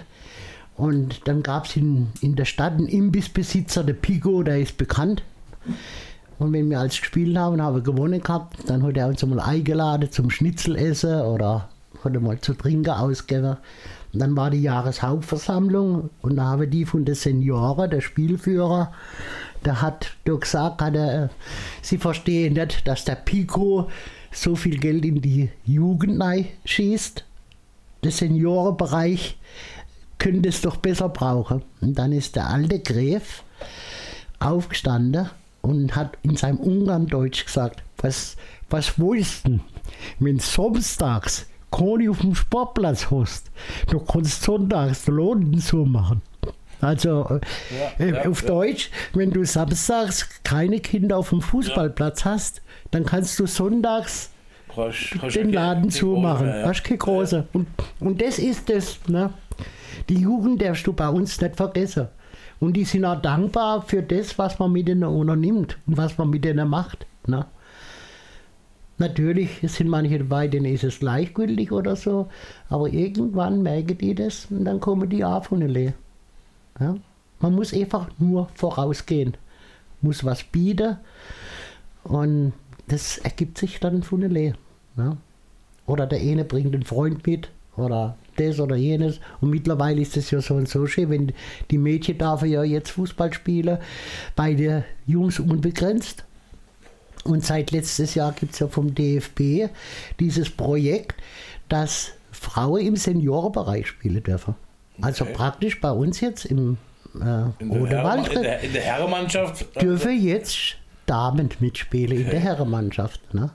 Und 0.77 1.29
dann 1.29 1.43
gab 1.43 1.67
es 1.67 1.77
in, 1.77 2.09
in 2.21 2.37
der 2.37 2.45
Stadt 2.45 2.75
einen 2.75 2.87
Imbissbesitzer, 2.87 3.85
der 3.85 3.93
Pico, 3.95 4.43
der 4.43 4.61
ist 4.61 4.79
bekannt. 4.79 5.23
Und 6.39 6.55
wenn 6.55 6.71
wir 6.71 6.81
als 6.81 6.99
gespielt 6.99 7.37
haben 7.37 7.61
haben 7.61 7.85
gewonnen 7.85 8.23
gehabt, 8.23 8.57
dann 8.67 8.83
hat 8.83 8.97
er 8.97 9.09
uns 9.09 9.25
mal 9.27 9.41
eingeladen 9.41 10.11
zum 10.11 10.31
Schnitzelessen 10.31 11.21
oder 11.21 11.69
hat 12.03 12.15
er 12.15 12.21
mal 12.21 12.41
zu 12.41 12.55
trinken 12.55 12.91
ausgegeben. 12.91 13.59
Und 14.13 14.21
dann 14.21 14.37
war 14.37 14.51
die 14.51 14.63
Jahreshauptversammlung 14.63 16.11
und 16.23 16.37
da 16.37 16.45
haben 16.45 16.71
die 16.71 16.85
von 16.85 17.05
den 17.05 17.15
Senioren, 17.15 17.91
der 17.91 18.01
Spielführer, 18.01 18.93
der 19.65 19.83
hat 19.83 20.17
da 20.25 20.35
gesagt, 20.35 20.83
hat 20.83 20.97
er, 20.97 21.31
sie 21.83 21.99
verstehen 21.99 22.55
nicht, 22.55 22.87
dass 22.89 23.05
der 23.05 23.15
Pico 23.15 23.89
so 24.33 24.57
viel 24.57 24.79
Geld 24.79 25.05
in 25.05 25.21
die 25.21 25.51
Jugend 25.65 26.23
schießt. 26.65 27.25
Der 28.03 28.11
Seniorenbereich 28.11 29.37
könnte 30.19 30.49
es 30.49 30.61
doch 30.61 30.77
besser 30.77 31.09
brauchen. 31.09 31.63
Und 31.81 31.99
dann 31.99 32.13
ist 32.13 32.37
der 32.37 32.49
alte 32.49 32.79
Gräf 32.79 33.43
aufgestanden 34.39 35.29
und 35.63 35.95
hat 35.95 36.17
in 36.23 36.37
seinem 36.37 36.59
Ungarndeutsch 36.59 37.45
gesagt, 37.45 37.83
was, 37.99 38.37
was 38.71 38.99
willst 38.99 39.47
du, 39.47 39.61
wenn 40.19 40.39
samstags 40.39 41.47
keine 41.71 42.11
auf 42.11 42.21
dem 42.21 42.35
Sportplatz 42.35 43.11
hast, 43.11 43.51
du 43.89 43.99
kannst 44.01 44.43
sonntags 44.43 45.05
den 45.05 45.17
Laden 45.17 45.59
zumachen. 45.59 46.23
Also 46.81 47.41
äh, 47.99 48.11
ja, 48.11 48.25
auf 48.25 48.43
ja. 48.43 48.49
Deutsch, 48.49 48.91
wenn 49.13 49.31
du 49.31 49.45
samstags 49.45 50.29
keine 50.45 50.81
Kinder 50.81 51.19
auf 51.19 51.31
dem 51.31 51.43
Fußballplatz 51.43 52.25
hast, 52.25 52.63
dann 52.91 53.05
kannst 53.05 53.39
du 53.39 53.47
sonntags 53.47 54.31
Rasch, 54.77 55.19
rasch 55.21 55.35
den 55.35 55.53
Laden 55.53 55.91
zumachen. 55.91 56.49
Ja. 56.49 56.67
Hast 56.67 56.85
keine 56.85 56.99
große. 56.99 57.47
Und, 57.53 57.67
und 57.99 58.23
das 58.23 58.39
ist 58.39 58.71
es. 58.71 58.99
Ne? 59.09 59.33
Die 60.09 60.21
Jugend 60.21 60.63
darfst 60.63 60.87
du 60.87 60.93
bei 60.93 61.09
uns 61.09 61.41
nicht 61.41 61.57
vergessen. 61.57 62.09
Und 62.61 62.75
die 62.75 62.85
sind 62.85 63.05
auch 63.05 63.21
dankbar 63.21 63.83
für 63.83 64.03
das, 64.03 64.39
was 64.39 64.59
man 64.59 64.73
mit 64.73 64.89
ihnen 64.89 65.05
unternimmt 65.05 65.79
und 65.87 65.97
was 65.97 66.19
man 66.19 66.31
mit 66.31 66.45
ihnen 66.45 66.69
macht. 66.69 67.07
Ne? 67.27 67.47
Natürlich 69.01 69.61
sind 69.63 69.89
manche 69.89 70.19
dabei, 70.19 70.47
denen 70.47 70.67
ist 70.67 70.85
es 70.85 70.99
gleichgültig 70.99 71.73
oder 71.73 71.97
so, 71.97 72.29
aber 72.69 72.89
irgendwann 72.89 73.63
merken 73.63 73.97
die 73.97 74.15
das 74.15 74.47
und 74.51 74.67
dann 74.67 74.79
kommen 74.79 75.09
die 75.09 75.25
auch 75.25 75.43
von 75.43 75.61
der 75.61 75.95
ja? 76.79 76.97
Man 77.41 77.55
muss 77.55 77.73
einfach 77.73 78.11
nur 78.19 78.51
vorausgehen, 78.55 79.39
muss 80.03 80.23
was 80.23 80.45
bieten 80.45 80.99
und 82.05 82.53
das 82.89 83.17
ergibt 83.19 83.57
sich 83.57 83.81
dann 83.81 84.03
von 84.03 84.21
der 84.21 84.55
Ja? 84.97 85.17
Oder 85.87 86.07
der 86.07 86.21
eine 86.21 86.45
bringt 86.45 86.75
einen 86.75 86.85
Freund 86.85 87.27
mit 87.27 87.49
oder 87.79 88.19
das 88.37 88.61
oder 88.61 88.77
jenes. 88.77 89.19
Und 89.41 89.49
mittlerweile 89.49 90.03
ist 90.03 90.19
es 90.19 90.31
ja 90.31 90.43
so 90.43 90.55
und 90.55 90.69
so 90.69 90.87
schön, 90.87 91.09
wenn 91.09 91.33
die 91.71 91.79
Mädchen 91.79 92.19
dürfen 92.19 92.51
ja 92.51 92.63
jetzt 92.65 92.91
Fußball 92.91 93.33
spielen, 93.33 93.79
bei 94.37 94.53
den 94.53 94.85
Jungs 95.07 95.41
unbegrenzt. 95.41 96.25
Und 97.31 97.45
seit 97.45 97.71
letztes 97.71 98.15
Jahr 98.15 98.33
gibt 98.33 98.55
es 98.55 98.59
ja 98.59 98.69
vom 98.69 98.95
DFB 98.95 99.73
dieses 100.19 100.51
Projekt, 100.51 101.21
dass 101.69 102.13
Frauen 102.33 102.81
im 102.81 102.97
Seniorenbereich 102.97 103.87
spielen 103.87 104.23
dürfen. 104.23 104.55
Also 105.01 105.25
okay. 105.25 105.35
praktisch 105.35 105.81
bei 105.81 105.91
uns 105.91 106.21
jetzt 106.21 106.45
im 106.45 106.77
äh, 107.15 107.19
in, 107.59 107.71
der 107.89 108.15
in, 108.15 108.43
der, 108.43 108.61
in 108.61 108.73
der 108.73 108.83
Herrenmannschaft 108.83 109.83
dürfen 109.83 110.21
jetzt 110.21 110.77
Damen 111.07 111.49
mitspielen 111.59 112.19
okay. 112.19 112.23
in 112.23 112.31
der 112.31 112.41
Herrenmannschaft. 112.41 113.35
Ne? 113.35 113.51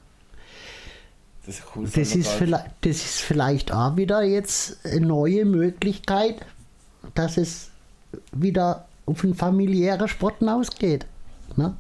Das, 1.46 1.60
ist, 1.60 1.64
cool, 1.76 1.84
das, 1.86 2.16
ist 2.16 2.28
vielleicht, 2.28 2.66
das 2.82 2.96
ist 2.98 3.22
vielleicht 3.22 3.72
auch 3.72 3.96
wieder 3.96 4.24
jetzt 4.24 4.86
eine 4.86 5.06
neue 5.06 5.46
Möglichkeit, 5.46 6.46
dass 7.14 7.38
es 7.38 7.70
wieder 8.32 8.88
auf 9.06 9.24
einen 9.24 9.36
familiären 9.36 10.08
Sport 10.08 10.40
hinausgeht. 10.40 11.06
Ne? 11.56 11.76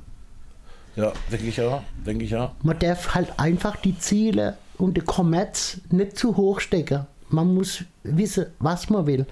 Ja, 0.95 1.11
denke 1.31 1.47
ich 1.47 1.61
auch. 1.61 1.81
Denke 2.05 2.25
ich 2.25 2.35
auch. 2.35 2.51
Man 2.63 2.79
darf 2.79 3.15
halt 3.15 3.37
einfach 3.37 3.75
die 3.75 3.97
Ziele 3.99 4.57
und 4.77 4.95
den 4.97 5.05
Kommerz 5.05 5.79
nicht 5.91 6.17
zu 6.17 6.37
hoch 6.37 6.59
stecken. 6.59 7.05
Man 7.29 7.53
muss 7.53 7.83
wissen, 8.03 8.47
was 8.59 8.89
man 8.89 9.05
will. 9.07 9.25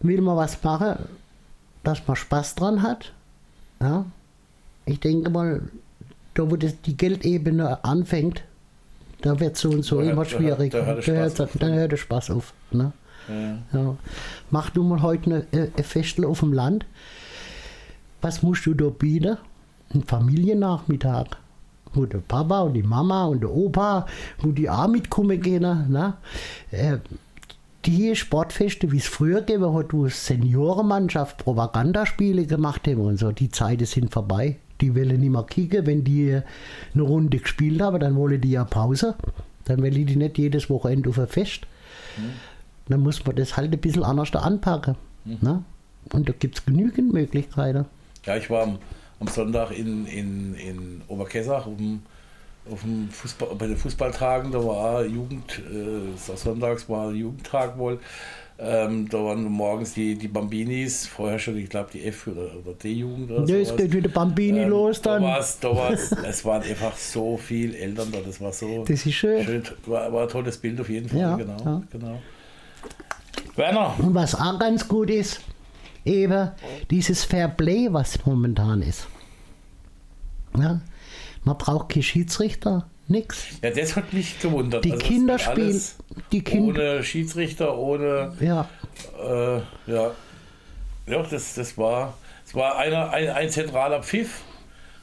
Will 0.00 0.20
man 0.20 0.36
was 0.36 0.62
machen, 0.62 0.96
dass 1.84 2.06
man 2.06 2.16
Spaß 2.16 2.54
dran 2.56 2.82
hat? 2.82 3.12
Ja? 3.80 4.04
Ich 4.86 5.00
denke 5.00 5.30
mal, 5.30 5.62
da 6.34 6.50
wo 6.50 6.56
das, 6.56 6.80
die 6.82 6.96
Geldebene 6.96 7.84
anfängt, 7.84 8.42
da 9.20 9.38
wird 9.38 9.56
so 9.56 9.70
und 9.70 9.84
so 9.84 10.00
da 10.00 10.04
immer 10.04 10.16
hört, 10.16 10.30
schwierig. 10.30 10.72
Da 10.72 10.84
hört, 10.84 11.06
da 11.06 11.12
hört, 11.12 11.38
da 11.38 11.48
dann 11.58 11.74
hört 11.74 11.92
der 11.92 11.96
Spaß 11.96 12.30
auf. 12.30 12.52
Ne? 12.70 12.92
Ja. 13.28 13.58
Ja. 13.78 13.96
Mach 14.50 14.70
du 14.70 14.82
mal 14.82 15.02
heute 15.02 15.46
ein, 15.52 15.72
ein 15.76 15.84
Festel 15.84 16.24
auf 16.24 16.40
dem 16.40 16.52
Land. 16.52 16.86
Was 18.20 18.42
musst 18.42 18.66
du 18.66 18.74
da 18.74 18.88
bieten? 18.88 19.36
Ein 19.94 20.02
Familiennachmittag. 20.02 21.26
Wo 21.94 22.04
der 22.04 22.18
Papa 22.18 22.60
und 22.60 22.74
die 22.74 22.82
Mama 22.82 23.24
und 23.24 23.40
der 23.40 23.50
Opa, 23.50 24.06
wo 24.40 24.50
die 24.52 24.68
auch 24.68 24.88
mitkommen 24.88 25.40
gehen. 25.40 25.62
Ne? 25.62 26.14
Äh, 26.70 26.98
die 27.86 28.14
Sportfeste, 28.14 28.92
wie 28.92 28.98
es 28.98 29.06
früher 29.06 29.40
gegeben 29.40 29.72
hat, 29.74 29.94
wo 29.94 30.06
Seniorenmannschaft 30.06 31.38
Propagandaspiele 31.38 32.44
gemacht 32.44 32.86
haben 32.86 33.00
und 33.00 33.18
so, 33.18 33.32
die 33.32 33.48
Zeiten 33.48 33.86
sind 33.86 34.12
vorbei 34.12 34.58
die 34.80 34.94
wollen 34.94 35.20
nicht 35.20 35.30
mehr 35.30 35.42
kicken. 35.44 35.86
Wenn 35.86 36.04
die 36.04 36.40
eine 36.94 37.02
Runde 37.02 37.38
gespielt 37.38 37.80
haben, 37.80 38.00
dann 38.00 38.16
wollen 38.16 38.40
die 38.40 38.52
ja 38.52 38.64
Pause. 38.64 39.14
Dann 39.64 39.82
will 39.82 40.04
die 40.04 40.16
nicht 40.16 40.38
jedes 40.38 40.70
Wochenende 40.70 41.10
auf 41.10 41.18
ein 41.18 41.28
Fest. 41.28 41.66
Mhm. 42.16 42.30
Dann 42.88 43.00
muss 43.00 43.24
man 43.24 43.36
das 43.36 43.56
halt 43.56 43.72
ein 43.72 43.80
bisschen 43.80 44.04
anders 44.04 44.30
da 44.30 44.40
anpacken. 44.40 44.96
Mhm. 45.24 45.38
Ne? 45.40 45.62
Und 46.12 46.28
da 46.28 46.32
gibt 46.38 46.58
es 46.58 46.64
genügend 46.64 47.12
Möglichkeiten. 47.12 47.84
Ja, 48.24 48.36
ich 48.36 48.48
war 48.48 48.62
am, 48.62 48.78
am 49.20 49.28
Sonntag 49.28 49.70
in, 49.70 50.06
in, 50.06 50.54
in 50.54 51.02
Oberkessach 51.08 51.66
um, 51.66 52.02
auf 52.70 52.82
dem 52.82 53.08
Fußball, 53.10 53.54
bei 53.56 53.66
den 53.66 53.76
Fußballtagen, 53.76 54.52
da 54.52 54.64
war 54.64 55.04
Jugend, 55.04 55.60
äh, 55.70 56.36
sonntags 56.36 56.88
war 56.88 57.12
Jugendtag 57.12 57.78
wohl. 57.78 57.98
Ähm, 58.60 59.08
da 59.08 59.18
waren 59.18 59.44
morgens 59.44 59.94
die, 59.94 60.16
die 60.16 60.26
Bambinis, 60.26 61.06
vorher 61.06 61.38
schon, 61.38 61.56
ich 61.56 61.70
glaube, 61.70 61.90
die 61.92 62.04
F- 62.04 62.26
oder, 62.26 62.50
oder 62.64 62.74
D-Jugend. 62.74 63.48
Ja, 63.48 63.56
es 63.56 63.76
geht 63.76 63.92
wieder 63.92 64.08
Bambini 64.08 64.62
ähm, 64.62 64.70
los 64.70 65.00
dann. 65.00 65.22
Da 65.22 65.28
war's, 65.28 65.60
da 65.60 65.76
war's, 65.76 66.10
es 66.28 66.44
waren 66.44 66.62
einfach 66.62 66.96
so 66.96 67.36
viele 67.36 67.78
Eltern 67.78 68.10
da, 68.10 68.18
das 68.18 68.40
war 68.40 68.52
so. 68.52 68.84
Das 68.84 69.06
ist 69.06 69.14
schön. 69.14 69.44
schön 69.44 69.62
war, 69.86 70.12
war 70.12 70.22
ein 70.24 70.28
tolles 70.28 70.58
Bild 70.58 70.80
auf 70.80 70.88
jeden 70.88 71.08
Fall, 71.08 71.20
ja, 71.20 71.36
genau, 71.36 71.56
ja. 71.64 71.82
genau. 71.88 72.18
Werner. 73.54 73.94
Und 73.98 74.14
was 74.14 74.34
auch 74.34 74.58
ganz 74.58 74.88
gut 74.88 75.10
ist, 75.10 75.40
eben 76.04 76.50
dieses 76.90 77.24
Fairplay, 77.24 77.88
was 77.90 78.24
momentan 78.24 78.82
ist. 78.82 79.06
Ja? 80.56 80.80
Man 81.44 81.58
braucht 81.58 81.90
keinen 81.90 82.02
Schiedsrichter, 82.02 82.88
Nix. 83.08 83.58
Ja, 83.62 83.70
das 83.70 83.96
hat 83.96 84.12
mich 84.12 84.38
gewundert. 84.38 84.84
Die 84.84 84.92
also 84.92 85.04
Kinder 85.04 85.38
spielen. 85.38 85.80
Die 86.30 86.44
kind 86.44 86.76
ohne 86.76 87.02
Schiedsrichter, 87.02 87.76
ohne. 87.76 88.34
Ja. 88.38 88.68
Äh, 89.18 89.60
ja. 89.90 90.10
Ja, 91.06 91.22
das, 91.22 91.54
das 91.54 91.78
war. 91.78 92.14
Es 92.46 92.54
war 92.54 92.76
einer, 92.76 93.10
ein, 93.10 93.30
ein 93.30 93.48
zentraler 93.48 94.02
Pfiff 94.02 94.42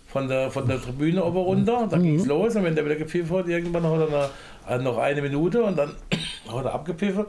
von 0.07 0.27
der, 0.27 0.51
von 0.51 0.67
der 0.67 0.81
Tribüne 0.81 1.23
oben 1.23 1.37
runter. 1.37 1.87
Dann 1.89 1.99
mhm. 2.01 2.03
ging 2.03 2.19
es 2.19 2.25
los 2.27 2.55
und 2.55 2.63
wenn 2.63 2.75
der 2.75 2.85
wieder 2.85 2.95
gepfiffen 2.95 3.35
hat, 3.35 3.47
irgendwann 3.47 3.83
hat 3.83 4.09
er 4.09 4.31
eine, 4.67 4.83
noch 4.83 4.97
eine 4.97 5.21
Minute 5.21 5.63
und 5.63 5.75
dann 5.75 5.95
hat 6.47 6.65
er 6.65 6.73
abgepfiffen. 6.73 7.25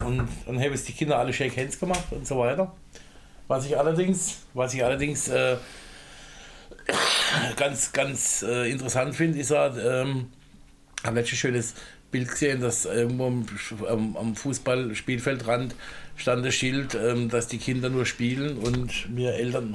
Und 0.00 0.28
dann 0.46 0.60
haben 0.60 0.72
es 0.72 0.84
die 0.84 0.92
Kinder 0.92 1.18
alle 1.18 1.32
Shake 1.32 1.56
Hands 1.56 1.78
gemacht 1.78 2.04
und 2.10 2.26
so 2.26 2.38
weiter. 2.38 2.72
Was 3.50 3.66
ich 3.66 3.76
allerdings, 3.76 4.36
was 4.54 4.74
ich 4.74 4.84
allerdings 4.84 5.26
äh, 5.26 5.56
ganz, 7.56 7.90
ganz 7.90 8.42
äh, 8.42 8.70
interessant 8.70 9.16
finde, 9.16 9.40
ist 9.40 9.50
er, 9.50 9.76
ähm, 9.76 10.28
habe 11.02 11.16
letztes 11.16 11.40
schönes 11.40 11.74
Bild 12.12 12.28
gesehen, 12.28 12.60
dass 12.60 12.84
irgendwo 12.84 13.26
am, 13.88 14.16
am 14.16 14.36
Fußballspielfeldrand 14.36 15.74
stand 16.14 16.46
das 16.46 16.54
Schild, 16.54 16.94
ähm, 16.94 17.28
dass 17.28 17.48
die 17.48 17.58
Kinder 17.58 17.88
nur 17.88 18.06
spielen 18.06 18.56
und 18.56 19.10
mir 19.10 19.34
Eltern 19.34 19.72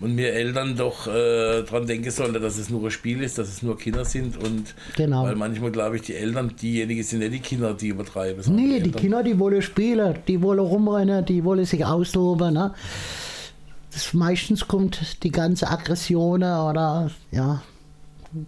und 0.00 0.14
mir 0.14 0.32
Eltern 0.32 0.76
doch 0.76 1.06
äh, 1.06 1.62
dran 1.62 1.86
denken 1.86 2.10
sollen, 2.10 2.34
dass 2.34 2.58
es 2.58 2.68
nur 2.68 2.84
ein 2.84 2.90
Spiel 2.90 3.22
ist, 3.22 3.38
dass 3.38 3.48
es 3.48 3.62
nur 3.62 3.78
Kinder 3.78 4.04
sind 4.04 4.36
und 4.36 4.74
genau. 4.94 5.24
weil 5.24 5.36
manchmal 5.36 5.70
glaube 5.70 5.96
ich, 5.96 6.02
die 6.02 6.14
Eltern, 6.14 6.54
diejenigen 6.60 7.02
sind 7.02 7.20
nicht 7.20 7.32
die 7.32 7.40
Kinder, 7.40 7.74
die 7.74 7.88
übertreiben. 7.88 8.42
Nee, 8.54 8.80
die, 8.80 8.90
die 8.90 8.92
Kinder, 8.92 9.22
die 9.22 9.38
wollen 9.38 9.62
spielen, 9.62 10.18
die 10.28 10.42
wollen 10.42 10.60
rumrennen, 10.60 11.24
die 11.24 11.42
wollen 11.44 11.64
sich 11.64 11.84
austoben. 11.84 12.54
Ne? 12.54 12.74
das 13.96 14.12
meistens 14.12 14.68
kommt 14.68 15.22
die 15.22 15.30
ganze 15.30 15.68
Aggression 15.68 16.42
oder 16.42 17.10
ja 17.30 17.62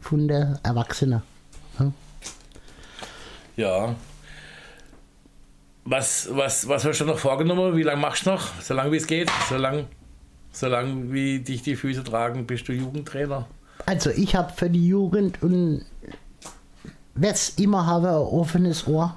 von 0.02 0.28
der 0.28 0.60
Erwachsenen. 0.62 1.22
Ja. 1.78 1.92
Ja. 3.56 3.94
Was, 5.86 6.28
was, 6.30 6.68
was 6.68 6.84
hast 6.84 7.00
du 7.00 7.06
noch 7.06 7.18
vorgenommen? 7.18 7.74
Wie 7.74 7.82
lange 7.82 7.98
machst 7.98 8.26
du 8.26 8.30
noch? 8.30 8.60
So 8.60 8.74
lange 8.74 8.92
wie 8.92 8.98
es 8.98 9.06
geht? 9.06 9.30
So 9.48 9.56
lange 9.56 9.86
so 10.58 10.66
lang 10.66 11.12
wie 11.12 11.38
dich 11.38 11.62
die 11.62 11.76
Füße 11.76 12.02
tragen, 12.02 12.46
bist 12.46 12.68
du 12.68 12.72
Jugendtrainer? 12.72 13.46
Also 13.86 14.10
ich 14.10 14.34
habe 14.34 14.52
für 14.52 14.68
die 14.68 14.88
Jugend 14.88 15.40
und 15.42 15.84
werde 17.14 17.38
immer 17.58 17.86
haben, 17.86 18.06
ein 18.06 18.14
offenes 18.14 18.86
Ohr. 18.86 19.14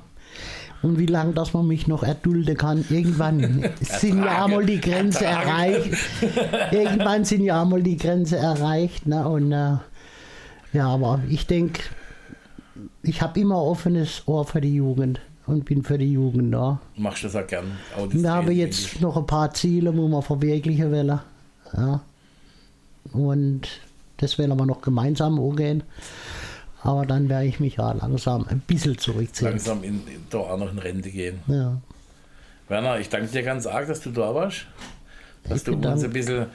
Und 0.84 0.98
wie 0.98 1.06
lange, 1.06 1.34
dass 1.34 1.54
man 1.54 1.68
mich 1.68 1.88
noch 1.88 2.04
erdulden 2.04 2.58
kann. 2.58 2.84
Irgendwann 2.90 3.70
sind 3.82 4.24
ja 4.24 4.46
einmal 4.46 4.66
die 4.66 4.82
Grenze 4.82 5.26
erreicht. 5.26 5.96
Irgendwann 6.72 7.24
sind 7.24 7.44
ja 7.44 7.62
einmal 7.62 7.84
die 7.84 7.98
Grenze 7.98 8.38
erreicht. 8.38 9.06
Ne? 9.06 9.28
Und 9.28 9.52
äh, 9.52 9.78
ja, 10.74 10.88
aber 10.88 11.22
ich 11.30 11.46
denke, 11.46 11.82
ich 13.04 13.22
habe 13.22 13.40
immer 13.40 13.62
offenes 13.62 14.24
Ohr 14.26 14.46
für 14.46 14.62
die 14.62 14.76
Jugend 14.76 15.22
und 15.46 15.66
bin 15.66 15.84
für 15.84 15.98
die 15.98 16.14
Jugend 16.14 16.54
da. 16.54 16.80
Machst 16.98 17.24
du 17.24 17.28
das 17.28 17.36
auch 17.36 17.48
gern? 17.48 17.78
Wir 18.10 18.32
haben 18.32 18.52
jetzt 18.52 19.02
noch 19.02 19.18
ein 19.18 19.26
paar 19.28 19.54
Ziele, 19.54 19.96
wo 19.96 20.08
wir 20.08 20.22
verwirklichen 20.22 20.92
wollen. 20.92 21.20
Ja. 21.76 22.02
Und 23.14 23.62
das 24.18 24.38
werden 24.38 24.58
wir 24.58 24.66
noch 24.66 24.82
gemeinsam 24.82 25.40
umgehen. 25.40 25.84
Aber 26.84 27.06
dann 27.06 27.30
werde 27.30 27.46
ich 27.46 27.60
mich 27.60 27.76
ja 27.76 27.92
langsam 27.92 28.46
ein 28.50 28.60
bisschen 28.60 28.98
zurückziehen. 28.98 29.50
Langsam 29.52 29.84
in, 29.84 30.08
in, 30.08 30.26
da 30.30 30.40
auch 30.40 30.58
noch 30.58 30.72
in 30.72 30.80
Rente 30.80 31.12
gehen. 31.12 31.40
Ja. 31.48 31.80
Werner, 32.68 33.00
ich 33.00 33.10
danke 33.10 33.28
dir 33.28 33.44
ganz 33.44 33.68
arg, 33.68 33.88
dass 33.88 34.02
du 34.02 34.12
da 34.12 34.34
warst. 34.34 34.66
Dass 35.44 35.60
Ich 35.60 35.64
du 35.66 35.74
uns 35.74 35.82
bedanke- 35.82 36.06
ein 36.06 36.14
bisschen 36.14 36.46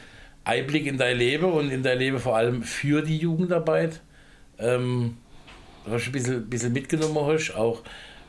Einblick 0.44 0.86
in 0.86 0.96
dein 0.98 1.16
Leben 1.18 1.44
und 1.52 1.70
in 1.70 1.82
dein 1.82 1.98
Leben 1.98 2.18
vor 2.18 2.36
allem 2.36 2.62
für 2.62 3.02
die 3.02 3.18
Jugendarbeit 3.18 4.00
ähm, 4.58 5.16
hast 5.88 6.06
ein 6.06 6.12
bisschen, 6.12 6.48
bisschen 6.48 6.72
mitgenommen 6.72 7.18
hast. 7.26 7.52
Auch 7.54 7.82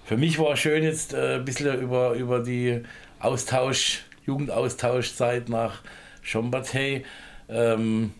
für 0.05 0.17
mich 0.17 0.37
war 0.39 0.53
es 0.53 0.59
schön, 0.59 0.83
jetzt 0.83 1.13
äh, 1.13 1.35
ein 1.35 1.45
bisschen 1.45 1.79
über, 1.81 2.13
über 2.13 2.39
die 2.43 2.81
Austausch, 3.19 4.03
Jugendaustauschzeit 4.25 5.49
nach 5.49 5.81
Schombatey. 6.27 7.05
Ähm, 7.49 8.11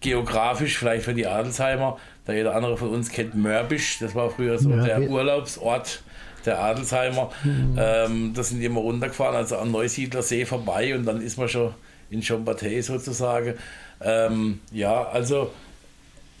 geografisch, 0.00 0.78
vielleicht 0.78 1.04
für 1.04 1.14
die 1.14 1.26
Adelsheimer, 1.26 1.96
da 2.26 2.34
jeder 2.34 2.54
andere 2.54 2.76
von 2.76 2.90
uns 2.90 3.10
kennt 3.10 3.34
Mörbisch, 3.34 3.98
das 4.00 4.14
war 4.14 4.30
früher 4.30 4.58
so 4.58 4.68
Mörbisch. 4.68 4.86
der 4.86 5.10
Urlaubsort 5.10 6.02
der 6.44 6.60
Adelsheimer. 6.60 7.30
Ähm, 7.44 8.34
da 8.34 8.42
sind 8.42 8.60
die 8.60 8.66
immer 8.66 8.80
runtergefahren, 8.80 9.34
also 9.34 9.56
am 9.56 9.72
Neusiedlersee 9.72 10.44
vorbei 10.44 10.94
und 10.94 11.06
dann 11.06 11.22
ist 11.22 11.38
man 11.38 11.48
schon 11.48 11.72
in 12.10 12.22
Schombatey 12.22 12.82
sozusagen. 12.82 13.54
Ähm, 14.02 14.60
ja, 14.70 15.04
also 15.08 15.50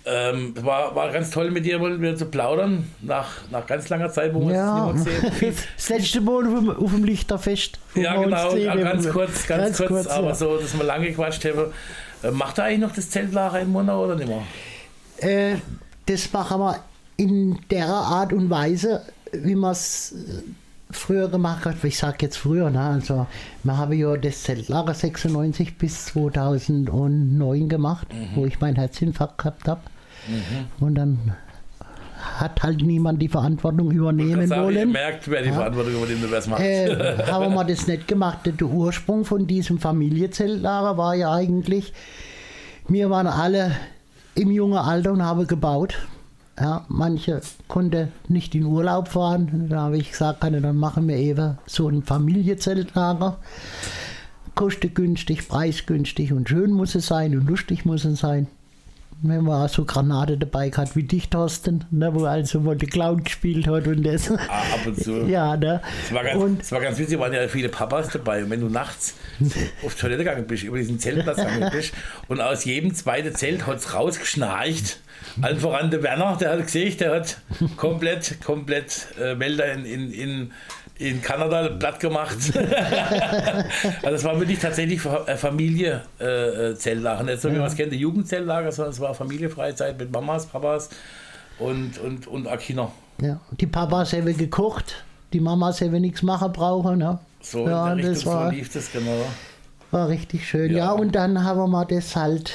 ähm, 0.06 0.54
war, 0.64 0.94
war 0.94 1.10
ganz 1.12 1.30
toll 1.30 1.50
mit 1.50 1.64
dir 1.64 1.78
mal 1.78 1.98
wieder 2.00 2.16
zu 2.16 2.26
plaudern, 2.26 2.90
nach, 3.00 3.28
nach 3.50 3.66
ganz 3.66 3.88
langer 3.88 4.10
Zeit, 4.10 4.34
wo 4.34 4.46
wir 4.46 4.54
Ja, 4.54 4.84
uns 4.84 5.04
nicht 5.04 5.22
mehr 5.22 5.30
gesehen 5.30 5.54
das 5.76 5.88
letzte 5.88 6.20
Mal 6.20 6.46
auf 6.46 6.54
dem, 6.60 6.70
auf 6.70 6.90
dem 6.90 7.04
Lichterfest. 7.04 7.78
ja, 7.94 8.22
genau, 8.22 8.54
ja, 8.54 8.74
ganz 8.76 9.08
kurz, 9.08 9.46
ganz, 9.46 9.78
kurz, 9.78 10.06
aber 10.06 10.28
ja. 10.28 10.34
so, 10.34 10.58
dass 10.58 10.76
wir 10.76 10.84
lange 10.84 11.06
gequatscht 11.06 11.44
haben. 11.44 11.72
Äh, 12.22 12.30
Macht 12.30 12.58
er 12.58 12.64
eigentlich 12.64 12.80
noch 12.80 12.94
das 12.94 13.10
Zeltlager 13.10 13.60
in 13.60 13.70
Monau 13.70 14.04
oder 14.04 14.16
nicht 14.16 14.28
mehr? 14.28 14.42
Äh, 15.18 15.56
das 16.06 16.30
machen 16.32 16.60
wir 16.60 16.80
in 17.16 17.58
der 17.70 17.86
Art 17.88 18.32
und 18.32 18.50
Weise, 18.50 19.02
wie 19.32 19.54
man 19.54 19.72
es 19.72 20.14
früher 20.90 21.28
gemacht 21.28 21.64
hat. 21.64 21.82
Ich 21.82 21.96
sage 21.96 22.18
jetzt 22.22 22.36
früher, 22.36 22.68
ne? 22.70 22.80
also 22.80 23.26
wir 23.62 23.76
haben 23.76 23.92
ja 23.92 24.16
das 24.16 24.42
Zeltlager 24.42 24.92
96 24.94 25.78
bis 25.78 26.06
2009 26.06 27.68
gemacht, 27.68 28.06
wo 28.34 28.44
ich 28.46 28.60
meinen 28.60 28.76
Herzinfarkt 28.76 29.38
gehabt 29.38 29.66
habe. 29.66 29.80
Und 30.80 30.94
dann 30.94 31.34
hat 32.38 32.62
halt 32.62 32.82
niemand 32.82 33.20
die 33.20 33.28
Verantwortung 33.28 33.90
übernehmen 33.90 34.50
Ihr 34.50 34.56
wollen. 34.56 34.92
merkt, 34.92 35.30
wer 35.30 35.42
die 35.42 35.50
Verantwortung 35.52 35.94
übernimmt 35.94 36.30
wer 36.30 36.38
es 36.38 36.46
macht. 36.46 36.60
Äh, 36.60 37.26
haben 37.30 37.54
wir 37.54 37.64
das 37.64 37.86
nicht 37.86 38.08
gemacht. 38.08 38.38
Der 38.44 38.66
Ursprung 38.66 39.24
von 39.24 39.46
diesem 39.46 39.78
Familienzeltlager 39.78 40.96
war 40.96 41.14
ja 41.14 41.32
eigentlich, 41.32 41.92
wir 42.88 43.10
waren 43.10 43.26
alle 43.26 43.72
im 44.34 44.50
jungen 44.50 44.78
Alter 44.78 45.12
und 45.12 45.22
haben 45.22 45.46
gebaut. 45.46 45.94
Ja, 46.58 46.84
manche 46.88 47.40
konnten 47.66 48.12
nicht 48.28 48.54
in 48.54 48.64
Urlaub 48.64 49.08
fahren. 49.08 49.66
Da 49.68 49.82
habe 49.82 49.98
ich 49.98 50.12
gesagt, 50.12 50.40
kann, 50.40 50.60
dann 50.60 50.76
machen 50.76 51.08
wir 51.08 51.16
eben 51.16 51.58
so 51.66 51.88
ein 51.88 52.02
Familienzeltlager. 52.02 53.38
Kostet 54.54 54.94
günstig, 54.94 55.48
preisgünstig 55.48 56.32
und 56.32 56.48
schön 56.48 56.70
muss 56.70 56.94
es 56.94 57.08
sein 57.08 57.36
und 57.36 57.48
lustig 57.48 57.84
muss 57.84 58.04
es 58.04 58.20
sein. 58.20 58.46
Wenn 59.26 59.42
man 59.44 59.64
auch 59.64 59.68
so 59.70 59.86
Granate 59.86 60.36
dabei 60.36 60.70
hat 60.70 60.94
wie 60.96 61.02
dich, 61.02 61.30
Thorsten, 61.30 61.84
ne, 61.90 62.14
wo 62.14 62.26
also 62.26 62.60
mal 62.60 62.76
der 62.76 62.88
Clown 62.90 63.24
gespielt 63.24 63.66
hat 63.66 63.86
und 63.86 64.02
das. 64.02 64.30
Ah, 64.30 64.34
ab 64.74 64.86
und 64.86 65.02
zu. 65.02 65.24
Ja, 65.26 65.56
ne? 65.56 65.80
Es 66.04 66.12
war, 66.12 66.22
ganz, 66.22 66.42
und 66.42 66.60
es 66.60 66.70
war 66.72 66.80
ganz 66.80 66.98
witzig, 66.98 67.18
waren 67.18 67.32
ja 67.32 67.48
viele 67.48 67.70
Papas 67.70 68.08
dabei. 68.08 68.44
Und 68.44 68.50
wenn 68.50 68.60
du 68.60 68.68
nachts 68.68 69.14
auf 69.84 69.94
die 69.94 70.00
Toilette 70.00 70.24
gegangen 70.24 70.46
bist, 70.46 70.62
über 70.64 70.76
diesen 70.76 70.98
Zeltplatz 70.98 71.36
gegangen 71.38 71.70
bist, 71.72 71.94
und 72.28 72.42
aus 72.42 72.66
jedem 72.66 72.94
zweiten 72.94 73.34
Zelt 73.34 73.66
hat 73.66 73.78
es 73.78 73.94
rausgeschnarcht. 73.94 75.00
Allen 75.40 75.58
voran 75.58 75.90
der 75.90 76.02
Werner, 76.02 76.36
der 76.38 76.50
hat 76.50 76.62
gesehen, 76.62 76.96
der 76.98 77.14
hat 77.14 77.38
komplett, 77.76 78.40
komplett 78.44 79.06
äh, 79.18 79.34
Melder 79.34 79.72
in, 79.72 79.84
in, 79.86 80.12
in, 80.12 80.52
in 80.98 81.20
Kanada 81.20 81.68
platt 81.70 81.98
gemacht. 81.98 82.36
also 84.02 84.14
es 84.14 84.24
war 84.24 84.38
wirklich 84.38 84.58
tatsächlich 84.60 85.00
Fa- 85.00 85.24
äh, 85.26 85.36
Familie-Zeltlager. 85.36 87.24
Nicht 87.24 87.40
so 87.42 87.50
wie 87.50 87.56
man 87.56 87.66
es 87.66 87.74
kennt, 87.76 87.92
der 87.92 87.98
Jugendzeltlager, 87.98 88.70
sondern 88.70 88.92
es 88.92 89.00
war 89.00 89.14
Familienfreizeit 89.14 89.98
mit 89.98 90.12
Mamas, 90.12 90.46
Papas 90.46 90.90
und, 91.58 91.98
und, 91.98 92.26
und 92.28 92.46
auch 92.46 92.58
Kinder. 92.58 92.92
Ja, 93.20 93.40
die 93.60 93.66
Papas 93.66 94.12
haben 94.12 94.36
gekocht, 94.36 95.04
die 95.32 95.40
Mamas 95.40 95.80
haben 95.80 96.00
nichts 96.00 96.22
machen 96.22 96.52
brauchen. 96.52 96.98
Ne? 96.98 97.18
So 97.40 97.66
ja, 97.66 97.92
in 97.92 97.98
der 97.98 98.08
das 98.10 98.18
Richtung, 98.18 98.32
war, 98.32 98.50
so 98.50 98.56
lief 98.56 98.72
das 98.72 98.92
genau. 98.92 99.26
war 99.90 100.08
richtig 100.08 100.48
schön. 100.48 100.70
Ja. 100.70 100.76
Ja. 100.76 100.92
und 100.92 101.14
dann 101.14 101.42
haben 101.42 101.70
wir 101.70 101.84
das 101.84 102.14
halt 102.16 102.52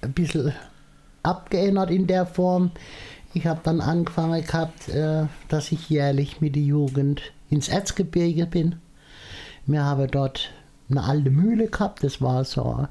ein 0.00 0.12
bisschen 0.12 0.52
abgeändert 1.22 1.90
in 1.90 2.06
der 2.06 2.26
Form. 2.26 2.70
Ich 3.36 3.48
habe 3.48 3.60
dann 3.64 3.80
angefangen 3.80 4.44
gehabt, 4.44 4.88
äh, 4.88 5.26
dass 5.48 5.72
ich 5.72 5.90
jährlich 5.90 6.40
mit 6.40 6.54
der 6.54 6.62
Jugend 6.62 7.20
ins 7.50 7.68
Erzgebirge 7.68 8.46
bin. 8.46 8.76
Wir 9.66 9.82
haben 9.84 10.08
dort 10.08 10.50
eine 10.88 11.02
alte 11.02 11.30
Mühle 11.30 11.66
gehabt, 11.66 12.04
das 12.04 12.22
war 12.22 12.44
so 12.44 12.86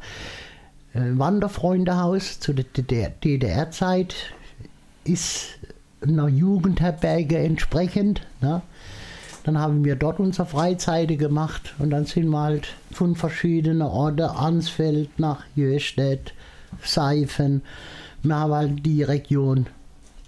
ein 0.94 1.18
Wanderfreundehaus 1.18 2.42
zu 2.42 2.54
der 2.54 2.66
DDR-Zeit. 2.66 4.16
Ist 5.06 5.60
einer 6.02 6.28
Jugendherberge 6.28 7.38
entsprechend. 7.38 8.22
Ne? 8.42 8.62
Dann 9.46 9.58
haben 9.58 9.86
wir 9.86 9.96
dort 9.96 10.20
unsere 10.20 10.48
Freizeit 10.48 11.18
gemacht 11.18 11.74
und 11.80 11.90
dann 11.90 12.06
sind 12.06 12.28
wir 12.28 12.42
halt 12.42 12.68
von 12.92 13.16
verschiedenen 13.16 13.82
Orten, 13.82 14.22
Ansfeld 14.22 15.20
nach 15.20 15.44
Jöstedt, 15.56 16.34
Seifen. 16.82 17.62
Wir 18.24 18.36
haben 18.36 18.54
halt 18.54 18.86
die 18.86 19.04
Region 19.04 19.68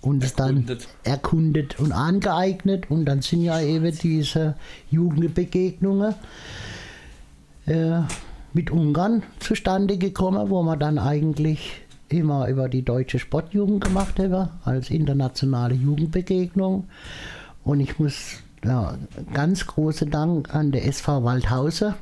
uns 0.05 0.33
dann 0.33 0.65
Erkundet. 1.03 1.79
und 1.79 1.91
angeeignet 1.91 2.89
und 2.89 3.05
dann 3.05 3.21
sind 3.21 3.41
ja 3.41 3.59
eben 3.59 3.95
diese 3.97 4.55
Jugendbegegnungen 4.91 6.13
äh, 7.65 8.01
mit 8.53 8.71
Ungarn 8.71 9.23
zustande 9.39 9.97
gekommen, 9.97 10.49
wo 10.49 10.63
man 10.63 10.79
dann 10.79 10.97
eigentlich 10.97 11.81
immer 12.07 12.47
über 12.47 12.69
die 12.69 12.83
deutsche 12.83 13.19
Sportjugend 13.19 13.83
gemacht 13.83 14.19
haben, 14.19 14.49
als 14.63 14.89
internationale 14.89 15.73
Jugendbegegnung. 15.73 16.87
Und 17.63 17.79
ich 17.79 17.97
muss 17.99 18.43
ja, 18.63 18.97
ganz 19.33 19.65
großen 19.67 20.09
Dank 20.11 20.53
an 20.53 20.71
der 20.71 20.85
SV 20.85 21.23
Waldhausen 21.23 21.95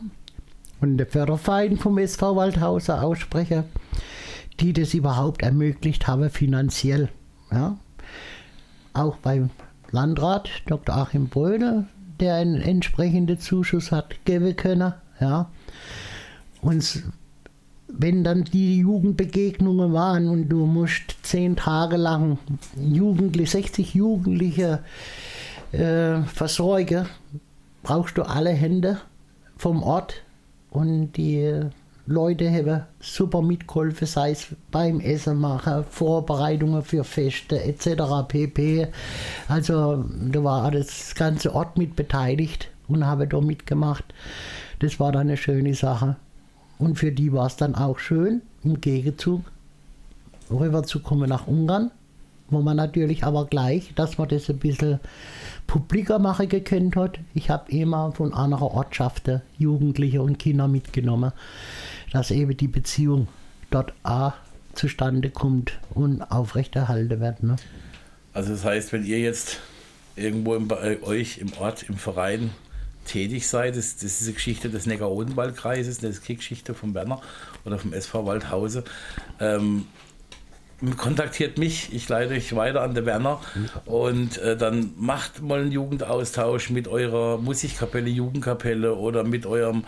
und 0.81 0.97
der 0.97 1.07
Förderverein 1.07 1.77
vom 1.77 1.97
SV 1.97 2.35
Waldhausen 2.35 2.95
aussprechen, 2.95 3.63
die 4.59 4.73
das 4.73 4.93
überhaupt 4.93 5.41
ermöglicht 5.41 6.07
haben 6.07 6.29
finanziell. 6.29 7.09
Ja. 7.51 7.77
Auch 8.93 9.17
beim 9.17 9.49
Landrat 9.91 10.49
Dr. 10.67 10.95
Achim 10.95 11.27
Bröde, 11.27 11.85
der 12.19 12.35
einen 12.35 12.61
entsprechenden 12.61 13.39
Zuschuss 13.39 13.91
hat 13.91 14.25
geben 14.25 14.55
können. 14.55 14.93
Ja. 15.19 15.49
Und 16.61 17.03
wenn 17.87 18.23
dann 18.23 18.43
die 18.43 18.79
Jugendbegegnungen 18.79 19.93
waren 19.93 20.27
und 20.29 20.49
du 20.49 20.65
musst 20.65 21.17
zehn 21.21 21.55
Tage 21.55 21.97
lang 21.97 22.39
Jugendliche, 22.75 23.51
60 23.51 23.93
Jugendliche 23.93 24.79
äh, 25.71 26.21
versorgen, 26.23 27.07
brauchst 27.83 28.17
du 28.17 28.23
alle 28.23 28.51
Hände 28.51 28.99
vom 29.57 29.83
Ort 29.83 30.23
und 30.71 31.13
die 31.13 31.61
Leute 32.05 32.51
haben 32.51 32.83
super 32.99 33.41
mitgeholfen, 33.41 34.05
sei 34.05 34.31
es 34.31 34.47
beim 34.71 34.99
Essen 34.99 35.39
machen, 35.39 35.85
Vorbereitungen 35.89 36.83
für 36.83 37.05
Feste 37.05 37.63
etc. 37.63 38.27
pp. 38.27 38.87
Also 39.47 40.03
da 40.29 40.43
war 40.43 40.69
das 40.71 41.15
ganze 41.15 41.55
Ort 41.55 41.77
mit 41.77 41.95
beteiligt 41.95 42.69
und 42.89 43.05
habe 43.05 43.25
da 43.25 43.39
mitgemacht. 43.39 44.03
Das 44.79 44.99
war 44.99 45.13
dann 45.13 45.27
eine 45.27 45.37
schöne 45.37 45.75
Sache. 45.75 46.17
Und 46.77 46.99
für 46.99 47.13
die 47.13 47.31
war 47.31 47.47
es 47.47 47.55
dann 47.55 47.75
auch 47.75 47.99
schön, 47.99 48.41
im 48.63 48.81
Gegenzug 48.81 49.41
rüberzukommen 50.51 51.29
nach 51.29 51.47
Ungarn 51.47 51.91
wo 52.49 52.61
man 52.61 52.77
natürlich 52.77 53.23
aber 53.23 53.45
gleich, 53.45 53.93
dass 53.95 54.17
man 54.17 54.29
das 54.29 54.49
ein 54.49 54.57
bisschen 54.57 54.99
publiker 55.67 56.19
machen 56.19 56.49
gekannt 56.49 56.95
hat. 56.95 57.19
Ich 57.33 57.49
habe 57.49 57.71
immer 57.71 58.11
von 58.11 58.33
anderen 58.33 58.67
Ortschaften 58.67 59.41
Jugendliche 59.57 60.21
und 60.21 60.39
Kinder 60.39 60.67
mitgenommen, 60.67 61.31
dass 62.11 62.31
eben 62.31 62.55
die 62.55 62.67
Beziehung 62.67 63.27
dort 63.71 63.93
auch 64.03 64.33
zustande 64.73 65.29
kommt 65.29 65.79
und 65.93 66.21
aufrechterhalten 66.21 67.19
wird. 67.19 67.43
Ne? 67.43 67.55
Also 68.33 68.51
das 68.51 68.65
heißt, 68.65 68.91
wenn 68.93 69.05
ihr 69.05 69.19
jetzt 69.19 69.59
irgendwo 70.15 70.55
im, 70.55 70.67
bei 70.67 71.01
euch 71.03 71.37
im 71.37 71.53
Ort, 71.53 71.83
im 71.83 71.95
Verein 71.95 72.51
tätig 73.05 73.47
seid, 73.47 73.75
das, 73.75 73.95
das 73.95 74.03
ist 74.03 74.19
diese 74.21 74.33
Geschichte 74.33 74.69
des 74.69 74.85
Neckar-Odenwald-Kreises, 74.85 75.99
das 75.99 76.17
ist 76.17 76.27
die 76.27 76.35
Geschichte 76.35 76.73
von 76.73 76.93
Werner 76.93 77.21
oder 77.65 77.77
vom 77.77 77.93
SV 77.93 78.25
Waldhause. 78.25 78.83
Ähm, 79.39 79.85
kontaktiert 80.91 81.57
mich, 81.57 81.93
ich 81.93 82.09
leite 82.09 82.33
euch 82.33 82.55
weiter 82.55 82.81
an 82.81 82.93
der 82.93 83.05
Werner 83.05 83.41
und 83.85 84.37
äh, 84.37 84.57
dann 84.57 84.93
macht 84.97 85.41
mal 85.41 85.61
einen 85.61 85.71
Jugendaustausch 85.71 86.69
mit 86.69 86.87
eurer 86.87 87.37
Musikkapelle, 87.37 88.09
Jugendkapelle 88.09 88.95
oder 88.95 89.23
mit 89.23 89.45
eurem 89.45 89.83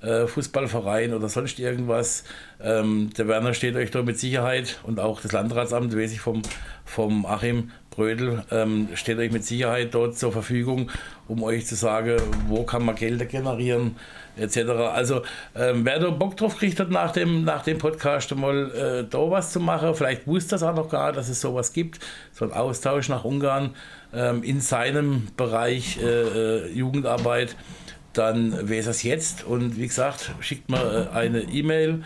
äh, 0.00 0.26
Fußballverein 0.26 1.12
oder 1.12 1.28
sonst 1.28 1.58
irgendwas. 1.58 2.24
Ähm, 2.60 3.10
der 3.16 3.28
Werner 3.28 3.54
steht 3.54 3.76
euch 3.76 3.90
da 3.90 4.02
mit 4.02 4.18
Sicherheit 4.18 4.78
und 4.84 5.00
auch 5.00 5.20
das 5.20 5.32
Landratsamt, 5.32 5.96
weiß 5.96 6.12
ich 6.12 6.20
vom, 6.20 6.42
vom 6.84 7.26
Achim 7.26 7.70
Brödel, 7.90 8.44
ähm, 8.52 8.88
steht 8.94 9.18
euch 9.18 9.32
mit 9.32 9.44
Sicherheit 9.44 9.92
dort 9.92 10.16
zur 10.16 10.30
Verfügung, 10.30 10.90
um 11.26 11.42
euch 11.42 11.66
zu 11.66 11.74
sagen, 11.74 12.16
wo 12.46 12.62
kann 12.62 12.84
man 12.84 12.94
Gelder 12.94 13.26
generieren, 13.26 13.96
etc. 14.38 14.70
Also 14.92 15.22
ähm, 15.54 15.84
wer 15.84 15.98
da 15.98 16.10
Bock 16.10 16.36
drauf 16.36 16.56
kriegt 16.56 16.80
hat 16.80 16.90
nach 16.90 17.12
dem, 17.12 17.44
nach 17.44 17.62
dem 17.62 17.78
Podcast 17.78 18.34
mal 18.34 18.70
äh, 18.70 19.04
da 19.08 19.30
was 19.30 19.52
zu 19.52 19.60
machen, 19.60 19.94
vielleicht 19.94 20.26
wusste 20.26 20.50
das 20.50 20.62
auch 20.62 20.74
noch 20.74 20.88
gar, 20.88 21.12
dass 21.12 21.28
es 21.28 21.40
sowas 21.40 21.72
gibt, 21.72 22.00
so 22.32 22.44
ein 22.44 22.52
Austausch 22.52 23.08
nach 23.08 23.24
Ungarn 23.24 23.74
ähm, 24.14 24.42
in 24.42 24.60
seinem 24.60 25.28
Bereich 25.36 25.98
äh, 26.00 26.04
äh 26.04 26.72
Jugendarbeit 26.72 27.56
dann 28.18 28.68
wäre 28.68 28.90
es 28.90 29.02
jetzt. 29.02 29.44
Und 29.44 29.76
wie 29.76 29.86
gesagt, 29.86 30.32
schickt 30.40 30.70
mir 30.70 31.08
äh, 31.12 31.16
eine 31.16 31.42
E-Mail 31.42 32.02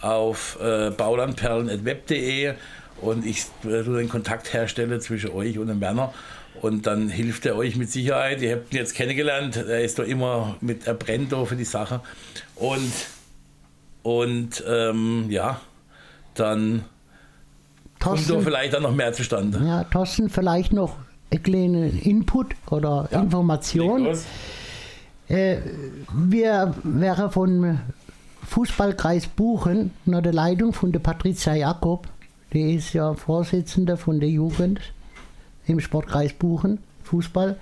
auf 0.00 0.58
äh, 0.60 0.90
baulandperlen.web.de 0.90 2.54
und 3.00 3.26
ich 3.26 3.44
äh, 3.64 3.82
den 3.82 4.08
Kontakt 4.08 4.52
herstelle 4.52 4.98
zwischen 5.00 5.30
euch 5.30 5.58
und 5.58 5.68
dem 5.68 5.80
Werner. 5.80 6.14
Und 6.60 6.86
dann 6.86 7.08
hilft 7.08 7.46
er 7.46 7.56
euch 7.56 7.76
mit 7.76 7.90
Sicherheit. 7.90 8.42
Ihr 8.42 8.56
habt 8.56 8.72
ihn 8.72 8.76
jetzt 8.76 8.94
kennengelernt. 8.94 9.56
Er 9.56 9.82
ist 9.82 9.98
da 9.98 10.02
immer 10.02 10.56
mit, 10.60 10.86
er 10.86 10.94
brennt 10.94 11.32
da 11.32 11.44
für 11.44 11.56
die 11.56 11.64
Sache. 11.64 12.00
Und, 12.56 12.92
und 14.02 14.62
ähm, 14.68 15.26
ja, 15.30 15.60
dann 16.34 16.84
Thorsten, 17.98 18.32
kommt 18.32 18.40
da 18.40 18.44
vielleicht 18.44 18.74
dann 18.74 18.82
noch 18.82 18.94
mehr 18.94 19.12
zustande. 19.12 19.62
Ja, 19.64 19.84
Thorsten, 19.84 20.28
vielleicht 20.28 20.72
noch 20.72 20.96
ein 21.30 21.42
kleinen 21.42 21.98
Input 22.00 22.54
oder 22.70 23.08
ja, 23.10 23.20
Information. 23.20 24.08
Äh, 25.28 25.58
wir 26.12 26.74
wären 26.82 27.30
von 27.30 27.80
Fußballkreis 28.46 29.28
Buchen 29.28 29.92
unter 30.04 30.22
der 30.22 30.32
Leitung 30.32 30.72
von 30.72 30.92
der 30.92 30.98
Patricia 30.98 31.54
Jakob, 31.54 32.08
die 32.52 32.74
ist 32.74 32.92
ja 32.94 33.14
Vorsitzende 33.14 33.96
von 33.96 34.18
der 34.18 34.28
Jugend 34.28 34.80
im 35.66 35.80
Sportkreis 35.80 36.32
Buchen, 36.32 36.78
Fußball, 37.04 37.58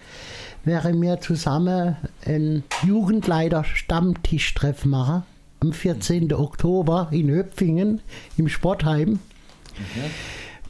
wären 0.65 1.01
wir 1.01 1.21
zusammen 1.21 1.97
ein 2.25 2.65
Jugendleiter-Stammtischtreff 2.85 4.85
machen 4.85 5.23
am 5.61 5.73
14. 5.73 6.33
Oktober 6.33 7.09
in 7.11 7.31
Höpfingen 7.31 8.01
im 8.37 8.49
Sportheim, 8.49 9.11
mhm. 9.11 9.21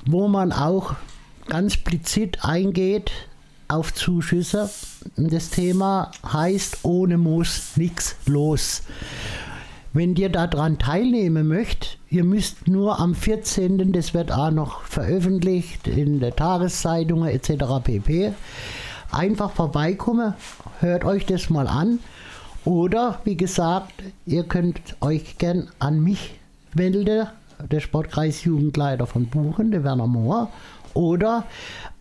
wo 0.07 0.29
man 0.29 0.53
auch 0.53 0.95
ganz 1.47 1.75
explizit 1.75 2.45
eingeht 2.45 3.11
auf 3.69 3.93
Zuschüsse. 3.93 4.71
Das 5.17 5.51
Thema 5.51 6.11
heißt, 6.25 6.79
ohne 6.85 7.19
Moos 7.19 7.77
nichts 7.77 8.17
los. 8.27 8.83
Wenn 9.93 10.15
ihr 10.17 10.29
daran 10.29 10.79
teilnehmen 10.79 11.49
möchtet, 11.49 11.99
ihr 12.11 12.25
müsst 12.25 12.69
nur 12.69 13.01
am 13.01 13.15
14., 13.15 13.93
das 13.93 14.13
wird 14.13 14.31
auch 14.31 14.51
noch 14.51 14.83
veröffentlicht 14.83 15.89
in 15.89 16.21
der 16.21 16.37
Tageszeitung 16.37 17.25
etc. 17.25 17.65
pp. 17.83 18.33
Einfach 19.11 19.51
vorbeikommen, 19.53 20.35
hört 20.81 21.05
euch 21.05 21.25
das 21.25 21.49
mal 21.49 21.67
an. 21.67 22.01
Oder 22.67 23.21
wie 23.25 23.37
gesagt, 23.37 23.95
ihr 24.27 24.45
könnt 24.45 24.97
euch 25.01 25.39
gern 25.39 25.69
an 25.79 26.03
mich 26.03 26.35
wenden, 26.75 27.27
der 27.71 27.81
Sportkreis 27.81 28.45
Jugendleiter 28.45 29.07
von 29.07 29.27
Buchen, 29.27 29.71
der 29.71 29.85
Werner 29.85 30.07
Mohr, 30.07 30.51
oder 30.93 31.45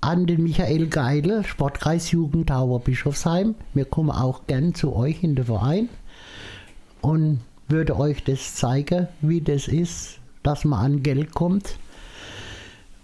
an 0.02 0.26
den 0.26 0.44
Michael 0.44 0.88
Geidel, 0.88 1.46
Sportkreis 1.46 2.12
Jugendhauer 2.12 2.82
Bischofsheim. 2.82 3.56
Wir 3.74 3.86
kommen 3.86 4.12
auch 4.12 4.46
gern 4.48 4.74
zu 4.74 4.94
euch 4.94 5.24
in 5.24 5.36
den 5.36 5.46
Verein 5.46 5.88
und 7.02 7.40
würde 7.68 7.98
euch 7.98 8.24
das 8.24 8.56
zeigen, 8.56 9.08
wie 9.22 9.42
das 9.42 9.68
ist, 9.68 10.20
dass 10.44 10.64
man 10.64 10.80
an 10.80 11.04
Geld 11.04 11.34
kommt, 11.34 11.78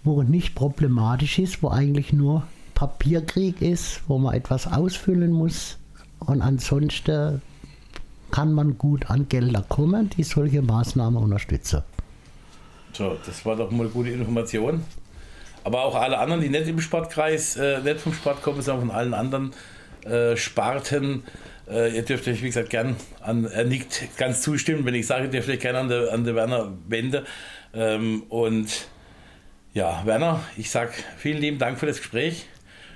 wo 0.02 0.22
nicht 0.22 0.54
problematisch 0.54 1.38
ist, 1.38 1.62
wo 1.62 1.68
eigentlich 1.68 2.12
nur 2.12 2.44
Papierkrieg 2.74 3.62
ist, 3.62 4.02
wo 4.08 4.18
man 4.18 4.34
etwas 4.34 4.66
ausfüllen 4.66 5.32
muss 5.32 5.78
und 6.20 6.42
ansonsten 6.42 7.42
kann 8.30 8.52
man 8.52 8.78
gut 8.78 9.10
an 9.10 9.28
Gelder 9.28 9.64
kommen, 9.68 10.10
die 10.10 10.24
solche 10.24 10.60
Maßnahmen 10.60 11.22
unterstützen. 11.22 11.82
So, 12.92 13.16
das 13.24 13.44
war 13.44 13.56
doch 13.56 13.70
mal 13.70 13.88
gute 13.88 14.10
Information. 14.10 14.82
Aber 15.62 15.82
auch 15.84 15.94
alle 15.94 16.18
anderen, 16.18 16.42
die 16.42 16.48
nicht 16.48 16.68
im 16.68 16.80
Sportkreis, 16.80 17.56
äh, 17.56 17.80
nicht 17.80 18.00
vom 18.00 18.12
Sport 18.12 18.42
kommen, 18.42 18.60
sondern 18.60 18.88
von 18.88 18.96
allen 18.96 19.14
anderen 19.14 19.52
äh, 20.04 20.36
Sparten. 20.36 21.22
Äh, 21.68 21.96
ihr 21.96 22.02
dürft 22.02 22.28
euch, 22.28 22.42
wie 22.42 22.46
gesagt, 22.46 22.70
gern 22.70 22.96
an, 23.20 23.44
er 23.46 23.64
nickt 23.64 24.16
ganz 24.16 24.42
zustimmen, 24.42 24.84
wenn 24.84 24.94
ich 24.94 25.06
sage, 25.06 25.24
ihr 25.24 25.30
dürft 25.30 25.48
euch 25.48 25.60
gerne 25.60 25.78
an 25.78 25.88
der, 25.88 26.12
an 26.12 26.24
der 26.24 26.34
Werner 26.34 26.72
wenden. 26.88 27.24
Ähm, 27.72 28.24
und 28.28 28.88
ja, 29.72 30.02
Werner, 30.04 30.40
ich 30.56 30.70
sage 30.70 30.92
vielen 31.16 31.38
lieben 31.38 31.58
Dank 31.58 31.78
für 31.78 31.86
das 31.86 31.98
Gespräch. 31.98 32.46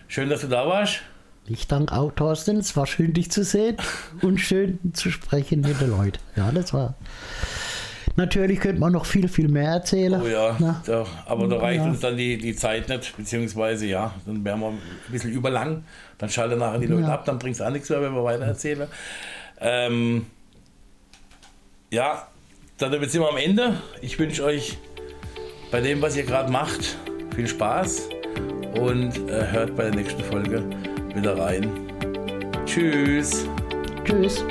Schön, 0.07 0.29
dass 0.29 0.43
du 0.43 0.49
da 0.49 0.67
warst. 0.67 1.01
Ich 1.47 1.67
danke 1.67 1.95
auch, 1.95 2.13
Thorsten. 2.13 2.59
Es 2.59 2.77
war 2.77 2.87
schön, 2.87 3.15
dich 3.15 3.31
zu 3.31 3.43
sehen 3.43 3.77
und 4.21 4.39
schön 4.39 4.79
zu 4.93 5.11
sprechen 5.11 5.63
mit 5.63 5.81
den 5.81 5.91
Leuten. 5.91 6.19
Ja, 6.37 6.53
das 6.53 6.75
war. 6.75 6.95
Natürlich 8.19 8.59
könnte 8.59 8.81
man 8.81 8.93
noch 8.93 9.07
viel, 9.07 9.29
viel 9.29 9.47
mehr 9.47 9.71
erzählen. 9.71 10.21
Oh 10.21 10.27
ja, 10.27 10.57
da, 10.85 11.07
aber 11.25 11.47
da 11.47 11.59
reicht 11.59 11.83
ja. 11.83 11.87
uns 11.87 12.01
dann 12.01 12.17
die, 12.17 12.37
die 12.37 12.57
Zeit 12.57 12.89
nicht, 12.89 13.17
beziehungsweise 13.17 13.87
ja, 13.87 14.13
dann 14.27 14.45
wären 14.45 14.59
wir 14.59 14.71
ein 14.71 14.79
bisschen 15.09 15.31
überlang. 15.31 15.85
Dann 16.19 16.29
schalte 16.29 16.57
nachher 16.57 16.81
die 16.81 16.89
Leute 16.89 17.03
ja. 17.03 17.15
ab, 17.15 17.25
dann 17.27 17.39
bringt 17.39 17.55
es 17.55 17.63
auch 17.63 17.71
nichts 17.71 17.89
mehr, 17.89 18.03
wenn 18.03 18.13
wir 18.13 18.25
weiter 18.25 18.45
erzählen. 18.45 18.89
Ähm, 19.61 20.27
ja, 21.91 22.27
dann 22.79 22.91
sind 22.91 23.23
wir 23.23 23.29
am 23.29 23.37
Ende. 23.37 23.81
Ich 24.03 24.19
wünsche 24.19 24.43
euch 24.43 24.79
bei 25.71 25.81
dem, 25.81 26.03
was 26.03 26.17
ihr 26.17 26.25
gerade 26.25 26.51
macht, 26.51 26.97
viel 27.37 27.47
Spaß 27.47 28.09
und 28.81 29.17
äh, 29.31 29.47
hört 29.53 29.77
bei 29.77 29.85
der 29.85 29.95
nächsten 29.95 30.25
Folge 30.25 30.65
wieder 31.15 31.39
rein. 31.39 31.71
Tschüss. 32.67 33.47
Tschüss. 34.05 34.45